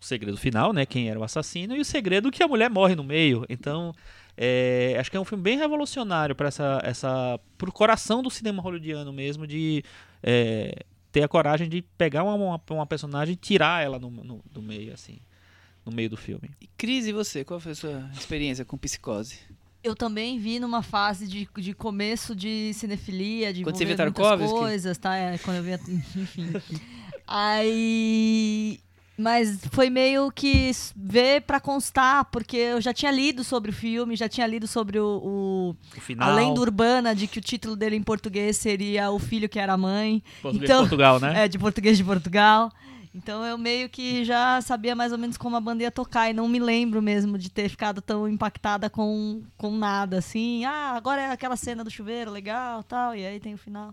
[0.00, 0.86] O segredo final, né?
[0.86, 3.44] Quem era o assassino, e o segredo que a mulher morre no meio.
[3.48, 3.92] Então,
[4.36, 8.62] é, acho que é um filme bem revolucionário para essa, essa, pro coração do cinema
[8.62, 9.82] hollywoodiano mesmo, de
[10.22, 14.44] é, ter a coragem de pegar uma, uma, uma personagem e tirar ela no, no-
[14.52, 15.18] do meio, assim,
[15.84, 16.50] no meio do filme.
[16.60, 17.44] E Cris, e você?
[17.44, 19.40] Qual foi a sua experiência com Psicose?
[19.82, 24.98] Eu também vi numa fase de, de começo de cinefilia, de Quando você muitas coisas,
[24.98, 25.16] tá?
[25.16, 25.80] É, quando eu via,
[26.16, 26.52] enfim.
[27.26, 28.80] Aí,
[29.18, 34.14] mas foi meio que ver pra constar, porque eu já tinha lido sobre o filme,
[34.14, 37.74] já tinha lido sobre o, o O final, a lenda urbana de que o título
[37.74, 40.22] dele em português seria O Filho que Era a Mãe.
[40.40, 41.44] português então- de Portugal, né?
[41.44, 42.70] É, de português de Portugal.
[43.14, 46.32] Então eu meio que já sabia mais ou menos como a banda ia tocar e
[46.32, 50.64] não me lembro mesmo de ter ficado tão impactada com, com nada, assim.
[50.64, 53.92] Ah, agora é aquela cena do chuveiro, legal, tal, e aí tem o final.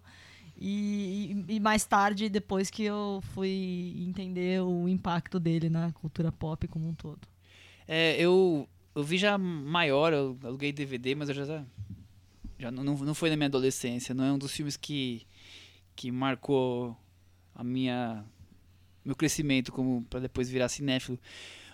[0.57, 6.67] E, e- mais tarde, depois que eu fui entender o impacto dele na cultura pop
[6.67, 7.27] como um todo.
[7.87, 11.65] É, eu, eu vi já maior, eu aluguei DVD, mas eu já.
[12.57, 14.15] já não, não não foi na minha adolescência.
[14.15, 15.27] Não é um dos filmes que,
[15.95, 16.97] que marcou
[17.53, 18.23] a minha
[19.03, 21.19] meu crescimento como para depois virar cinéfilo.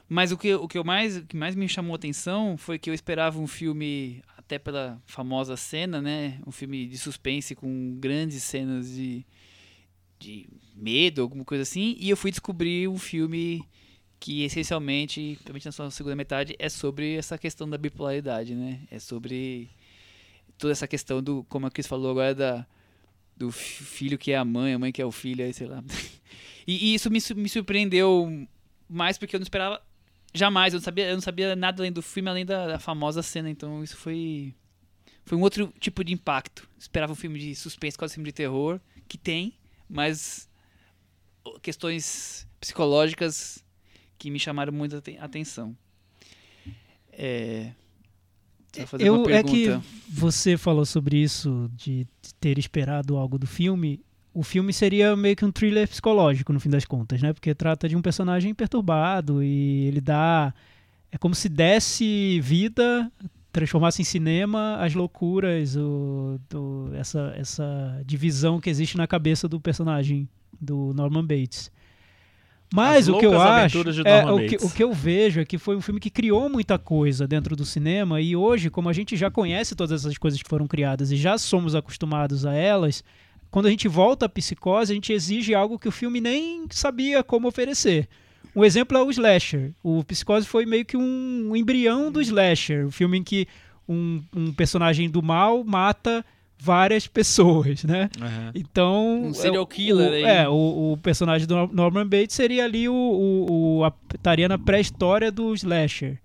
[0.10, 2.78] Mas o que, o que eu mais, o que mais me chamou a atenção foi
[2.78, 4.22] que eu esperava um filme,
[4.52, 6.40] até pela famosa cena, né?
[6.46, 9.26] Um filme de suspense com grandes cenas de,
[10.20, 10.46] de
[10.76, 11.96] medo, alguma coisa assim.
[11.98, 13.64] E eu fui descobrir um filme
[14.20, 18.82] que essencialmente, principalmente na sua segunda metade, é sobre essa questão da bipolaridade, né?
[18.92, 19.70] É sobre
[20.58, 22.68] toda essa questão do, como a Cris falou agora, da,
[23.38, 25.68] do fi- filho que é a mãe, a mãe que é o filho, aí sei
[25.68, 25.82] lá.
[26.68, 28.48] E, e isso me, me surpreendeu
[28.88, 29.82] mais porque eu não esperava
[30.34, 33.22] jamais, eu não sabia, eu não sabia nada além do filme, além da, da famosa
[33.22, 34.54] cena, então isso foi
[35.26, 36.68] foi um outro tipo de impacto.
[36.78, 39.54] Esperava um filme de suspense, quase um filme de terror, que tem,
[39.88, 40.50] mas
[41.62, 43.64] questões psicológicas
[44.18, 45.78] que me chamaram muito a aten- atenção.
[47.12, 47.72] É,
[49.00, 49.68] Eu, uma é que
[50.10, 52.08] você falou sobre isso de
[52.40, 54.00] ter esperado algo do filme.
[54.34, 57.34] O filme seria meio que um thriller psicológico, no fim das contas, né?
[57.34, 60.54] Porque trata de um personagem perturbado e ele dá.
[61.12, 63.12] É como se desse vida,
[63.52, 69.60] transformasse em cinema as loucuras, o, do, essa, essa divisão que existe na cabeça do
[69.60, 70.30] personagem
[70.60, 71.70] do Norman Bates.
[72.74, 75.58] Mas As o que eu acho, é, o, que, o que eu vejo é que
[75.58, 79.18] foi um filme que criou muita coisa dentro do cinema e hoje, como a gente
[79.18, 83.04] já conhece todas essas coisas que foram criadas e já somos acostumados a elas,
[83.52, 87.22] quando a gente volta à psicose, a gente exige algo que o filme nem sabia
[87.24, 88.08] como oferecer.
[88.56, 89.72] Um exemplo é o Slasher.
[89.84, 93.48] O Psicose foi meio que um, um embrião do Slasher, o filme em que
[93.88, 96.26] um, um personagem do mal mata
[96.60, 98.10] várias pessoas, né?
[98.22, 98.52] Aham.
[98.54, 99.24] Então.
[99.24, 100.24] Um serial é, killer o, aí.
[100.24, 102.94] É, o, o personagem do Nor- Norman Bates seria ali o.
[102.94, 106.20] o, o a, estaria na pré-história do Slasher.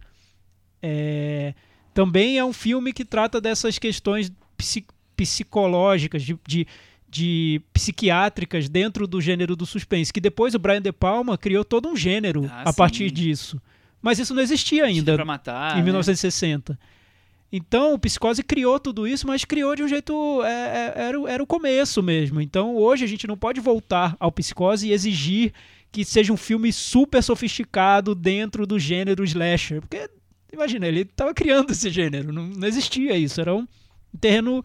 [0.82, 1.55] É,
[1.94, 4.85] também é um filme que trata dessas questões psi-
[5.16, 6.66] psicológicas, de, de,
[7.16, 10.12] de psiquiátricas dentro do gênero do suspense.
[10.12, 13.14] Que depois o Brian De Palma criou todo um gênero Ah, a partir sim.
[13.14, 13.60] disso.
[14.02, 15.72] Mas isso não existia Ainda pra matar.
[15.74, 15.82] em né?
[15.84, 16.78] 1960.
[17.51, 20.43] Então, o Psicose criou tudo isso, mas criou de um jeito.
[20.44, 22.40] é, é, era, o- era o começo mesmo.
[22.40, 25.52] Então, hoje a gente não pode voltar ao Psicose e exigir
[25.93, 29.80] que seja um filme super sofisticado dentro do gênero slasher.
[29.80, 30.10] Porque,
[30.52, 33.40] imagina, ele estava criando esse gênero, não, não existia isso.
[33.40, 33.66] Era um
[34.20, 34.62] terreno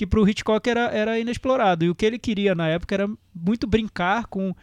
[0.00, 1.84] que para o Hitchcock era, era inexplorado.
[1.84, 4.54] E o que ele queria na época era muito brincar com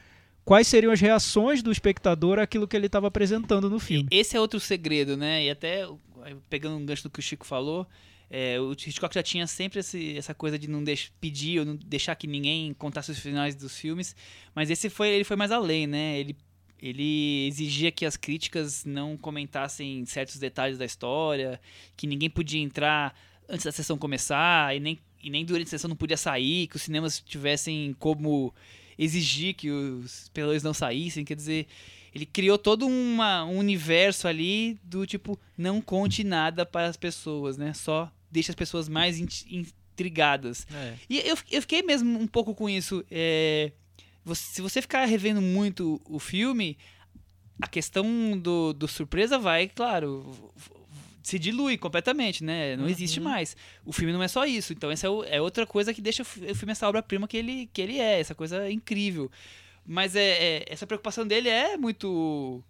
[0.43, 4.07] quais seriam as reações do espectador àquilo que ele estava apresentando no filme.
[4.09, 5.45] Esse é outro segredo, né?
[5.45, 5.87] E até
[6.49, 7.85] pegando um gancho do que o Chico falou,
[8.31, 10.83] é, o Hitchcock já tinha sempre esse- essa coisa de não
[11.21, 14.15] pedir ou não deixar que ninguém contasse os finais dos filmes,
[14.55, 16.17] mas esse foi ele foi mais além, né?
[16.19, 16.35] Ele
[16.81, 21.59] ele exigia que as críticas não comentassem certos detalhes da história,
[21.95, 23.15] que ninguém podia entrar
[23.49, 26.75] antes da sessão começar e nem, e nem durante a sessão não podia sair, que
[26.75, 28.53] os cinemas tivessem como
[28.97, 31.67] exigir que os espectadores não saíssem, quer dizer,
[32.15, 37.57] ele criou todo uma, um universo ali do tipo, não conte nada para as pessoas,
[37.57, 37.73] né?
[37.73, 40.65] Só deixa as pessoas mais int- intrigadas.
[40.73, 40.93] É.
[41.09, 43.05] E eu, eu fiquei mesmo um pouco com isso.
[43.11, 43.71] é,
[44.25, 46.75] você- se você ficar revendo muito o filme,
[47.61, 50.51] a questão do, do surpresa vai, claro,
[51.27, 52.77] se dilui completamente, né?
[52.77, 53.57] Não existe mais.
[53.85, 54.71] O filme não é só isso.
[54.71, 57.69] Então, essa é, o- é outra coisa que deixa o filme essa obra-prima que ele,
[57.73, 59.29] que ele é, essa coisa incrível.
[59.85, 60.21] Mas é,
[60.59, 62.63] é- essa preocupação dele é muito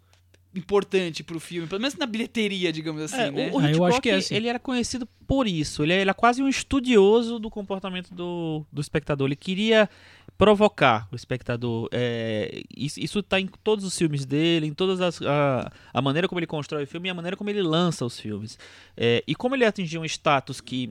[0.58, 3.50] importante pro filme, pelo menos na bilheteria, digamos assim, É, né?
[3.52, 4.34] o, o Ah, eu acho que é assim.
[4.34, 5.82] ele era conhecido por isso.
[5.82, 9.26] Ele era quase um estudioso do comportamento do, do espectador.
[9.28, 9.88] Ele queria
[10.36, 11.88] provocar o espectador.
[11.92, 16.28] É, isso, isso tá em todos os filmes dele, em todas as a, a maneira
[16.28, 18.58] como ele constrói o filme e a maneira como ele lança os filmes.
[18.96, 20.90] É, e como ele atingiu um status que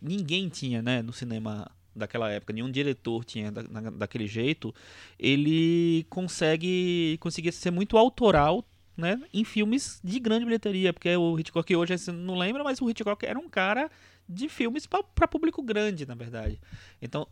[0.00, 4.74] ninguém tinha, né, no cinema daquela época, nenhum diretor tinha da, na- daquele jeito,
[5.18, 8.64] ele consegue conseguia ser muito autoral
[8.96, 12.88] né, em filmes de grande bilheteria, porque o Hitchcock hoje você não lembra, mas o
[12.88, 13.90] Hitchcock era um cara
[14.28, 16.60] de filmes para público grande, na verdade.
[17.02, 17.26] Então,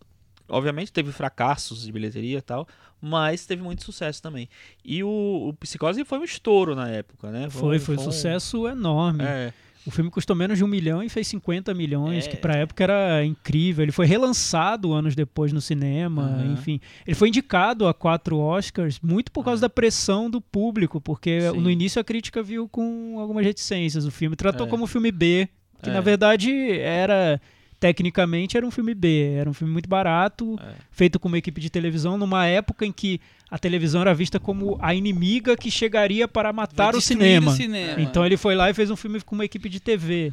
[0.48, 2.66] obviamente teve fracassos de bilheteria e tal,
[3.01, 4.48] mas teve muito sucesso também.
[4.84, 7.48] E o, o Psicose foi um estouro na época, né?
[7.48, 9.24] Foi, foi um um- sucesso enorme.
[9.24, 9.52] É,
[9.87, 12.29] O filme custou menos de um milhão e fez 50 milhões, É.
[12.31, 13.83] que pra época era incrível.
[13.83, 16.53] Ele foi relançado anos depois no cinema, Aham.
[16.53, 16.81] enfim.
[17.07, 21.59] Ele foi indicado a quatro Oscars, muito por causa da pressão do público, porque Sim.
[21.61, 24.37] no início a crítica viu com algumas reticências o filme.
[24.37, 24.71] Tratou É.
[24.71, 25.49] como filme B,
[25.83, 25.93] que É.
[25.93, 27.41] na verdade era,
[27.83, 29.33] tecnicamente, era um filme B.
[29.37, 30.71] Era um filme muito barato, É.
[30.93, 34.79] feito com uma equipe de televisão, numa época em que a televisão era vista como
[34.81, 37.51] a inimiga que chegaria para matar o cinema.
[37.51, 38.01] o cinema.
[38.01, 40.33] Então ele foi lá e fez um filme com uma equipe de TV.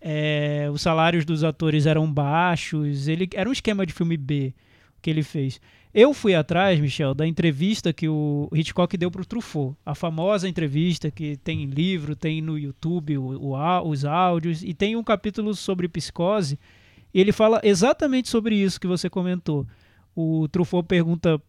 [0.00, 4.52] É, os salários dos atores eram baixos, ele era um esquema de filme B
[5.00, 5.60] que ele fez.
[5.98, 10.46] Eu fui atrás, Michel, da entrevista que o Hitchcock deu para o Truffaut, a famosa
[10.46, 15.02] entrevista que tem em livro, tem no YouTube o- o os áudios e tem um
[15.02, 16.58] capítulo sobre psicose.
[17.14, 19.66] Ele fala exatamente sobre isso que você comentou.
[20.14, 21.40] O Truffaut pergunta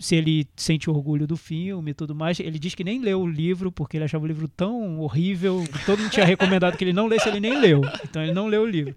[0.00, 2.40] se ele sente orgulho do filme e tudo mais.
[2.40, 6.00] Ele diz que nem leu o livro, porque ele achava o livro tão horrível, todo
[6.00, 7.82] mundo tinha recomendado que ele não lesse, ele nem leu.
[8.02, 8.96] Então ele não leu o livro.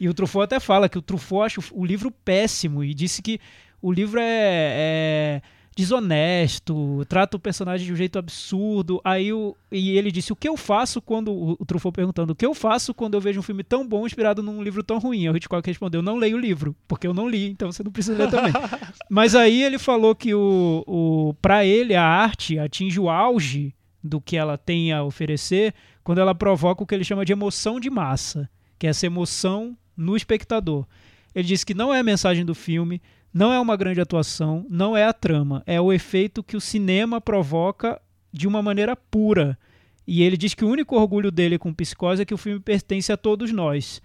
[0.00, 3.38] E o Truffaut até fala que o Truffaut acha o livro péssimo e disse que
[3.80, 5.42] o livro é, é
[5.76, 8.98] desonesto, trata o personagem de um jeito absurdo.
[9.04, 11.30] Aí o, e ele disse: O que eu faço quando.
[11.30, 14.06] O, o Truffaut perguntando: O que eu faço quando eu vejo um filme tão bom
[14.06, 15.28] inspirado num livro tão ruim?
[15.28, 18.16] O Hitchcock respondeu: Não leio o livro, porque eu não li, então você não precisa
[18.16, 18.52] ler também.
[19.10, 24.20] Mas aí ele falou que o, o para ele a arte atinge o auge do
[24.20, 27.90] que ela tem a oferecer quando ela provoca o que ele chama de emoção de
[27.90, 28.48] massa,
[28.78, 30.86] que é essa emoção no espectador.
[31.34, 33.02] Ele disse que não é a mensagem do filme,
[33.36, 37.20] não é uma grande atuação, não é a trama, é o efeito que o cinema
[37.20, 38.00] provoca
[38.32, 39.58] de uma maneira pura.
[40.06, 43.12] E ele diz que o único orgulho dele com Psicose é que o filme pertence
[43.12, 44.00] a todos nós.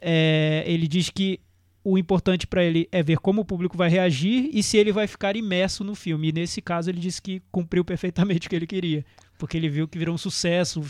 [0.00, 1.38] É, ele diz que
[1.84, 5.06] o importante para ele é ver como o público vai reagir e se ele vai
[5.06, 6.30] ficar imerso no filme.
[6.30, 9.04] E nesse caso ele disse que cumpriu perfeitamente o que ele queria,
[9.36, 10.80] porque ele viu que virou um sucesso,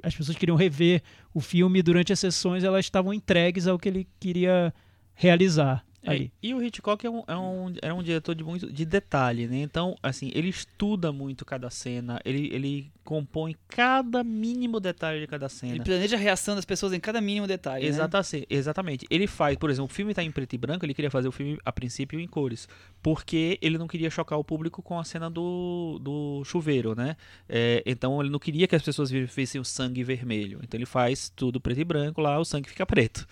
[0.00, 1.02] as pessoas queriam rever
[1.34, 4.72] o filme e durante as sessões elas estavam entregues ao que ele queria
[5.12, 8.84] realizar É, e o Hitchcock é um, é um, era um diretor de muito de
[8.84, 9.58] detalhe, né?
[9.58, 15.46] Então, assim, ele estuda muito cada cena, ele, ele compõe cada mínimo detalhe de cada
[15.46, 15.84] Ele cena.
[15.84, 17.84] planeja a reação das pessoas em cada mínimo detalhe.
[17.84, 17.88] né?
[17.88, 18.20] Exata-
[18.50, 19.06] exatamente.
[19.08, 21.32] Ele faz, por exemplo, o filme tá em preto e branco, ele queria fazer o
[21.32, 22.68] filme a princípio em cores,
[23.02, 27.16] porque ele não queria chocar o público com a cena do, do chuveiro, né?
[27.48, 30.60] É, então ele não queria que as pessoas vissem o sangue vermelho.
[30.62, 33.26] Então ele faz tudo preto e branco lá, o sangue fica preto.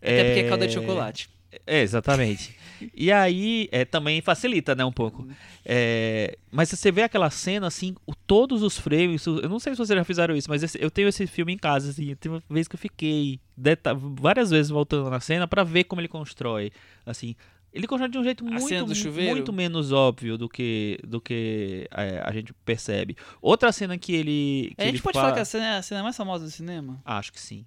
[0.00, 1.28] Até porque é calda de chocolate.
[1.66, 2.54] É, exatamente.
[2.94, 5.26] E aí é, também facilita, né, um pouco.
[5.64, 9.26] É, mas você vê aquela cena, assim, o- todos os frames.
[9.26, 11.52] o- Eu não sei se vocês já fizeram isso, mas esse- eu tenho esse filme
[11.52, 12.14] em casa, assim.
[12.16, 16.00] Tem uma vez que eu fiquei deta- várias vezes voltando na cena pra ver como
[16.00, 16.70] ele constrói.
[17.06, 17.34] Assim,
[17.72, 18.86] ele constrói de um jeito muito,
[19.30, 23.16] muito menos óbvio do que, do que é, a gente percebe.
[23.40, 24.72] Outra cena que ele.
[24.76, 25.28] Que a gente ele pode fala...
[25.28, 27.00] falar que a cena é a cena mais famosa do cinema?
[27.04, 27.64] Acho que sim.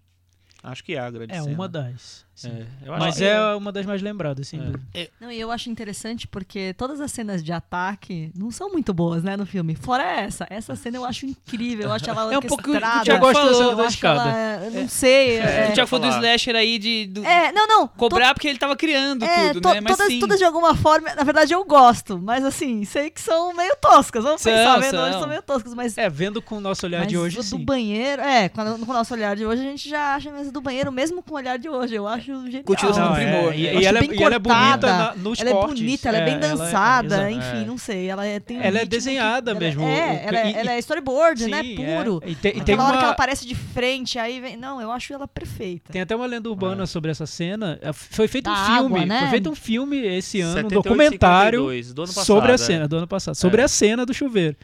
[0.63, 1.51] Acho que é a grande É cena.
[1.55, 2.23] uma das.
[2.35, 2.65] Sim.
[2.83, 4.59] É, Mas que é uma das mais lembradas, sem
[4.93, 5.09] É.
[5.19, 9.23] Não, e eu acho interessante porque todas as cenas de ataque não são muito boas,
[9.23, 9.75] né, no filme.
[9.75, 10.45] Fora essa.
[10.49, 11.85] Essa cena eu acho incrível.
[11.87, 12.79] Eu acho ela É um pouco o que.
[13.03, 13.63] Thiago gosto da falou.
[13.63, 14.29] cena da escada.
[14.29, 15.37] ela- eu não sei.
[15.39, 17.87] é- o Thiago falou do slasher aí de do- É, não, não.
[17.87, 19.81] cobrar porque ele tava criando É, tudo, to- né?
[19.81, 20.19] Mas todas, sim.
[20.19, 24.23] todas de alguma forma, na verdade eu gosto, mas assim, sei que são meio toscas.
[24.23, 25.03] Vamos São, pensar, vendo são.
[25.09, 25.97] hoje são meio toscas, mas.
[25.97, 27.63] É, vendo com o nosso olhar mas de hoje, do sim.
[27.63, 30.61] banheiro, é, quando, com o nosso olhar de hoje, a gente já acha mesmo do
[30.61, 31.95] banheiro, mesmo com o olhar de hoje.
[31.95, 32.63] Eu acho genial.
[32.63, 33.53] Continua sendo Não, um é, primor.
[33.55, 35.79] e, e acho ela, é- bem e ela é bonita na- nos Ela é cortes.
[35.79, 37.31] bonita, ela é bem ela dançada, exato.
[37.31, 37.65] enfim, É.
[37.65, 38.07] não sei.
[38.07, 40.53] Ela é, tem um Ela é desenhada que- mesmo, Ela o- é, ela, é, e-
[40.55, 41.61] ela é storyboard, né?
[41.63, 42.21] Sim, Puro.
[42.25, 42.29] é.
[42.29, 44.57] E tem, e tem hora que ela uma, aparece de frente, aí vem.
[44.57, 45.91] Não, eu acho ela perfeita.
[45.91, 46.85] tem até uma lenda urbana É.
[46.85, 47.77] sobre essa cena.
[47.81, 48.95] É, Foi feito Da um filme.
[48.99, 49.19] água, né?
[49.21, 52.53] Foi feito um filme esse ano, um 78, documentário 52, do ano sobre a passado,
[52.53, 52.57] é.
[52.75, 53.35] cena do ano passado.
[53.35, 53.65] Sobre É.
[53.65, 54.55] a cena do chuveiro.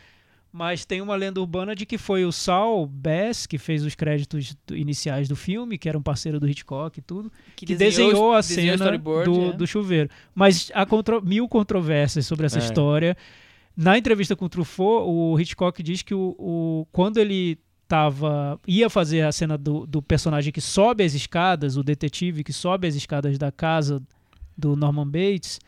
[0.51, 4.55] Mas tem uma lenda urbana de que foi o Saul Bass que fez os créditos
[4.71, 8.77] iniciais do filme, que era um parceiro do Hitchcock e tudo, que, desenhou, a desenhou
[8.77, 9.53] cena do, é.
[9.53, 10.09] do chuveiro.
[10.33, 12.61] Mas há contro- mil controvérsias sobre essa É.
[12.63, 13.15] história.
[13.75, 18.89] Na entrevista com o Truffaut, o Hitchcock diz que o, o- quando ele tava, ia
[18.89, 22.95] fazer a cena do, do personagem que sobe as escadas, o detetive que sobe as
[22.95, 24.01] escadas da casa
[24.57, 25.59] do Norman Bates,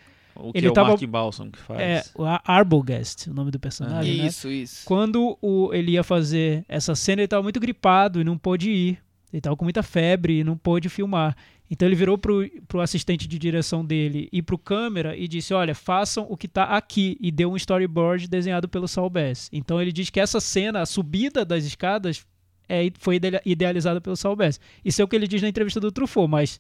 [0.42, 1.80] O que Ele é o tava- Mark Balsam que faz.
[1.80, 4.28] é o Ar- Arbogast, o nome do personagem, né?
[4.28, 4.86] Isso, isso.
[4.86, 9.00] Quando o, ele ia fazer essa cena, ele estava muito gripado e não pôde ir.
[9.32, 11.36] Ele estava com muita febre e não pôde filmar.
[11.72, 15.76] Então ele virou pro, pro assistente de direção dele e pro câmera e disse: Olha,
[15.76, 17.16] façam o que tá aqui.
[17.22, 19.48] E deu um storyboard desenhado pelo Saul Bass.
[19.54, 22.26] Então ele diz que essa cena, a subida das escadas,
[22.68, 24.60] é, foi idea- idealizada pelo Saul Bass.
[24.84, 26.60] Isso é o que ele diz na entrevista do Truffaut, mas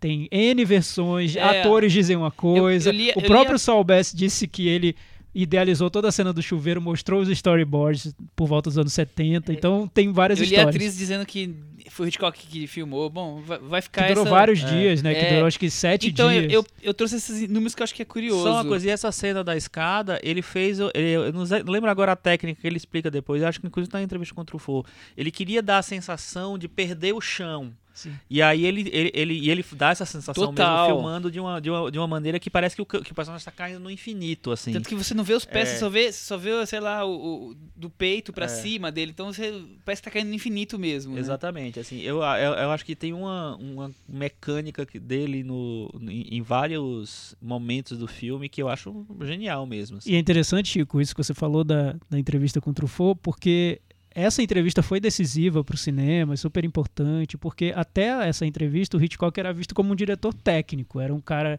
[0.00, 1.60] tem N versões, É.
[1.60, 2.90] atores dizem uma coisa.
[2.90, 4.94] eu li- o eu próprio li- Saul Bass disse que ele
[5.34, 9.52] idealizou toda a cena do chuveiro, mostrou os storyboards por volta dos anos 70.
[9.52, 10.74] Então tem várias Eu li a histórias.
[10.74, 11.54] atriz dizendo que
[11.90, 13.08] foi o Hitchcock que filmou.
[13.08, 14.30] Bom, vai, vai ficar que durou essa...
[14.34, 14.66] vários é.
[14.66, 15.14] dias, né?
[15.14, 15.30] Que É.
[15.34, 16.52] durou acho que sete Então, eu, dias.
[16.54, 18.42] eu, eu trouxe esses números que eu acho que é curioso.
[18.42, 20.78] Só uma coisa, e essa cena da escada, ele fez.
[20.80, 23.92] Ele, eu não lembro agora a técnica que ele explica depois, eu acho que inclusive
[23.92, 24.88] na entrevista com o Truffaut.
[25.16, 27.72] Ele queria dar a sensação de perder o chão.
[27.98, 28.12] Sim.
[28.30, 30.86] E aí ele, ele, ele, e ele dá essa sensação Total.
[30.86, 33.14] mesmo filmando de uma, de uma, de uma maneira que parece que o, que o
[33.14, 34.72] personagem está caindo no infinito, assim.
[34.72, 35.72] Tanto que você não vê os pés, É.
[35.72, 38.48] você só vê, você só vê, sei lá, o, o- do peito pra É.
[38.48, 39.10] cima dele.
[39.10, 41.14] Então você parece que tá caindo no infinito mesmo.
[41.14, 41.20] né?
[41.20, 46.42] Exatamente, assim, eu, eu, eu acho que tem uma, uma mecânica dele no, em, em
[46.42, 49.98] vários momentos do filme que eu acho genial mesmo.
[49.98, 50.10] assim.
[50.12, 53.80] E é interessante, Chico, isso que você falou da, da entrevista com o Truffaut, porque
[54.14, 59.02] essa entrevista foi decisiva para o cinema, é super importante, porque até essa entrevista o
[59.02, 61.58] Hitchcock era visto como um diretor técnico, era um cara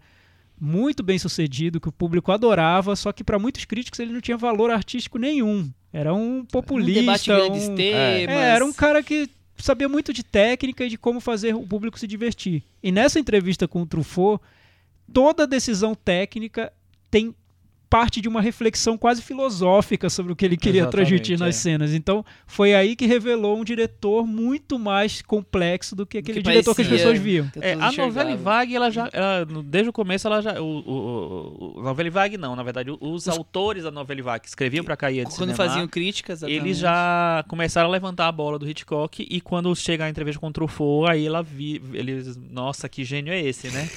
[0.60, 4.36] muito bem sucedido, que o público adorava, só que para muitos críticos ele não tinha
[4.36, 5.72] valor artístico nenhum.
[5.94, 7.00] Era um Um populista.
[7.00, 8.36] debate grandes um- temas.
[8.36, 11.98] É, era um cara que sabia muito de técnica e de como fazer o público
[11.98, 12.64] se divertir.
[12.84, 14.44] E nessa entrevista com o Truffaut,
[15.14, 16.72] toda decisão técnica
[17.10, 17.34] tem
[17.90, 21.60] parte de uma reflexão quase filosófica sobre o que ele queria Exatamente, transmitir nas é.
[21.60, 21.94] cenas.
[21.94, 26.76] Então, foi aí que revelou um diretor muito mais complexo do que aquele que diretor
[26.76, 27.08] que as parecia.
[27.08, 27.48] pessoas viam.
[27.50, 28.36] que É, a novela.
[28.36, 29.10] Vague, ela já.
[29.12, 30.62] ela, desde o começo, ela já.
[30.62, 34.84] O, o, o, novela Vague não, na verdade, os, autores da novela Vague que escreviam
[34.86, 38.70] pra cair de Quando cinema, faziam críticas, Eles já começaram a levantar a bola do
[38.70, 43.04] Hitchcock e quando chega a entrevista com o Truffaut, aí ela vi, eles, nossa, que
[43.04, 43.90] gênio é esse, né?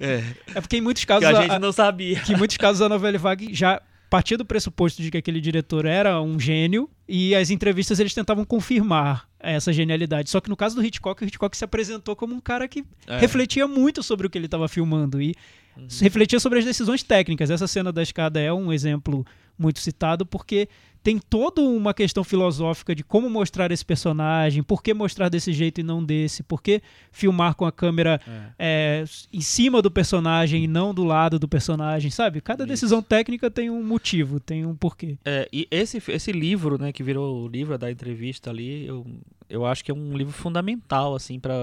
[0.00, 0.22] é,
[0.54, 2.20] É porque em muitos que casos a a- gente não sabia.
[2.20, 3.80] que em muitos casos a novela vague já
[4.10, 8.44] partia do pressuposto de que aquele diretor era um gênio e as entrevistas eles tentavam
[8.44, 10.30] confirmar essa genialidade.
[10.30, 13.18] Só que no caso do Hitchcock, o Hitchcock se apresentou como um cara que É.
[13.18, 15.34] refletia muito sobre o que ele estava filmando e
[15.76, 15.86] Uhum.
[16.00, 17.50] refletia sobre as decisões técnicas.
[17.50, 19.24] Essa cena da escada é um exemplo
[19.58, 20.68] muito citado porque
[21.02, 25.80] tem toda uma questão filosófica de como mostrar esse personagem, por que mostrar desse jeito
[25.80, 28.20] e não desse, por que filmar com a câmera
[28.58, 32.40] é, em cima do personagem e não do lado do personagem, sabe?
[32.42, 32.68] Cada Isso.
[32.72, 35.16] decisão técnica tem um motivo, tem um porquê.
[35.24, 39.06] É, e esse, esse livro, né, que virou o livro da entrevista ali, eu,
[39.48, 41.54] eu acho que é um livro fundamental, assim, para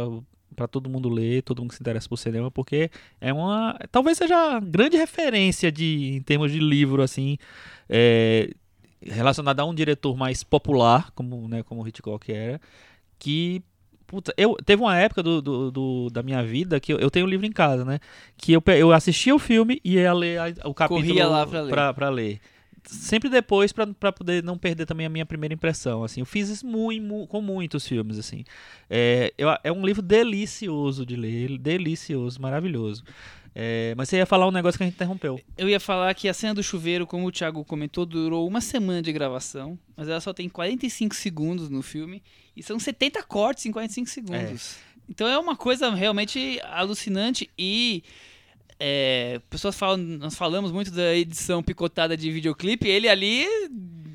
[0.55, 2.89] para todo mundo ler, todo mundo que se interessa por cinema, porque
[3.21, 7.37] é uma, talvez seja a grande referência de, em termos de livro, assim,
[7.87, 8.49] é,
[8.99, 12.59] relacionada a um diretor mais popular, como, né, como o Hitchcock era,
[13.19, 13.61] que
[14.07, 17.25] Puta, eu, teve uma época do, do- do- da minha vida que eu, eu tenho
[17.25, 17.99] o livro em casa, né?
[18.37, 21.03] Que eu, eu assistia o filme e ia ler a- o capítulo
[21.45, 21.69] pra ler.
[21.69, 22.39] pra- pra ler.
[22.89, 26.21] Sempre depois pra poder não perder também a minha primeira impressão, assim.
[26.21, 28.43] Eu fiz isso mui- mu- com muitos filmes, assim.
[28.89, 33.03] É, eu- é um livro delicioso de ler, delicioso, maravilhoso.
[33.59, 35.41] É, mas você ia falar um negócio que a gente interrompeu.
[35.57, 39.01] Eu ia falar que a cena do chuveiro, como o Thiago comentou, durou uma semana
[39.01, 42.21] de gravação, mas ela só tem 45 segundos no filme
[42.55, 44.77] e são 70 cortes em 45 segundos.
[45.09, 48.03] Então é uma coisa realmente alucinante e
[48.79, 53.45] é, pessoas falam, nós falamos muito da edição picotada de videoclipe, ele ali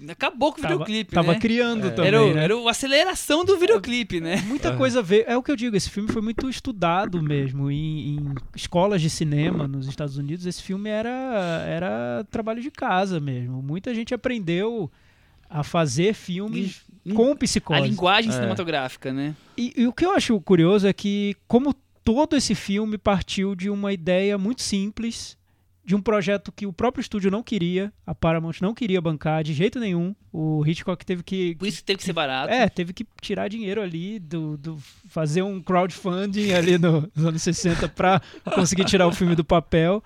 [0.09, 1.39] acabou com o Tava, videoclipe, tava né?
[1.39, 1.91] criando É.
[1.91, 2.45] também, Era, o, né?
[2.45, 4.37] era a aceleração do videoclipe, né?
[4.47, 4.77] Muita É.
[4.77, 5.25] coisa veio.
[5.29, 9.09] É o que eu digo, esse filme foi muito estudado mesmo em, em escolas de
[9.09, 10.45] cinema nos Estados Unidos.
[10.45, 13.63] Esse filme era, era trabalho de casa mesmo.
[13.63, 14.91] Muita gente aprendeu
[15.49, 16.83] a fazer filmes
[17.15, 17.83] com A psicose.
[17.83, 18.35] linguagem É.
[18.35, 19.35] cinematográfica, né?
[19.57, 21.75] E, e o que eu acho curioso é que, como
[22.05, 25.37] todo esse filme partiu de uma ideia muito simples,
[25.85, 29.53] de um projeto que o próprio estúdio não queria, a Paramount não queria bancar de
[29.53, 30.15] jeito nenhum.
[30.33, 31.57] O Hitchcock teve que.
[31.57, 32.53] Por isso que teve que ser barato.
[32.53, 37.43] É, teve que tirar dinheiro ali, do, do- fazer um crowdfunding ali no- nos anos
[37.43, 38.23] 60 para
[38.55, 40.03] conseguir tirar o filme do papel,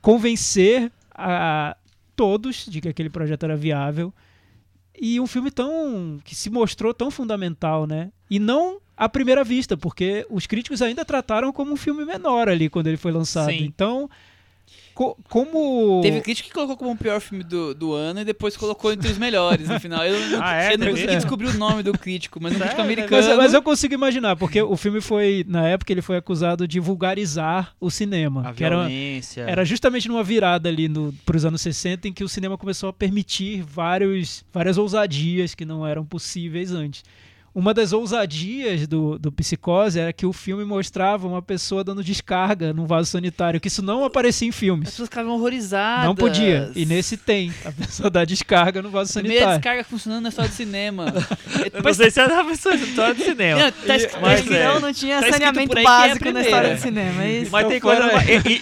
[0.00, 1.76] convencer a
[2.16, 4.12] todos de que aquele projeto era viável.
[5.00, 8.12] E um filme tão que se mostrou tão fundamental, né?
[8.30, 12.68] E não à primeira vista, porque os críticos ainda trataram como um filme menor ali
[12.68, 13.50] quando ele foi lançado.
[13.50, 13.64] Sim.
[13.64, 14.08] Então,
[14.94, 18.56] co- como Teve crítico que colocou como o pior filme do, do ano e depois
[18.56, 20.04] colocou entre os melhores no final.
[20.04, 20.74] Eu não, Ah, é?
[20.74, 21.16] eu não consegui isso?
[21.20, 22.74] descobrir o nome do crítico, mas um Sério?
[22.74, 23.26] crítico americano.
[23.28, 26.78] Mas, mas eu consigo imaginar, porque o filme foi, na época, ele foi acusado de
[26.78, 28.48] vulgarizar o cinema.
[28.48, 29.40] A que era, violência.
[29.42, 32.92] era justamente numa virada ali no, pros anos 60 em que o cinema começou a
[32.92, 37.02] permitir vários, várias ousadias que não eram possíveis antes.
[37.54, 42.72] Uma das ousadias do, do Psicose era que o filme mostrava uma pessoa dando descarga
[42.72, 44.88] num vaso sanitário, que isso não aparecia em As filmes.
[44.88, 46.06] pessoas ficavam horrorizadas.
[46.06, 46.70] Não podia.
[46.74, 47.52] E nesse tem.
[47.64, 49.60] A pessoa dá descarga no vaso Primeira sanitário.
[49.60, 51.12] descarga funcionando na história do cinema.
[51.74, 53.62] Eu não sei se é pessoa de história de cinema.
[53.64, 54.60] Não, tá escrito- Mas, é.
[54.60, 56.48] Então não tinha Tá saneamento é básico na primeira.
[56.48, 57.50] história do cinema, é isso?
[57.52, 58.02] Mas tem coisa.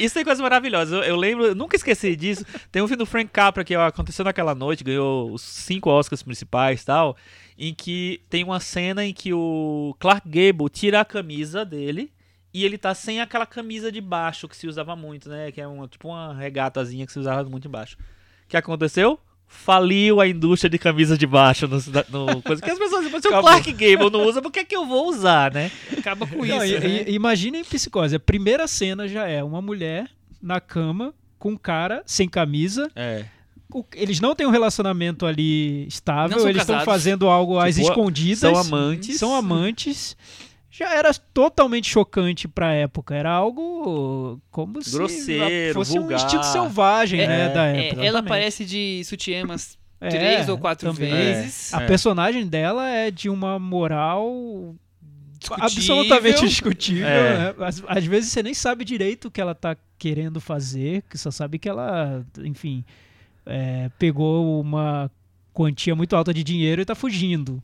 [0.00, 0.92] Isso tem coisas maravilhosas.
[0.92, 2.44] Eu, eu lembro, eu nunca esqueci disso.
[2.72, 6.82] Tem um filme do Frank Capra que aconteceu naquela noite, ganhou os cinco Oscars principais
[6.82, 7.16] e tal.
[7.62, 12.10] Em que tem uma cena em que o Clark Gable tira a camisa dele
[12.54, 15.52] e ele tá sem aquela camisa de baixo que se usava muito, né?
[15.52, 17.98] Que é uma, tipo uma regatazinha que se usava muito embaixo.
[18.44, 19.20] O que aconteceu?
[19.46, 21.76] Faliu a indústria de camisas de baixo no,
[22.08, 23.40] no coisa que as pessoas se o.
[23.40, 25.70] Clark Gable não usa, por que, que eu vou usar, né?
[25.98, 26.80] Acaba com Não, isso.
[26.80, 27.04] né?
[27.08, 28.16] imaginem psicose.
[28.16, 30.08] A primeira cena já é uma mulher
[30.40, 32.90] na cama com um cara sem camisa.
[32.96, 33.26] É.
[33.94, 38.38] Eles não têm um relacionamento ali estável, eles estão fazendo algo às Tipo, escondidas.
[38.40, 39.16] São amantes.
[39.18, 40.16] São amantes.
[40.70, 43.14] Já era totalmente chocante pra época.
[43.14, 46.18] Era algo como se Grosseiro, fosse vulgar.
[46.20, 48.00] um instinto selvagem É, né, da É, época.
[48.00, 48.26] ela exatamente.
[48.26, 51.10] aparece de sutiã umas É, três ou quatro também.
[51.12, 51.74] vezes.
[51.74, 51.86] A É.
[51.86, 54.74] personagem dela é de uma moral
[55.38, 55.64] Discutível.
[55.66, 57.06] absolutamente discutível.
[57.08, 57.38] É.
[57.38, 57.54] né?
[57.66, 61.30] Às, às vezes você nem sabe direito o que ela tá querendo fazer, que só
[61.30, 62.84] sabe que ela, enfim,
[63.46, 65.10] é, pegou uma
[65.52, 67.62] quantia muito alta de dinheiro e tá fugindo.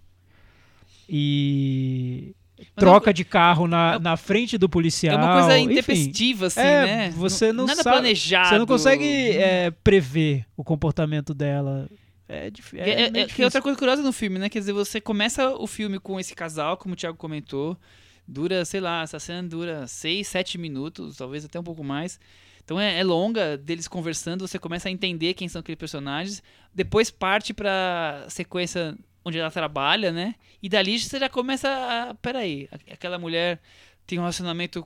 [1.08, 2.34] E
[2.74, 5.14] troca de carro na, na frente do policial.
[5.14, 5.72] É uma coisa enfim.
[5.72, 7.10] intempestiva, assim, É, né?
[7.10, 8.48] você não Nada sabe- planejado.
[8.48, 11.88] Você não consegue é, prever o comportamento dela.
[12.28, 14.48] É, É, é, é- é- é outra coisa curiosa no filme, né?
[14.48, 17.76] Quer dizer, você começa o filme com esse casal, como o Thiago comentou,
[18.26, 22.18] dura, sei lá, essa cena dura 6, 7 minutos, talvez até um pouco mais.
[22.66, 26.42] Então é, é longa deles conversando, você começa a entender quem são aqueles personagens,
[26.74, 30.34] depois parte pra sequência onde ela trabalha, né?
[30.60, 32.14] E dali você já começa a.
[32.14, 33.60] Peraí, aquela mulher
[34.04, 34.84] tem um relacionamento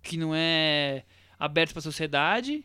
[0.00, 1.02] que não é
[1.38, 2.64] aberto pra sociedade,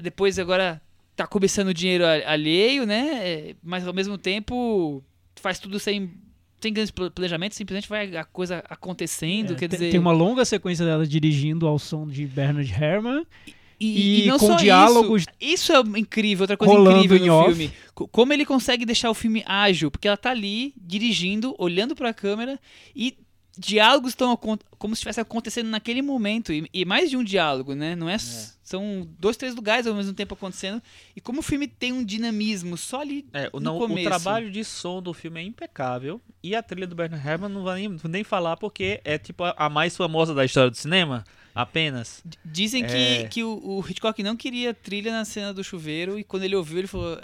[0.00, 0.80] depois agora
[1.16, 3.20] tá cobiçando dinheiro alheio, né?
[3.26, 5.02] É, Mas ao mesmo tempo
[5.36, 6.12] faz tudo sem,
[6.60, 9.90] sem grandes pla- planejamento, simplesmente vai a coisa acontecendo, É, quer tem, dizer...
[9.90, 13.26] tem uma longa sequência dela dirigindo ao som de Bernard Herrmann.
[13.46, 17.48] E, E não com só diálogos Isso, isso é incrível, outra coisa incrível no off.
[17.54, 17.72] filme.
[17.94, 22.14] Co- Como ele consegue deixar o filme ágil, porque ela tá ali, dirigindo, olhando pra
[22.14, 22.58] câmera
[22.94, 23.16] e
[23.58, 26.52] diálogos estão como se estivesse acontecendo naquele momento.
[26.52, 27.94] E, e mais de um diálogo, né?
[27.96, 30.82] Não é, s- São dois, três lugares ao mesmo tempo acontecendo.
[31.14, 34.08] E como o filme tem um dinamismo só ali É, o, no não, o começo.
[34.08, 36.20] trabalho de som do filme é impecável.
[36.42, 39.54] E a trilha do Bernard Herrmann não vai nem, nem falar porque é tipo a,
[39.56, 41.24] a mais famosa da história do cinema.
[41.56, 42.22] Apenas.
[42.44, 42.86] Dizem É.
[43.22, 46.18] que, que o, o Hitchcock não queria trilha na cena do chuveiro.
[46.18, 47.18] E quando ele ouviu, ele falou...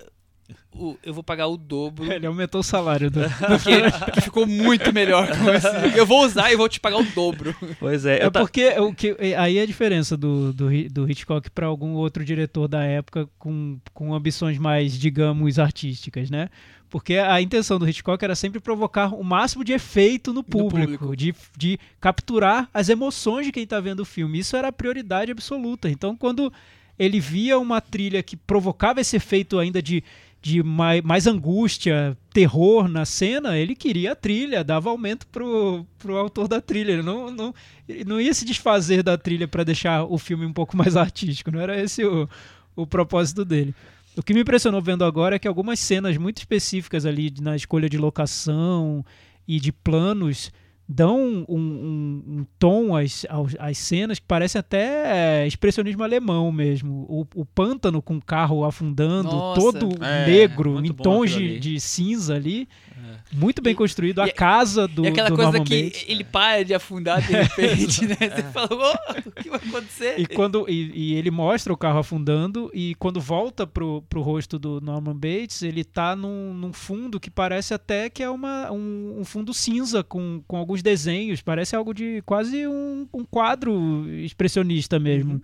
[0.75, 2.11] "O- eu vou pagar o dobro.
[2.11, 3.21] Ele aumentou o salário do.
[3.47, 5.67] Porque, ficou muito melhor com esse.
[5.97, 7.55] Eu vou usar e vou te pagar o dobro.
[7.79, 8.23] Pois é.
[8.25, 11.93] É ta- porque o que, aí é a diferença do, do, do Hitchcock para algum
[11.93, 16.49] outro diretor da época com, com ambições mais, digamos, artísticas, né?
[16.93, 21.17] Porque a intenção do Hitchcock era sempre provocar o máximo de efeito no público, público.
[21.17, 24.39] De, de capturar as emoções de quem está vendo o filme.
[24.39, 25.89] Isso era a prioridade absoluta.
[25.89, 26.53] Então, quando
[26.99, 30.05] ele via uma trilha que provocava esse efeito ainda de,
[30.43, 36.19] de mais, mais angústia, terror na cena, ele queria a trilha, dava aumento pro, pro
[36.19, 36.93] autor da trilha.
[36.93, 37.55] Ele não, não,
[37.89, 41.51] ele não ia se desfazer da trilha para deixar o filme um pouco mais artístico,
[41.51, 42.29] não era esse o,
[42.77, 43.75] o propósito dele.
[44.17, 47.89] O que me impressionou vendo agora é que algumas cenas muito específicas ali na escolha
[47.89, 49.05] de locação
[49.49, 50.53] e de planos
[50.87, 53.25] dão um, um- um tom às,
[53.59, 57.07] às cenas que parece até é, expressionismo alemão mesmo.
[57.09, 59.61] O, o pântano com o carro afundando, Nossa.
[59.79, 62.69] todo É, negro, em tons de, de cinza ali.
[63.03, 63.17] É.
[63.33, 64.21] Muito bem E- construído.
[64.21, 66.05] A e- casa do, e aquela do coisa Norman que Bates.
[66.07, 68.17] ele para de afundar de repente, né?
[68.17, 70.15] Você fala, "Oh, o que vai acontecer?
[70.21, 74.59] E, quando, e, e ele mostra o carro afundando e quando volta pro, pro rosto
[74.59, 79.17] do Norman Bates, ele tá num, num fundo que parece até que é uma, um,
[79.21, 81.43] um fundo cinza com, com alguns desenhos.
[81.43, 85.43] Parece algo de quase um, um quadro expressionista mesmo.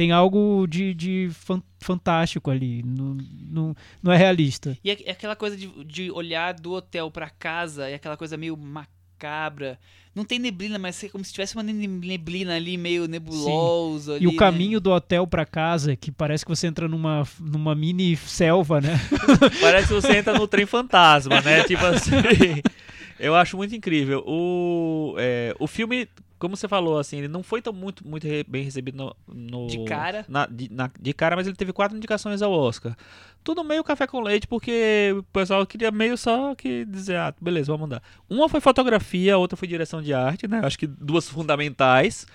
[0.00, 2.82] Tem algo de, de fan- fantástico ali.
[2.82, 3.18] Não,
[3.50, 4.78] não, não é realista.
[4.82, 8.34] E é- é aquela coisa de, de olhar do hotel pra casa, é aquela coisa
[8.34, 9.78] meio macabra.
[10.14, 14.16] Não tem neblina, mas é como se tivesse uma ne- neblina ali, meio nebulosa.
[14.18, 14.80] E o ali, caminho né?
[14.80, 18.98] do hotel pra casa, que parece que você entra numa, numa mini selva, né?
[19.60, 21.62] Parece que você entra no trem fantasma, né?
[21.64, 22.12] Tipo assim.
[23.20, 24.24] Eu acho muito incrível.
[24.26, 26.08] O, é, o filme,
[26.40, 29.84] como você falou, assim, ele não foi tão muito, muito bem recebido no, no- De
[29.84, 30.24] cara.
[30.28, 32.96] na- de, na- de cara, mas ele teve quatro indicações ao Oscar.
[33.44, 37.70] Tudo meio café com leite, porque o pessoal queria meio só que dizer, ah, beleza,
[37.70, 38.02] vamos dar.
[38.28, 40.60] Uma foi fotografia, a outra foi direção de arte, né?
[40.64, 42.26] Acho que duas fundamentais.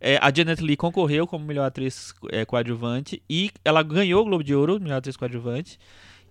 [0.00, 4.42] É, a Janet Leigh concorreu como melhor atriz é, coadjuvante e ela ganhou o Globo
[4.42, 5.78] de Ouro, melhor atriz coadjuvante.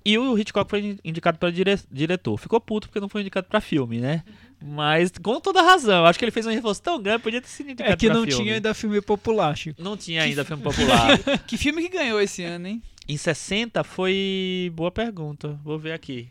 [0.03, 2.37] E o Hitchcock foi indicado para dire diretor.
[2.37, 4.23] Ficou puto porque não foi indicado para filme, né?
[4.63, 6.05] Mas com toda razão.
[6.05, 8.23] Acho que ele fez um reforço tão grande, podia ter sido indicado É que não
[8.23, 8.43] filme.
[8.43, 9.81] tinha ainda filme popular, Chico.
[9.81, 11.19] Não tinha ainda filme popular.
[11.47, 12.81] Que filme que ganhou esse ano, hein?
[13.07, 14.71] Em 60 foi.
[14.75, 15.59] Boa pergunta.
[15.63, 16.29] Vou ver aqui.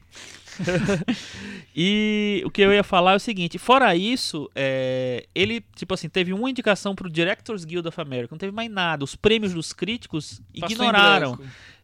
[1.75, 6.09] e o que eu ia falar é o seguinte: fora isso, é, ele, tipo assim,
[6.09, 8.29] teve uma indicação pro Directors Guild of America.
[8.31, 9.05] Não teve mais nada.
[9.05, 11.39] Os prêmios dos críticos Passou ignoraram.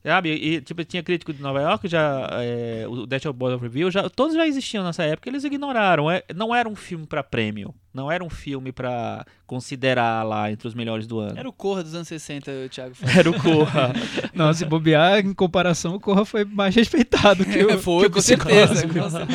[0.07, 0.31] Sabe?
[0.31, 4.37] E, tipo, tinha crítico de Nova York, já, é, o Board of Review, já, todos
[4.37, 6.09] já existiam nessa época, eles ignoraram.
[6.09, 10.69] É, não era um filme pra prêmio, não era um filme pra considerar lá entre
[10.69, 11.37] os melhores do ano.
[11.37, 13.17] Era o Corra dos anos 60, o Thiago falou.
[13.17, 13.93] Era o Corra.
[14.33, 18.11] Não, se bobear, em comparação, o Corra foi mais respeitado que o, Foi, que o
[18.13, 18.87] com certeza.
[18.87, 19.27] Com certeza.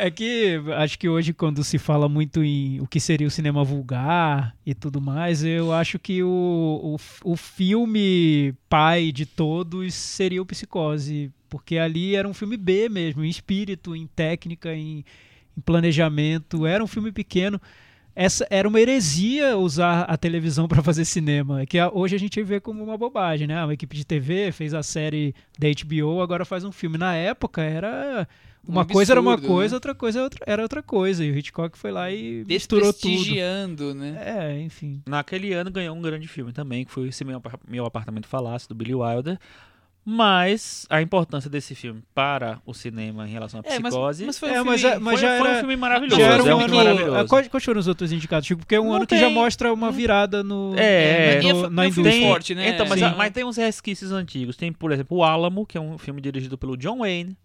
[0.00, 3.64] É que acho que hoje, quando se fala muito em o que seria o cinema
[3.64, 10.40] vulgar e tudo mais, eu acho que o, o, o filme pai de todos seria
[10.40, 11.32] o Psicose.
[11.48, 15.04] Porque ali era um filme B mesmo, em espírito, em técnica, em,
[15.56, 16.64] em planejamento.
[16.64, 17.60] Era um filme pequeno.
[18.14, 22.40] Essa era uma heresia usar a televisão para fazer cinema, que a- hoje a gente
[22.42, 23.64] vê como uma bobagem, né?
[23.64, 26.98] Uma equipe de TV fez a série da HBO, agora faz um filme.
[26.98, 28.28] Na época era
[28.68, 29.76] Um Uma coisa era uma absurdo, coisa, né?
[29.76, 31.24] outra coisa era outra- era outra coisa.
[31.24, 33.94] E o Hitchcock foi lá e misturou tudo.
[33.94, 34.20] Né?
[34.22, 35.02] É, enfim.
[35.06, 38.74] Naquele ano ganhou um grande filme também, que foi esse meu, meu apartamento falasse do
[38.74, 39.38] Billy Wilder.
[40.10, 44.38] Mas a importância desse filme para o cinema em relação à É, mas, psicose mas
[44.38, 44.70] foi um É, filme...
[44.70, 46.20] mas é- mas foi, já foi era- um filme maravilhoso.
[46.20, 46.60] Já era é um um ano.
[46.60, 47.28] filme maravilhoso.
[47.28, 48.60] Quais, quais foram os outros indicados, Chico?
[48.60, 51.52] Porque é um Não ano que já tem- mostra uma virada no, É, no- é,
[51.52, 52.26] no- é, na é um indústria.
[52.26, 52.70] forte, né?
[52.70, 54.56] Então, mas, mas tem uns resquícios antigos.
[54.56, 57.36] Tem, por exemplo, o Álamo, que é um filme dirigido pelo John Wayne,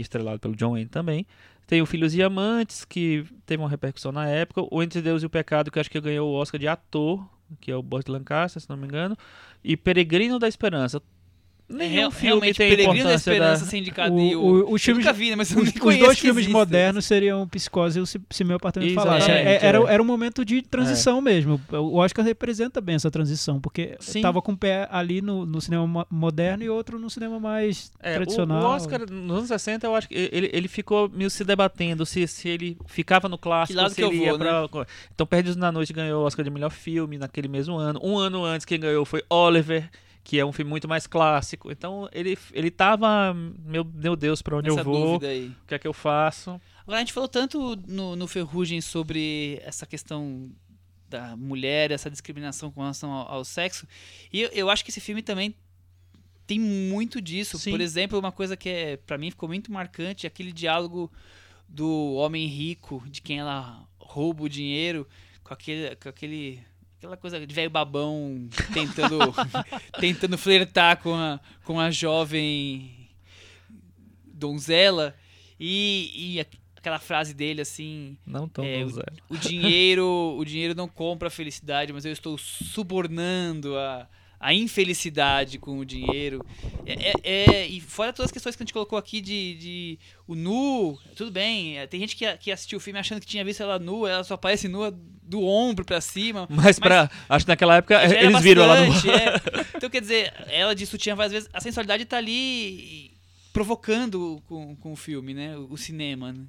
[0.00, 1.26] estrelado pelo John Wayne também.
[1.66, 4.62] Tem o Filhos e Amantes, que teve uma repercussão na época.
[4.70, 7.28] O Entre Deus e o Pecado, que acho que ganhou o Oscar de ator,
[7.60, 9.16] que é o Burt Lancaster, se não me engano.
[9.64, 11.02] E Peregrino da Esperança.
[11.68, 13.76] Nenhum Real- filme tem Peregrino da importância Esperança da...
[13.78, 14.70] indicado O- o...
[14.70, 15.36] o- os eu nunca vi, né?
[15.36, 16.52] Mas eu Os, os dois filmes existe.
[16.52, 19.30] modernos seriam Psicose e o Se, Se Meu Apartamento Exatamente, Falasse.
[19.32, 19.94] É- era, é.
[19.94, 21.60] era um momento de transição mesmo.
[21.72, 24.20] O Oscar representa bem essa transição, porque Sim.
[24.22, 27.90] tava com um pé ali no, no cinema mo- moderno e outro no cinema mais
[28.00, 28.62] É, o- tradicional.
[28.62, 32.28] O, Oscar, nos anos 60, eu acho que ele, ele ficou meio se debatendo se,
[32.28, 34.68] se ele ficava no clássico, Que se que eu ele ia vou, né?
[34.68, 34.86] pra...
[35.12, 37.98] Então, Perdidos na Noite ganhou o Oscar de melhor filme naquele mesmo ano.
[38.04, 39.90] Um ano antes, quem ganhou foi Oliver,
[40.26, 41.70] que é um filme muito mais clássico.
[41.70, 45.78] Então, ele, ele tava, meu, meu Deus, pra onde Essa eu vou, o que é
[45.78, 46.60] que eu faço.
[46.82, 50.50] Agora, a gente falou tanto no, no Ferrugem sobre essa questão
[51.08, 53.86] da mulher, essa discriminação com relação ao, ao sexo.
[54.32, 55.54] E eu, eu acho que esse filme também
[56.44, 57.56] tem muito disso.
[57.56, 57.70] Sim.
[57.70, 61.08] Por exemplo, uma coisa que é, para mim ficou muito marcante, é aquele diálogo
[61.68, 65.06] do homem rico, de quem ela rouba o dinheiro,
[65.44, 66.60] com aquele, com aquele
[67.06, 69.18] aquela coisa de velho babão tentando
[70.00, 73.08] tentando flertar com a, com a jovem
[74.24, 75.14] donzela
[75.58, 76.46] e, e
[76.76, 79.02] aquela frase dele assim Não tão É, bom, Zé.
[79.30, 84.08] o dinheiro o dinheiro não compra a felicidade mas eu estou subornando a,
[84.38, 86.44] a infelicidade com o dinheiro
[86.84, 89.98] é, é- é- e fora todas as questões que a gente colocou aqui de, de
[90.26, 93.44] o nu tudo bem é, tem gente que, que assistiu o filme achando que tinha
[93.44, 94.90] visto ela nua ela só aparece nua
[95.22, 98.92] do ombro pra cima Mas, pra, acho que naquela época era eles viram ela no...
[98.92, 99.66] bastante, é.
[99.76, 101.48] Então, quer dizer, ela de sutiã várias vezes.
[101.52, 103.12] A sensualidade tá ali
[103.52, 105.56] provocando com, com o filme, né?
[105.56, 106.44] O, o cinema, né?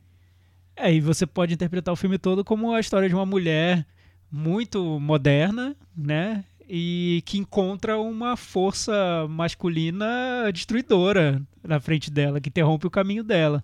[0.75, 3.85] É, e você pode interpretar o filme todo como a história de uma mulher
[4.31, 6.43] muito moderna, né?
[6.69, 10.05] E que encontra uma força masculina
[10.53, 13.63] destruidora na frente dela, que interrompe o caminho dela.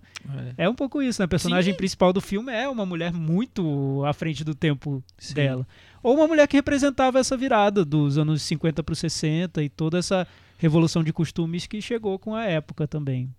[0.56, 0.64] É.
[0.64, 1.24] É um pouco isso, né?
[1.24, 1.76] A personagem Sim.
[1.76, 5.34] principal do filme é uma mulher muito à frente do tempo Sim.
[5.34, 5.66] dela.
[6.02, 9.98] Ou uma mulher que representava essa virada dos anos 50 para os 60 e toda
[9.98, 10.26] essa
[10.58, 13.30] revolução de costumes que chegou com a época também.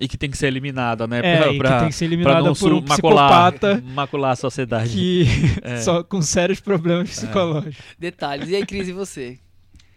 [0.00, 1.20] E que tem que ser eliminada, né?
[1.22, 3.84] É, pra, e pra- que tem que ser pra eliminada não por um macular, psicopata
[3.94, 4.90] macular a sociedade.
[4.90, 5.24] que
[5.62, 5.76] É.
[5.82, 7.76] só com sérios problemas psicológicos.
[7.98, 8.48] Detalhes.
[8.48, 9.38] E aí, Cris, e você?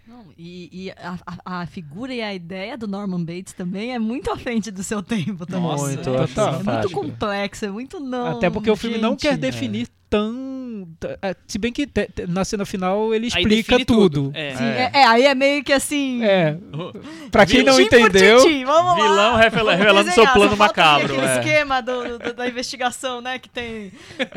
[0.07, 4.31] Não, e e a, a- figura e a ideia do Norman Bates também é muito
[4.31, 5.63] à frente do seu tempo também.
[5.63, 6.13] Nossa, Muito, é.
[6.13, 8.37] É muito complexo, é muito não.
[8.37, 9.21] Até porque o filme não gente.
[9.21, 10.87] quer definir tão.
[11.21, 14.31] é, Se bem que te- te- na cena final ele explica define tudo.
[14.33, 14.55] É.
[14.55, 14.91] Sim, é.
[14.93, 16.23] é, aí é meio que assim.
[16.23, 16.57] É,
[17.31, 18.39] pra quem não entendeu.
[18.65, 18.95] vamos lá.
[18.95, 21.37] Vilão revela- Vamos revelando desenhar, seu plano macabro, Aquele é.
[21.39, 23.91] esquema do- do- da investigação, né, que tem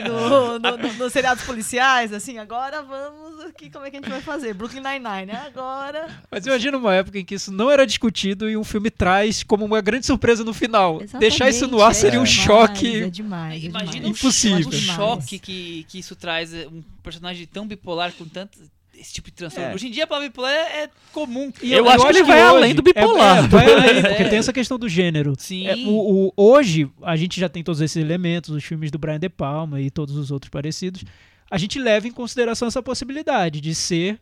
[0.07, 4.11] no, no, no- nos seriados policiais, assim, agora vamos aqui, como é que a gente
[4.11, 4.55] vai fazer?
[4.55, 5.43] Brooklyn Nine-Nine, né?
[5.47, 6.09] Agora...
[6.31, 9.65] Mas imagina uma época em que isso não era discutido e um filme traz como
[9.65, 11.01] uma grande surpresa no final.
[11.19, 13.03] Deixar isso no ar Exatamente, seria um é demais, choque.
[13.03, 14.05] É demais, é Imagina demais.
[14.07, 14.71] o Impossível.
[14.71, 14.97] Demais.
[14.97, 16.53] choque que, que isso traz.
[16.55, 18.59] é, Um personagem tão bipolar com tanto.
[18.93, 19.71] Esse tipo de transtorno.
[19.71, 19.75] É.
[19.75, 21.51] Hoje em dia a palavra bipolar é, é comum.
[21.63, 23.39] E Eu acho que ele vai além do bipolar.
[23.39, 24.03] É, é, vai além, É.
[24.11, 25.33] porque tem essa questão do gênero.
[25.39, 25.67] Sim.
[25.67, 29.19] É, o, o- hoje, a gente já tem todos esses elementos, os filmes do Brian
[29.19, 31.03] De Palma e todos os outros parecidos.
[31.51, 34.21] A gente leva em consideração essa possibilidade de ser,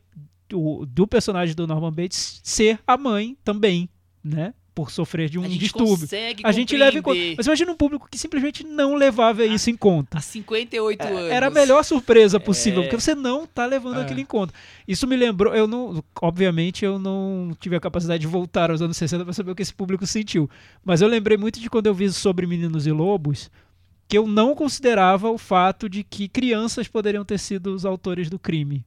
[0.52, 3.88] o- do personagem do Norman Bates, ser a mãe também,
[4.22, 4.54] né?
[4.78, 5.98] Por sofrer de um a gente distúrbio.
[5.98, 7.18] consegue A gente leva em conta.
[7.36, 10.16] Mas imagina um público que simplesmente não levava isso em conta.
[10.16, 11.18] há 58 anos.
[11.24, 12.84] É, Era a melhor surpresa possível, É.
[12.84, 14.02] porque você não tá levando É.
[14.02, 14.54] aquilo em conta.
[14.86, 18.96] Isso me lembrou, eu não, obviamente eu não tive a capacidade de voltar aos anos
[18.96, 20.48] 60 para saber o que esse público sentiu,
[20.84, 23.50] mas eu lembrei muito de quando eu vi sobre Meninos e Lobos,
[24.06, 28.38] que eu não considerava o fato de que crianças poderiam ter sido os autores do
[28.38, 28.84] crime.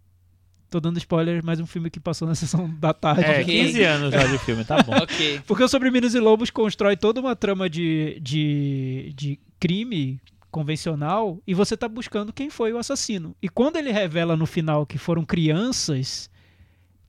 [0.71, 3.25] Tô dando spoiler, mais um filme que passou na sessão da tarde.
[3.25, 3.45] É, Ok.
[3.45, 4.93] 15 anos já de filme, tá bom.
[5.03, 5.41] Ok.
[5.45, 10.17] Porque o Sobre Meninos e Lobos constrói toda uma trama de, de, de crime
[10.49, 13.35] convencional e você tá buscando quem foi o assassino.
[13.41, 16.29] E quando ele revela no final que foram crianças,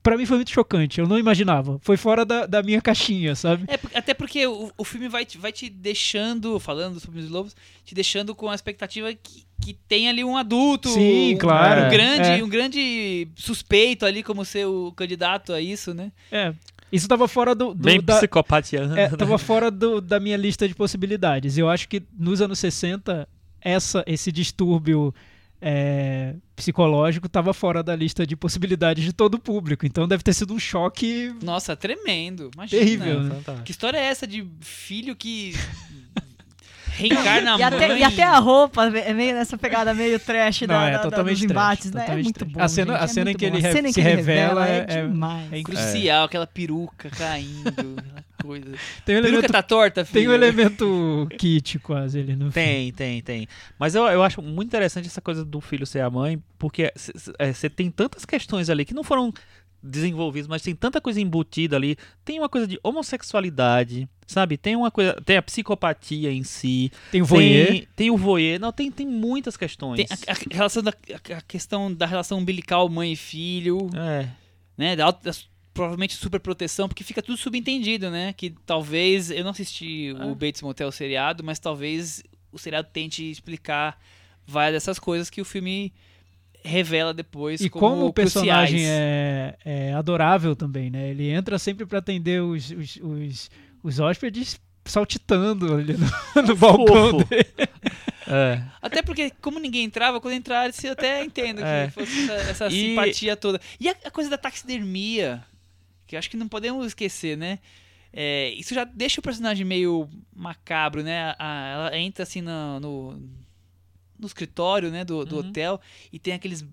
[0.02, 1.00] pra mim foi muito chocante.
[1.00, 1.78] Eu não imaginava.
[1.82, 3.64] Foi fora da, da minha caixinha, sabe?
[3.68, 7.54] É, até porque o, o filme vai te, vai te deixando, falando sobre os lobos,
[7.84, 10.88] te deixando com a expectativa que, que tem ali um adulto.
[10.88, 11.86] Sim, um- claro.
[11.86, 12.44] Um grande, É.
[12.44, 16.10] um grande suspeito ali como ser o candidato a isso, né?
[16.30, 16.52] É.
[16.90, 18.92] Isso tava fora do, do- Bem da, psicopatiano.
[18.98, 19.16] é, né?
[19.16, 21.56] tava fora do- da minha lista de possibilidades.
[21.56, 23.26] Eu acho que nos anos 60
[23.60, 25.14] essa, esse distúrbio
[25.64, 29.86] é, psicológico tava fora da lista de possibilidades de todo o público.
[29.86, 32.51] Então deve ter sido um choque Nossa, tremendo.
[32.52, 32.82] Imagina.
[32.82, 33.22] terrível.
[33.22, 33.40] né?
[33.64, 35.55] Que história é essa de filho que
[37.02, 37.64] reencarna a E mãe?
[37.64, 40.98] até, e até a roupa é meio nessa pegada meio trash Não, da, é da-
[41.00, 42.00] totalmente dos trash, embates, né?
[42.00, 42.52] É totalmente muito trash.
[42.52, 42.60] bom.
[42.62, 43.56] A cena- gente, a é cena muito que bom.
[43.56, 45.52] ele A re- se que ele revela é, é- é- demais.
[45.52, 45.62] é.
[45.62, 48.66] Crucial, aquela peruca caindo, aquela coisa.
[49.04, 50.20] Tem um Peruca elemento, tá torta, filho.
[50.20, 52.52] tem um elemento kit quase ele no filme.
[52.52, 53.48] Tem, tem, tem.
[53.78, 56.92] Mas eu, eu acho muito interessante essa coisa do filho ser a mãe, porque
[57.54, 59.32] você tem tantas questões ali que não foram
[59.82, 61.96] desenvolvidas, mas tem tanta coisa embutida ali.
[62.24, 64.56] Tem uma coisa de homossexualidade, sabe?
[64.56, 65.14] Tem uma coisa.
[65.24, 66.90] Tem a psicopatia em si.
[67.10, 67.66] Tem o voyeur.
[67.68, 68.60] Tem, tem o voyeur.
[68.60, 69.96] Não, tem, tem muitas questões.
[69.96, 74.28] Tem a, a relação da, a, a questão da relação umbilical mãe e filho, É.
[74.76, 74.96] né?
[74.96, 75.32] Da, da
[75.74, 78.32] provavelmente superproteção, porque fica tudo subentendido, né?
[78.34, 79.30] Que talvez.
[79.30, 80.26] Eu não assisti Ah.
[80.26, 82.22] o Bates Motel seriado, mas talvez
[82.52, 83.98] o seriado tente explicar
[84.46, 85.92] várias dessas coisas que o filme
[86.64, 89.01] revela depois E como, como o personagem cruciais.
[89.01, 91.10] é, é adorável também, né?
[91.10, 93.51] Ele entra sempre pra atender os, os, os,
[93.82, 97.47] os hóspedes saltitando ali no, no balcão dele.
[98.34, 98.62] É.
[98.80, 101.90] Até porque, como ninguém entrava, quando entrasse, eu até entendo que É.
[101.90, 103.60] fosse essa, essa E- simpatia toda.
[103.80, 105.43] E a, a coisa da taxidermia,
[106.06, 107.59] que eu acho que não podemos esquecer, né?
[108.12, 111.34] É, isso já deixa o personagem meio macabro, né?
[111.36, 113.22] A- ela entra assim no, no,
[114.23, 115.49] no escritório né, do, do Uhum.
[115.49, 115.81] hotel
[116.12, 116.65] e tem aqueles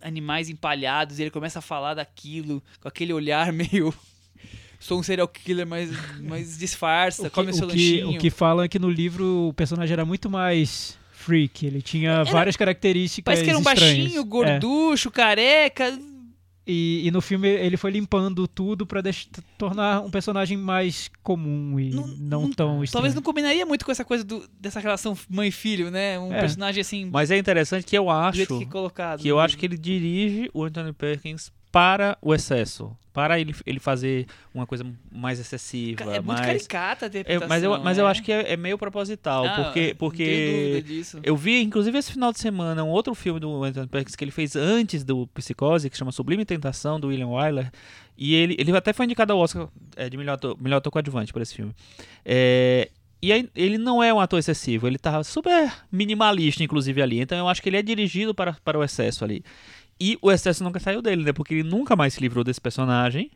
[0.00, 3.92] animais empalhados e ele começa a falar daquilo com aquele olhar meio.
[4.80, 8.10] Sou um serial killer, mas, mas disfarça, O que, come seu o, que, lanchinho.
[8.10, 11.64] o que falam é que no livro o personagem era muito mais freak.
[11.64, 13.96] Ele tinha Era- várias características Parece que era um estranhas.
[13.98, 14.24] baixinho, É.
[14.24, 15.96] gorducho, careca.
[16.64, 19.28] E, e no filme ele foi limpando tudo pra deix-
[19.58, 22.92] tornar um personagem mais comum e Não- não, não- tão estranho.
[22.92, 26.18] Talvez não combinaria muito com essa coisa do- dessa relação mãe-filho, né?
[26.20, 26.38] Um É.
[26.38, 29.20] personagem assim, Mas é interessante que eu do acho jeito que é colocado.
[29.20, 33.80] que eu acho que ele dirige o Anthony Perkins para o excesso, para ele, ele
[33.80, 38.04] fazer uma coisa mais excessiva, É muito mais caricata a É, mas eu, mas eu
[38.04, 38.10] né?
[38.10, 41.20] acho que é, é meio proposital, Ah, porque porque dúvida disso.
[41.22, 44.30] eu vi inclusive esse final de semana um outro filme do Anthony Perkins que ele
[44.30, 47.72] fez antes do Psicose, que chama Sublime Tentação do William Wyler,
[48.16, 51.32] e ele, ele até foi indicado ao Oscar é, de melhor ator, melhor ator coadjuvante
[51.32, 51.74] por esse filme.
[52.24, 52.90] É,
[53.24, 57.20] e aí, ele não é um ator excessivo, ele tá super minimalista, inclusive, ali.
[57.20, 59.44] Então eu acho que ele é dirigido para, para o excesso ali.
[60.00, 61.32] E o excesso nunca saiu dele, né?
[61.32, 63.30] Porque ele nunca mais se livrou desse personagem.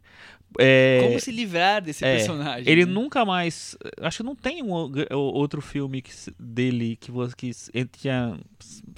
[0.58, 2.70] É, Como se livrar desse é, personagem.
[2.72, 2.92] ele né?
[2.92, 3.76] nunca mais.
[4.00, 4.70] Acho que não tem um
[5.12, 8.38] outro filme que dele que, que ele tinha,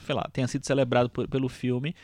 [0.07, 1.95] sei lá, tenha sido celebrado por- pelo filme.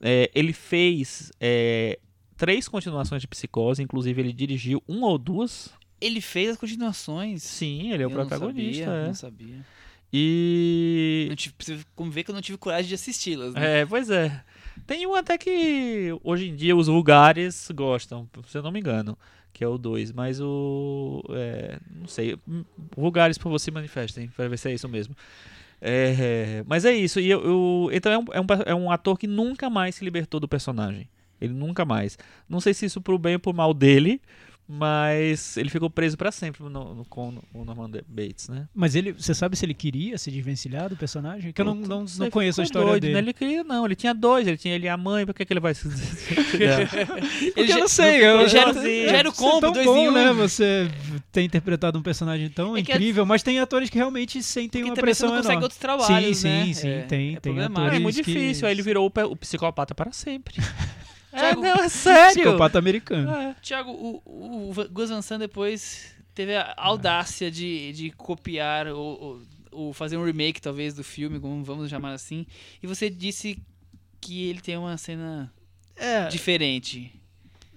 [0.00, 1.98] É, ele fez é,
[2.36, 5.70] três continuações de Psicose, inclusive ele dirigiu uma ou duas.
[6.00, 7.42] Ele fez as continuações.
[7.42, 8.84] Sim, ele é o Eu não protagonista.
[8.84, 9.06] sabia, é.
[9.06, 9.66] Não sabia.
[10.12, 11.26] E.
[11.28, 11.54] Não tive,
[11.96, 13.54] como ver que eu não tive coragem de assisti-las.
[13.54, 13.80] Né?
[13.80, 14.44] É, pois é.
[14.86, 19.16] Tem um até que hoje em dia os vulgares gostam, se eu não me engano,
[19.52, 21.22] que é o 2, mas o.
[21.30, 22.36] é, não sei.
[22.96, 25.14] Vulgares por você manifestem, para ver se é isso mesmo.
[25.80, 29.18] É, mas é isso, e eu, eu- então é um, é, um, é um ator
[29.18, 31.08] que nunca mais se libertou do personagem.
[31.40, 32.16] Ele nunca mais.
[32.48, 34.20] Não sei se isso pro bem ou pro mal dele,
[34.68, 38.66] mas ele ficou preso para sempre no, no- com o Norman Bates, né?
[38.74, 41.52] Mas ele, você sabe se ele queria se desvencilhar do personagem?
[41.52, 43.14] Que eu não, não, não conheço a história doido, dele.
[43.14, 43.18] Né?
[43.20, 45.52] Ele queria, não, ele tinha dois, ele tinha ele e a mãe, por que, que
[45.52, 45.88] ele vai se.
[46.52, 48.24] Porque eu já- não sei.
[48.24, 50.12] Eu, já era- eu- já era o Isso é combo, tão dois bom, em um.
[50.12, 50.32] né?
[50.32, 50.90] Você
[51.30, 54.90] ter interpretado um personagem tão É que incrível, mas tem atores que realmente sentem Porque
[54.90, 55.64] uma pressão não consegue enorme.
[55.64, 56.64] outros trabalhos, sim, né?
[56.66, 57.80] sim, sim, É- tem, é tem problemático.
[57.80, 60.54] É atores muito que- difícil, aí ele virou o, o psicopata para sempre.
[61.32, 62.42] é, Thiago, não, é sério.
[62.42, 63.30] Psicopata americano.
[63.30, 63.54] É.
[63.62, 69.42] Thiago, o, o Gus Van Sant depois teve a audácia de, de copiar ou, ou-
[69.70, 72.46] ou fazer um remake, talvez, do filme, como vamos chamar assim.
[72.82, 73.58] E você disse
[74.20, 75.50] que ele tem uma cena
[75.96, 77.10] É, diferente.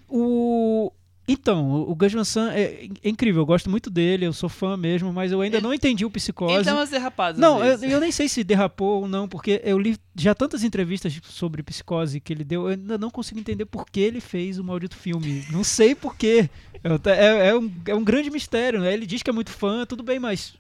[0.09, 0.91] o...
[1.27, 4.77] Então, o- Gus Van Sant é, é incrível, eu gosto muito dele, eu sou fã
[4.77, 6.63] mesmo, mas eu ainda Ele- não entendi o Psicose.
[6.63, 7.39] dá umas derrapadas.
[7.39, 11.19] Não, eu, eu nem sei se derrapou ou não, porque eu li já tantas entrevistas
[11.23, 14.63] sobre psicose que ele deu, eu ainda não consigo entender por que ele fez o
[14.63, 15.43] maldito filme.
[15.51, 16.49] Não sei por quê.
[16.83, 18.93] É, é um, é um grande mistério, né?
[18.93, 20.53] Ele diz que é muito fã, tudo bem, mas.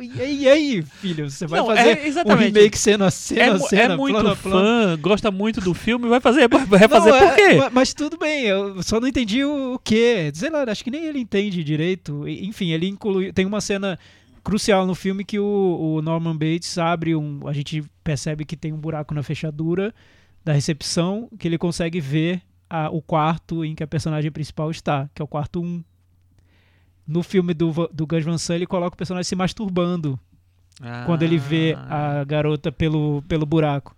[0.00, 1.30] E aí, e aí, filho?
[1.30, 4.14] Você vai Não, fazer é um remake cena a cena, É, mu- cena, é muito
[4.14, 4.58] plano a plano?
[4.96, 7.54] fã, gosta muito do filme, vai fazer, vai fazer Não, por é- quê?
[7.56, 10.30] ma- Mas tudo bem, eu só não entendi o, o quê.
[10.34, 12.26] Sei lá, acho que nem ele entende direito.
[12.28, 13.32] Enfim, ele inclui.
[13.32, 13.98] Tem uma cena
[14.42, 17.46] crucial no filme que o, o Norman Bates abre um.
[17.46, 19.94] A gente percebe que tem um buraco na fechadura
[20.44, 25.08] da recepção, que ele consegue ver a- o quarto em que a personagem principal está,
[25.14, 25.82] que é o quarto 1.
[27.10, 30.18] No filme do, do Gus Van Sant, ele coloca o personagem se masturbando
[31.06, 32.20] quando ele vê Ah.
[32.20, 33.94] a garota pelo, pelo buraco.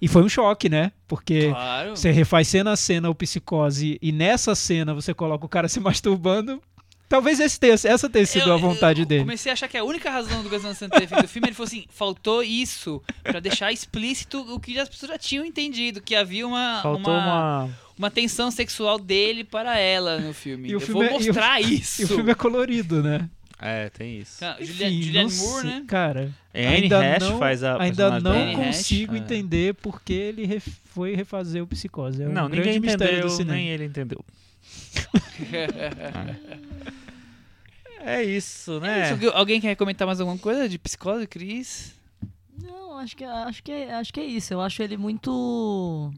[0.00, 0.92] E foi um choque, né?
[1.06, 1.96] Porque Claro.
[1.96, 5.80] você refaz cena a cena o psicose e nessa cena você coloca o cara se
[5.80, 6.60] masturbando.
[7.08, 9.22] Talvez esse tenha, essa tenha sido Eu- a vontade eu dele.
[9.22, 11.48] comecei a achar que a única razão do Gus Van Sant ter feito o filme,
[11.48, 16.02] ele falou assim, faltou isso, pra deixar explícito o que as pessoas já tinham entendido,
[16.02, 17.70] que havia uma, Faltou uma, uma.
[17.98, 20.68] Uma tensão sexual dele para ela no filme.
[20.68, 22.02] E o Eu filme vou é- e o- mostrar isso.
[22.02, 23.28] E o filme é colorido, né?
[23.60, 24.44] É, tem isso.
[24.44, 25.84] Ah, Enfim, Julianne, Moore, né?
[25.88, 28.30] Cara, É, Anne ainda Hash não- faz a ainda não.
[28.30, 29.18] Anne Hash, consigo é.
[29.18, 32.22] entender porque ele ref- foi refazer o Psicose.
[32.22, 34.24] É um Não, ninguém entendeu, nem ele entendeu.
[38.00, 39.12] É isso, né?
[39.12, 41.92] Isso, Alguém quer comentar mais alguma coisa de psicose, Cris?
[42.62, 44.54] Não, acho que, acho, que, acho que é isso.
[44.54, 46.12] Eu acho ele muito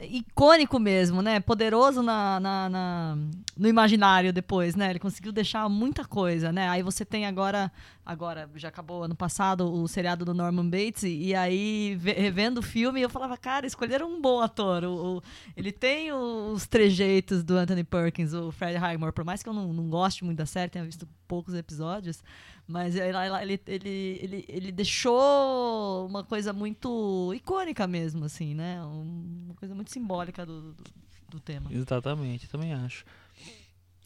[0.00, 1.40] icônico mesmo, né?
[1.40, 3.18] Poderoso na, na- na-
[3.56, 4.90] no imaginário depois, né?
[4.90, 6.68] Ele conseguiu deixar muita coisa, né?
[6.68, 7.70] Aí você tem agora,
[8.06, 12.62] agora já acabou ano passado o seriado do Norman Bates e, aí ve- revendo o
[12.62, 14.84] filme eu falava, cara, escolheram um bom ator.
[14.84, 15.22] O, o-
[15.56, 19.72] ele tem os trejeitos do Anthony Perkins, o Fred Highmore, por mais que eu não,
[19.72, 22.22] não goste muito da série, tenha visto poucos episódios,
[22.68, 28.80] mas ele, ele, ele, ele, ele deixou uma coisa muito icônica mesmo, assim, né?
[28.84, 30.84] Um- Uma coisa muito simbólica do, do,
[31.30, 31.72] do tema.
[31.72, 33.04] Exatamente, também acho.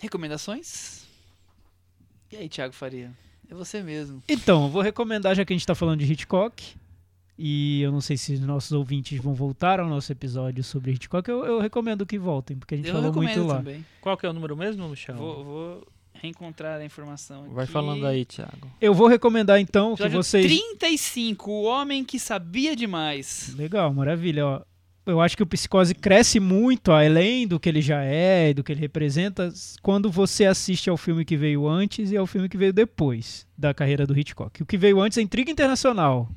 [0.00, 1.04] Recomendações?
[2.30, 3.12] E aí, Thiago Faria?
[3.48, 4.22] É você mesmo.
[4.28, 6.74] Então, eu vou recomendar, já que a gente tá falando de Hitchcock,
[7.38, 11.28] e eu não sei se os nossos ouvintes vão voltar ao nosso episódio sobre Hitchcock,
[11.28, 13.56] eu, eu recomendo que voltem, porque a gente Eu falou muito recomendo lá.
[13.58, 13.84] também.
[14.00, 15.16] Qual que é o número mesmo, Michel?
[15.16, 15.86] Vou, vou
[16.22, 17.72] reencontrar a informação Vai aqui.
[17.72, 18.70] falando aí, Thiago.
[18.80, 20.46] Eu vou recomendar então que vocês.
[20.46, 23.52] 35, o homem que sabia demais.
[23.56, 24.46] Legal, maravilha.
[24.46, 24.62] Ó.
[25.04, 28.62] Eu acho que o Psicose cresce muito, além do que ele já é e do
[28.62, 32.56] que ele representa, quando você assiste ao filme que veio antes e ao filme que
[32.56, 34.62] veio depois da carreira do Hitchcock.
[34.62, 36.30] O que veio antes é Intriga Internacional.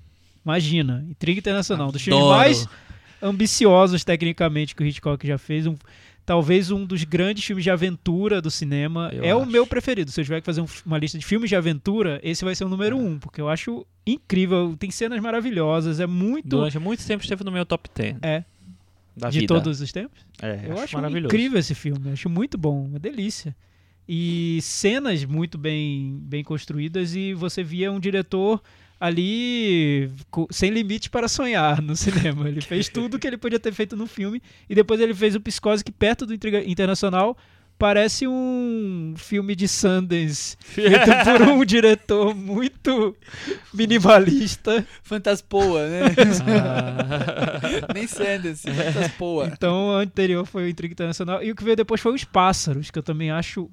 [0.43, 1.89] Imagina, Intriga Internacional.
[1.89, 2.37] Um dos filmes Adoro.
[2.39, 2.67] mais
[3.21, 5.67] ambiciosos tecnicamente que o Hitchcock já fez.
[5.67, 5.75] Um,
[6.26, 9.10] talvez um dos grandes filmes de aventura do cinema.
[9.14, 9.52] Eu é o acho.
[9.52, 10.11] meu preferido.
[10.11, 12.64] Se eu tiver que fazer um- uma lista de filmes de aventura, esse vai ser
[12.65, 14.76] o número um, porque eu acho incrível.
[14.77, 18.18] Tem cenas maravilhosas, é muito Durante muito tempo esteve no meu top 10.
[18.22, 18.43] É.
[19.15, 19.53] Da de vida.
[19.53, 20.19] todos os tempos.
[20.41, 21.27] É, Eu acho maravilhoso.
[21.34, 23.56] incrível esse filme, eu acho muito bom, uma delícia.
[24.07, 28.61] E cenas muito bem, bem construídas e você via um diretor
[29.06, 30.11] ali
[30.52, 32.48] sem limite para sonhar no cinema.
[32.48, 35.41] Ele fez tudo que ele podia ter feito no filme e depois ele fez o
[35.41, 37.38] Psicose que perto do Intriga Internacional
[37.77, 43.15] parece um filme de Sundance feito por um diretor muito
[43.73, 44.86] minimalista.
[45.03, 46.02] Fantaspoa, né?
[46.48, 49.52] Ah, Nem Sanders, Fantaspoa.
[49.52, 51.44] Então, o anterior foi o Intriga Internacional.
[51.44, 53.69] E o que veio depois foi Os Pássaros, que eu também acho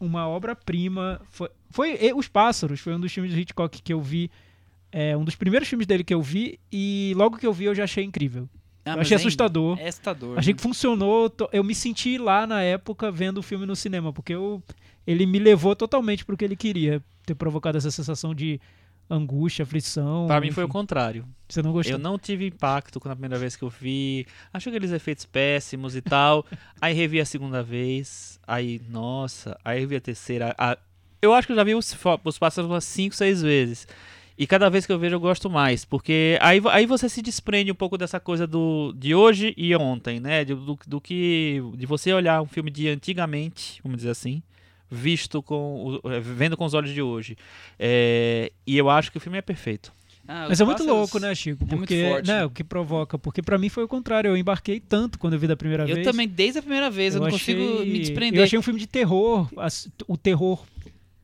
[0.00, 1.20] uma obra-prima.
[1.30, 4.30] Foi, foi Os Pássaros, foi um dos filmes do Hitchcock que eu vi.
[4.96, 6.60] É, um dos primeiros filmes dele que eu vi.
[6.70, 8.48] E logo que eu vi, eu já achei incrível.
[8.84, 9.76] Ah, eu achei é- assustador.
[9.80, 10.38] É assustador.
[10.38, 10.56] Achei né?
[10.56, 11.34] que funcionou.
[11.52, 14.62] Eu me senti lá na época vendo o filme no cinema, porque eu,
[15.04, 17.02] ele me levou totalmente pro que ele queria.
[17.26, 18.60] Ter provocado essa sensação de
[19.10, 20.28] angústia, aflição.
[20.28, 21.26] pra mim foi o contrário.
[21.48, 21.94] Você não gostou?
[21.96, 24.26] Eu não tive impacto quando a primeira vez que eu vi.
[24.52, 26.46] Achei aqueles efeitos péssimos e tal.
[26.80, 28.38] aí revi a segunda vez.
[28.46, 29.58] Aí, nossa.
[29.64, 30.54] Aí revi a terceira.
[30.56, 30.78] a-
[31.20, 33.88] Eu acho que eu já vi os, os pássaros umas 5, 6 vezes.
[34.36, 35.84] E cada vez que eu vejo eu gosto mais.
[35.84, 40.18] Porque aí, aí você se desprende um pouco dessa coisa do, de hoje e ontem,
[40.18, 40.44] né?
[40.44, 41.60] De- Do, do que.
[41.76, 44.42] De você olhar um filme de antigamente, vamos dizer assim.
[44.90, 46.00] Visto com.
[46.04, 47.36] o- eh, vendo com os olhos de hoje.
[47.78, 49.92] É, e eu acho que o filme é perfeito.
[50.26, 51.62] Ah, Mas é muito louco, né, Chico?
[51.64, 52.26] é muito Porque, forte.
[52.28, 53.18] né, o que provoca.
[53.18, 54.28] Porque pra mim foi o contrário.
[54.28, 56.06] Eu embarquei tanto quando eu vi da primeira Eu vez.
[56.06, 58.40] também, desde a primeira vez, eu, não consigo achei- me desprender.
[58.40, 59.48] Eu achei um filme de terror,
[60.08, 60.64] o terror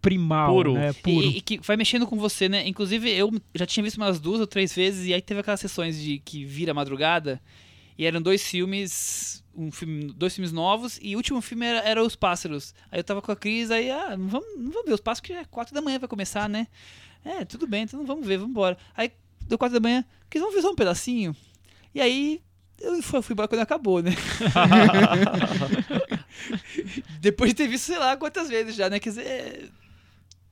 [0.01, 0.75] primal, Puro.
[0.75, 0.91] né?
[0.91, 1.27] E- Puro.
[1.27, 2.67] E, que vai mexendo com você, né?
[2.67, 6.01] Inclusive, eu já tinha visto umas duas ou três vezes, e aí teve aquelas sessões
[6.01, 7.41] de que vira madrugada,
[7.99, 12.03] e eram dois filmes, um filme, dois filmes novos, e o último filme era, era
[12.03, 12.75] Os Pássaros.
[12.91, 15.27] Aí eu tava com a Cris, aí, ah, não vamos, não vamos ver Os Pássaros,
[15.27, 16.67] que é quatro da manhã vai começar, né?
[17.25, 18.79] É, tudo bem, então vamos ver, vamos embora.
[18.97, 19.13] Aí,
[19.47, 21.37] deu quatro da manhã, Cris, vamos ver só um pedacinho?
[21.95, 22.41] E aí,
[22.81, 24.13] eu fui, fui embora quando acabou, né?
[27.21, 28.99] Depois de ter visto, sei lá, quantas vezes já, né?
[28.99, 29.65] Quer dizer, é,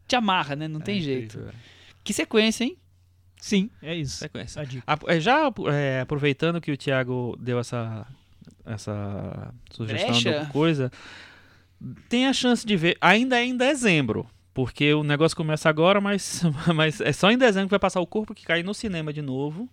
[0.08, 0.66] te amarra, né?
[0.66, 1.36] Não tem É jeito.
[1.36, 1.54] incrível.
[2.02, 2.76] Que sequência, hein?
[3.40, 4.16] Sim, é isso.
[4.16, 4.62] Sequência.
[4.86, 8.04] A é, Já é, aproveitando que o Thiago deu essa,
[8.64, 10.44] essa sugestão Brecha?
[10.44, 10.90] do coisa,
[12.08, 16.42] tem a chance de ver, ainda é em dezembro, porque o negócio começa agora, mas,
[16.74, 19.22] mas é só em dezembro que vai passar o Corpo que Cai no cinema de
[19.22, 19.68] novo,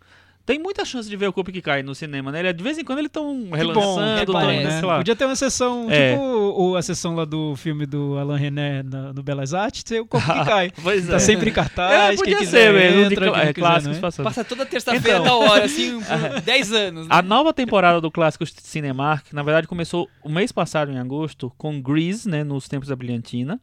[0.45, 2.39] Tem muita chance de ver o corpo que cai no cinema, né?
[2.39, 4.71] Ele, de vez em quando eles estão Que bom, relançando, bom, tão, né?
[4.79, 4.97] sei lá.
[4.97, 6.11] Podia ter uma sessão, É.
[6.11, 10.01] tipo o- a sessão lá do filme do Alain René na- no Belas Artes, ser
[10.01, 10.71] o corpo que cai.
[10.83, 11.19] Pois Tá é.
[11.19, 13.97] sempre em É, cartaz, podia quem ser quiser mesmo, de entra, cl- é, quiser, clássicos
[13.97, 13.99] é?
[14.01, 14.25] passando.
[14.25, 15.23] Passa toda terça-feira Então.
[15.23, 15.99] da hora, assim,
[16.31, 17.07] por 10 anos.
[17.07, 17.15] Né?
[17.15, 21.81] A nova temporada do clássico Cinemark, na verdade, começou o mês passado, em agosto, com
[21.81, 23.59] Grease, né, nos tempos da Brilhantina.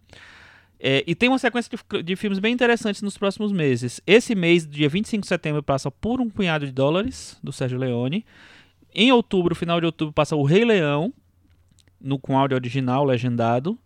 [0.85, 4.01] É, e tem uma sequência de, de filmes bem interessantes nos próximos meses.
[4.05, 8.27] Esse mês, dia 25 de setembro, passa Por um Punhado de Dólares, do Sérgio Leone.
[8.93, 11.15] Em outubro, final de outubro, passa O Rei Leão,
[12.01, 13.79] no, com áudio original, legendado.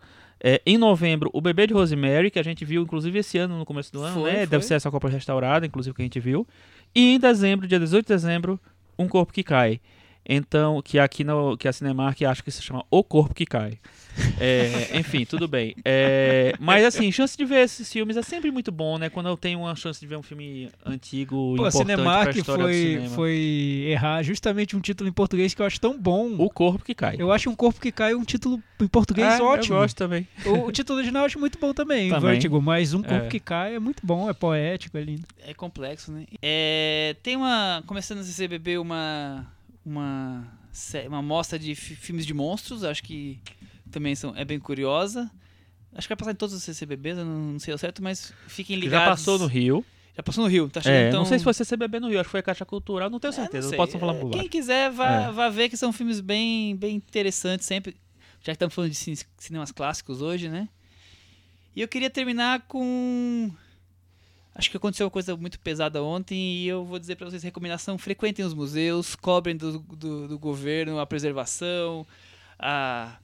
[0.42, 3.66] É, em novembro, O Bebê de Rosemary, que a gente viu, inclusive, esse ano, no
[3.66, 4.38] começo do ano, Foi, né?
[4.38, 4.46] foi.
[4.46, 6.46] Deve ser essa Copa restaurada, inclusive, que a gente viu.
[6.94, 8.58] E em dezembro, dia 18 de dezembro,
[8.98, 9.82] Um Corpo que Cai.
[10.28, 13.78] Então, que aqui no, que a Cinemark acho que se chama O Corpo que Cai.
[14.40, 15.74] É, enfim, tudo bem.
[15.84, 19.08] É, mas assim, chance de ver esses filmes é sempre muito bom, né?
[19.10, 22.36] Quando eu tenho uma chance de ver um filme antigo, Pô, a importante pra Cinemark
[22.36, 23.14] história do foi, cinema.
[23.14, 26.34] foi errar justamente um título em português que eu acho tão bom.
[26.38, 27.16] O Corpo que Cai.
[27.18, 29.76] Eu acho um corpo que cai um título em português É, ótimo.
[29.76, 30.26] Eu gosto também.
[30.44, 32.32] O, o título original eu acho muito bom também, Também.
[32.32, 33.28] Vertigo, mas um corpo É.
[33.28, 35.26] que cai é muito bom, é poético, é lindo.
[35.46, 36.24] É complexo, né?
[36.42, 37.82] É, tem uma.
[37.86, 39.46] Começando a CCBB uma.
[39.86, 40.52] Uma.
[41.06, 43.38] Uma mostra de fi- filmes de monstros, acho que
[43.90, 45.30] também são, é bem curiosa.
[45.94, 48.30] Acho que vai passar em todos os CCBBs, eu não, não sei ao certo, mas
[48.48, 49.04] fiquem Que ligados.
[49.06, 49.82] já passou no Rio.
[50.14, 51.20] Já passou no Rio, tá chegando É, então...
[51.20, 53.32] não sei se foi CCBB no Rio, acho que foi a Caixa Cultural, não tenho
[53.32, 53.76] É, não certeza, não, sei.
[53.78, 55.32] posso falar É, por Quem quiser, vá, É.
[55.32, 57.92] vá ver que são filmes bem, bem interessantes sempre.
[58.40, 60.68] Já que estamos falando de cine- cinemas clássicos hoje, né?
[61.74, 63.50] E eu queria terminar com.
[64.58, 67.98] Acho que aconteceu uma coisa muito pesada ontem e eu vou dizer para vocês: recomendação:
[67.98, 72.06] frequentem os museus, cobrem do, do, do governo a preservação,
[72.58, 73.18] a,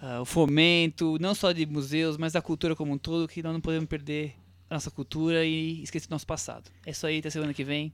[0.00, 3.52] a- o fomento, não só de museus, mas da cultura como um todo, que nós
[3.52, 4.34] não podemos perder
[4.70, 6.70] a nossa cultura e esquecer do nosso passado.
[6.86, 7.92] É isso aí, até semana que vem.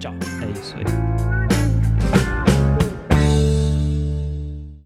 [0.00, 0.12] Tchau.
[0.14, 1.35] É isso aí.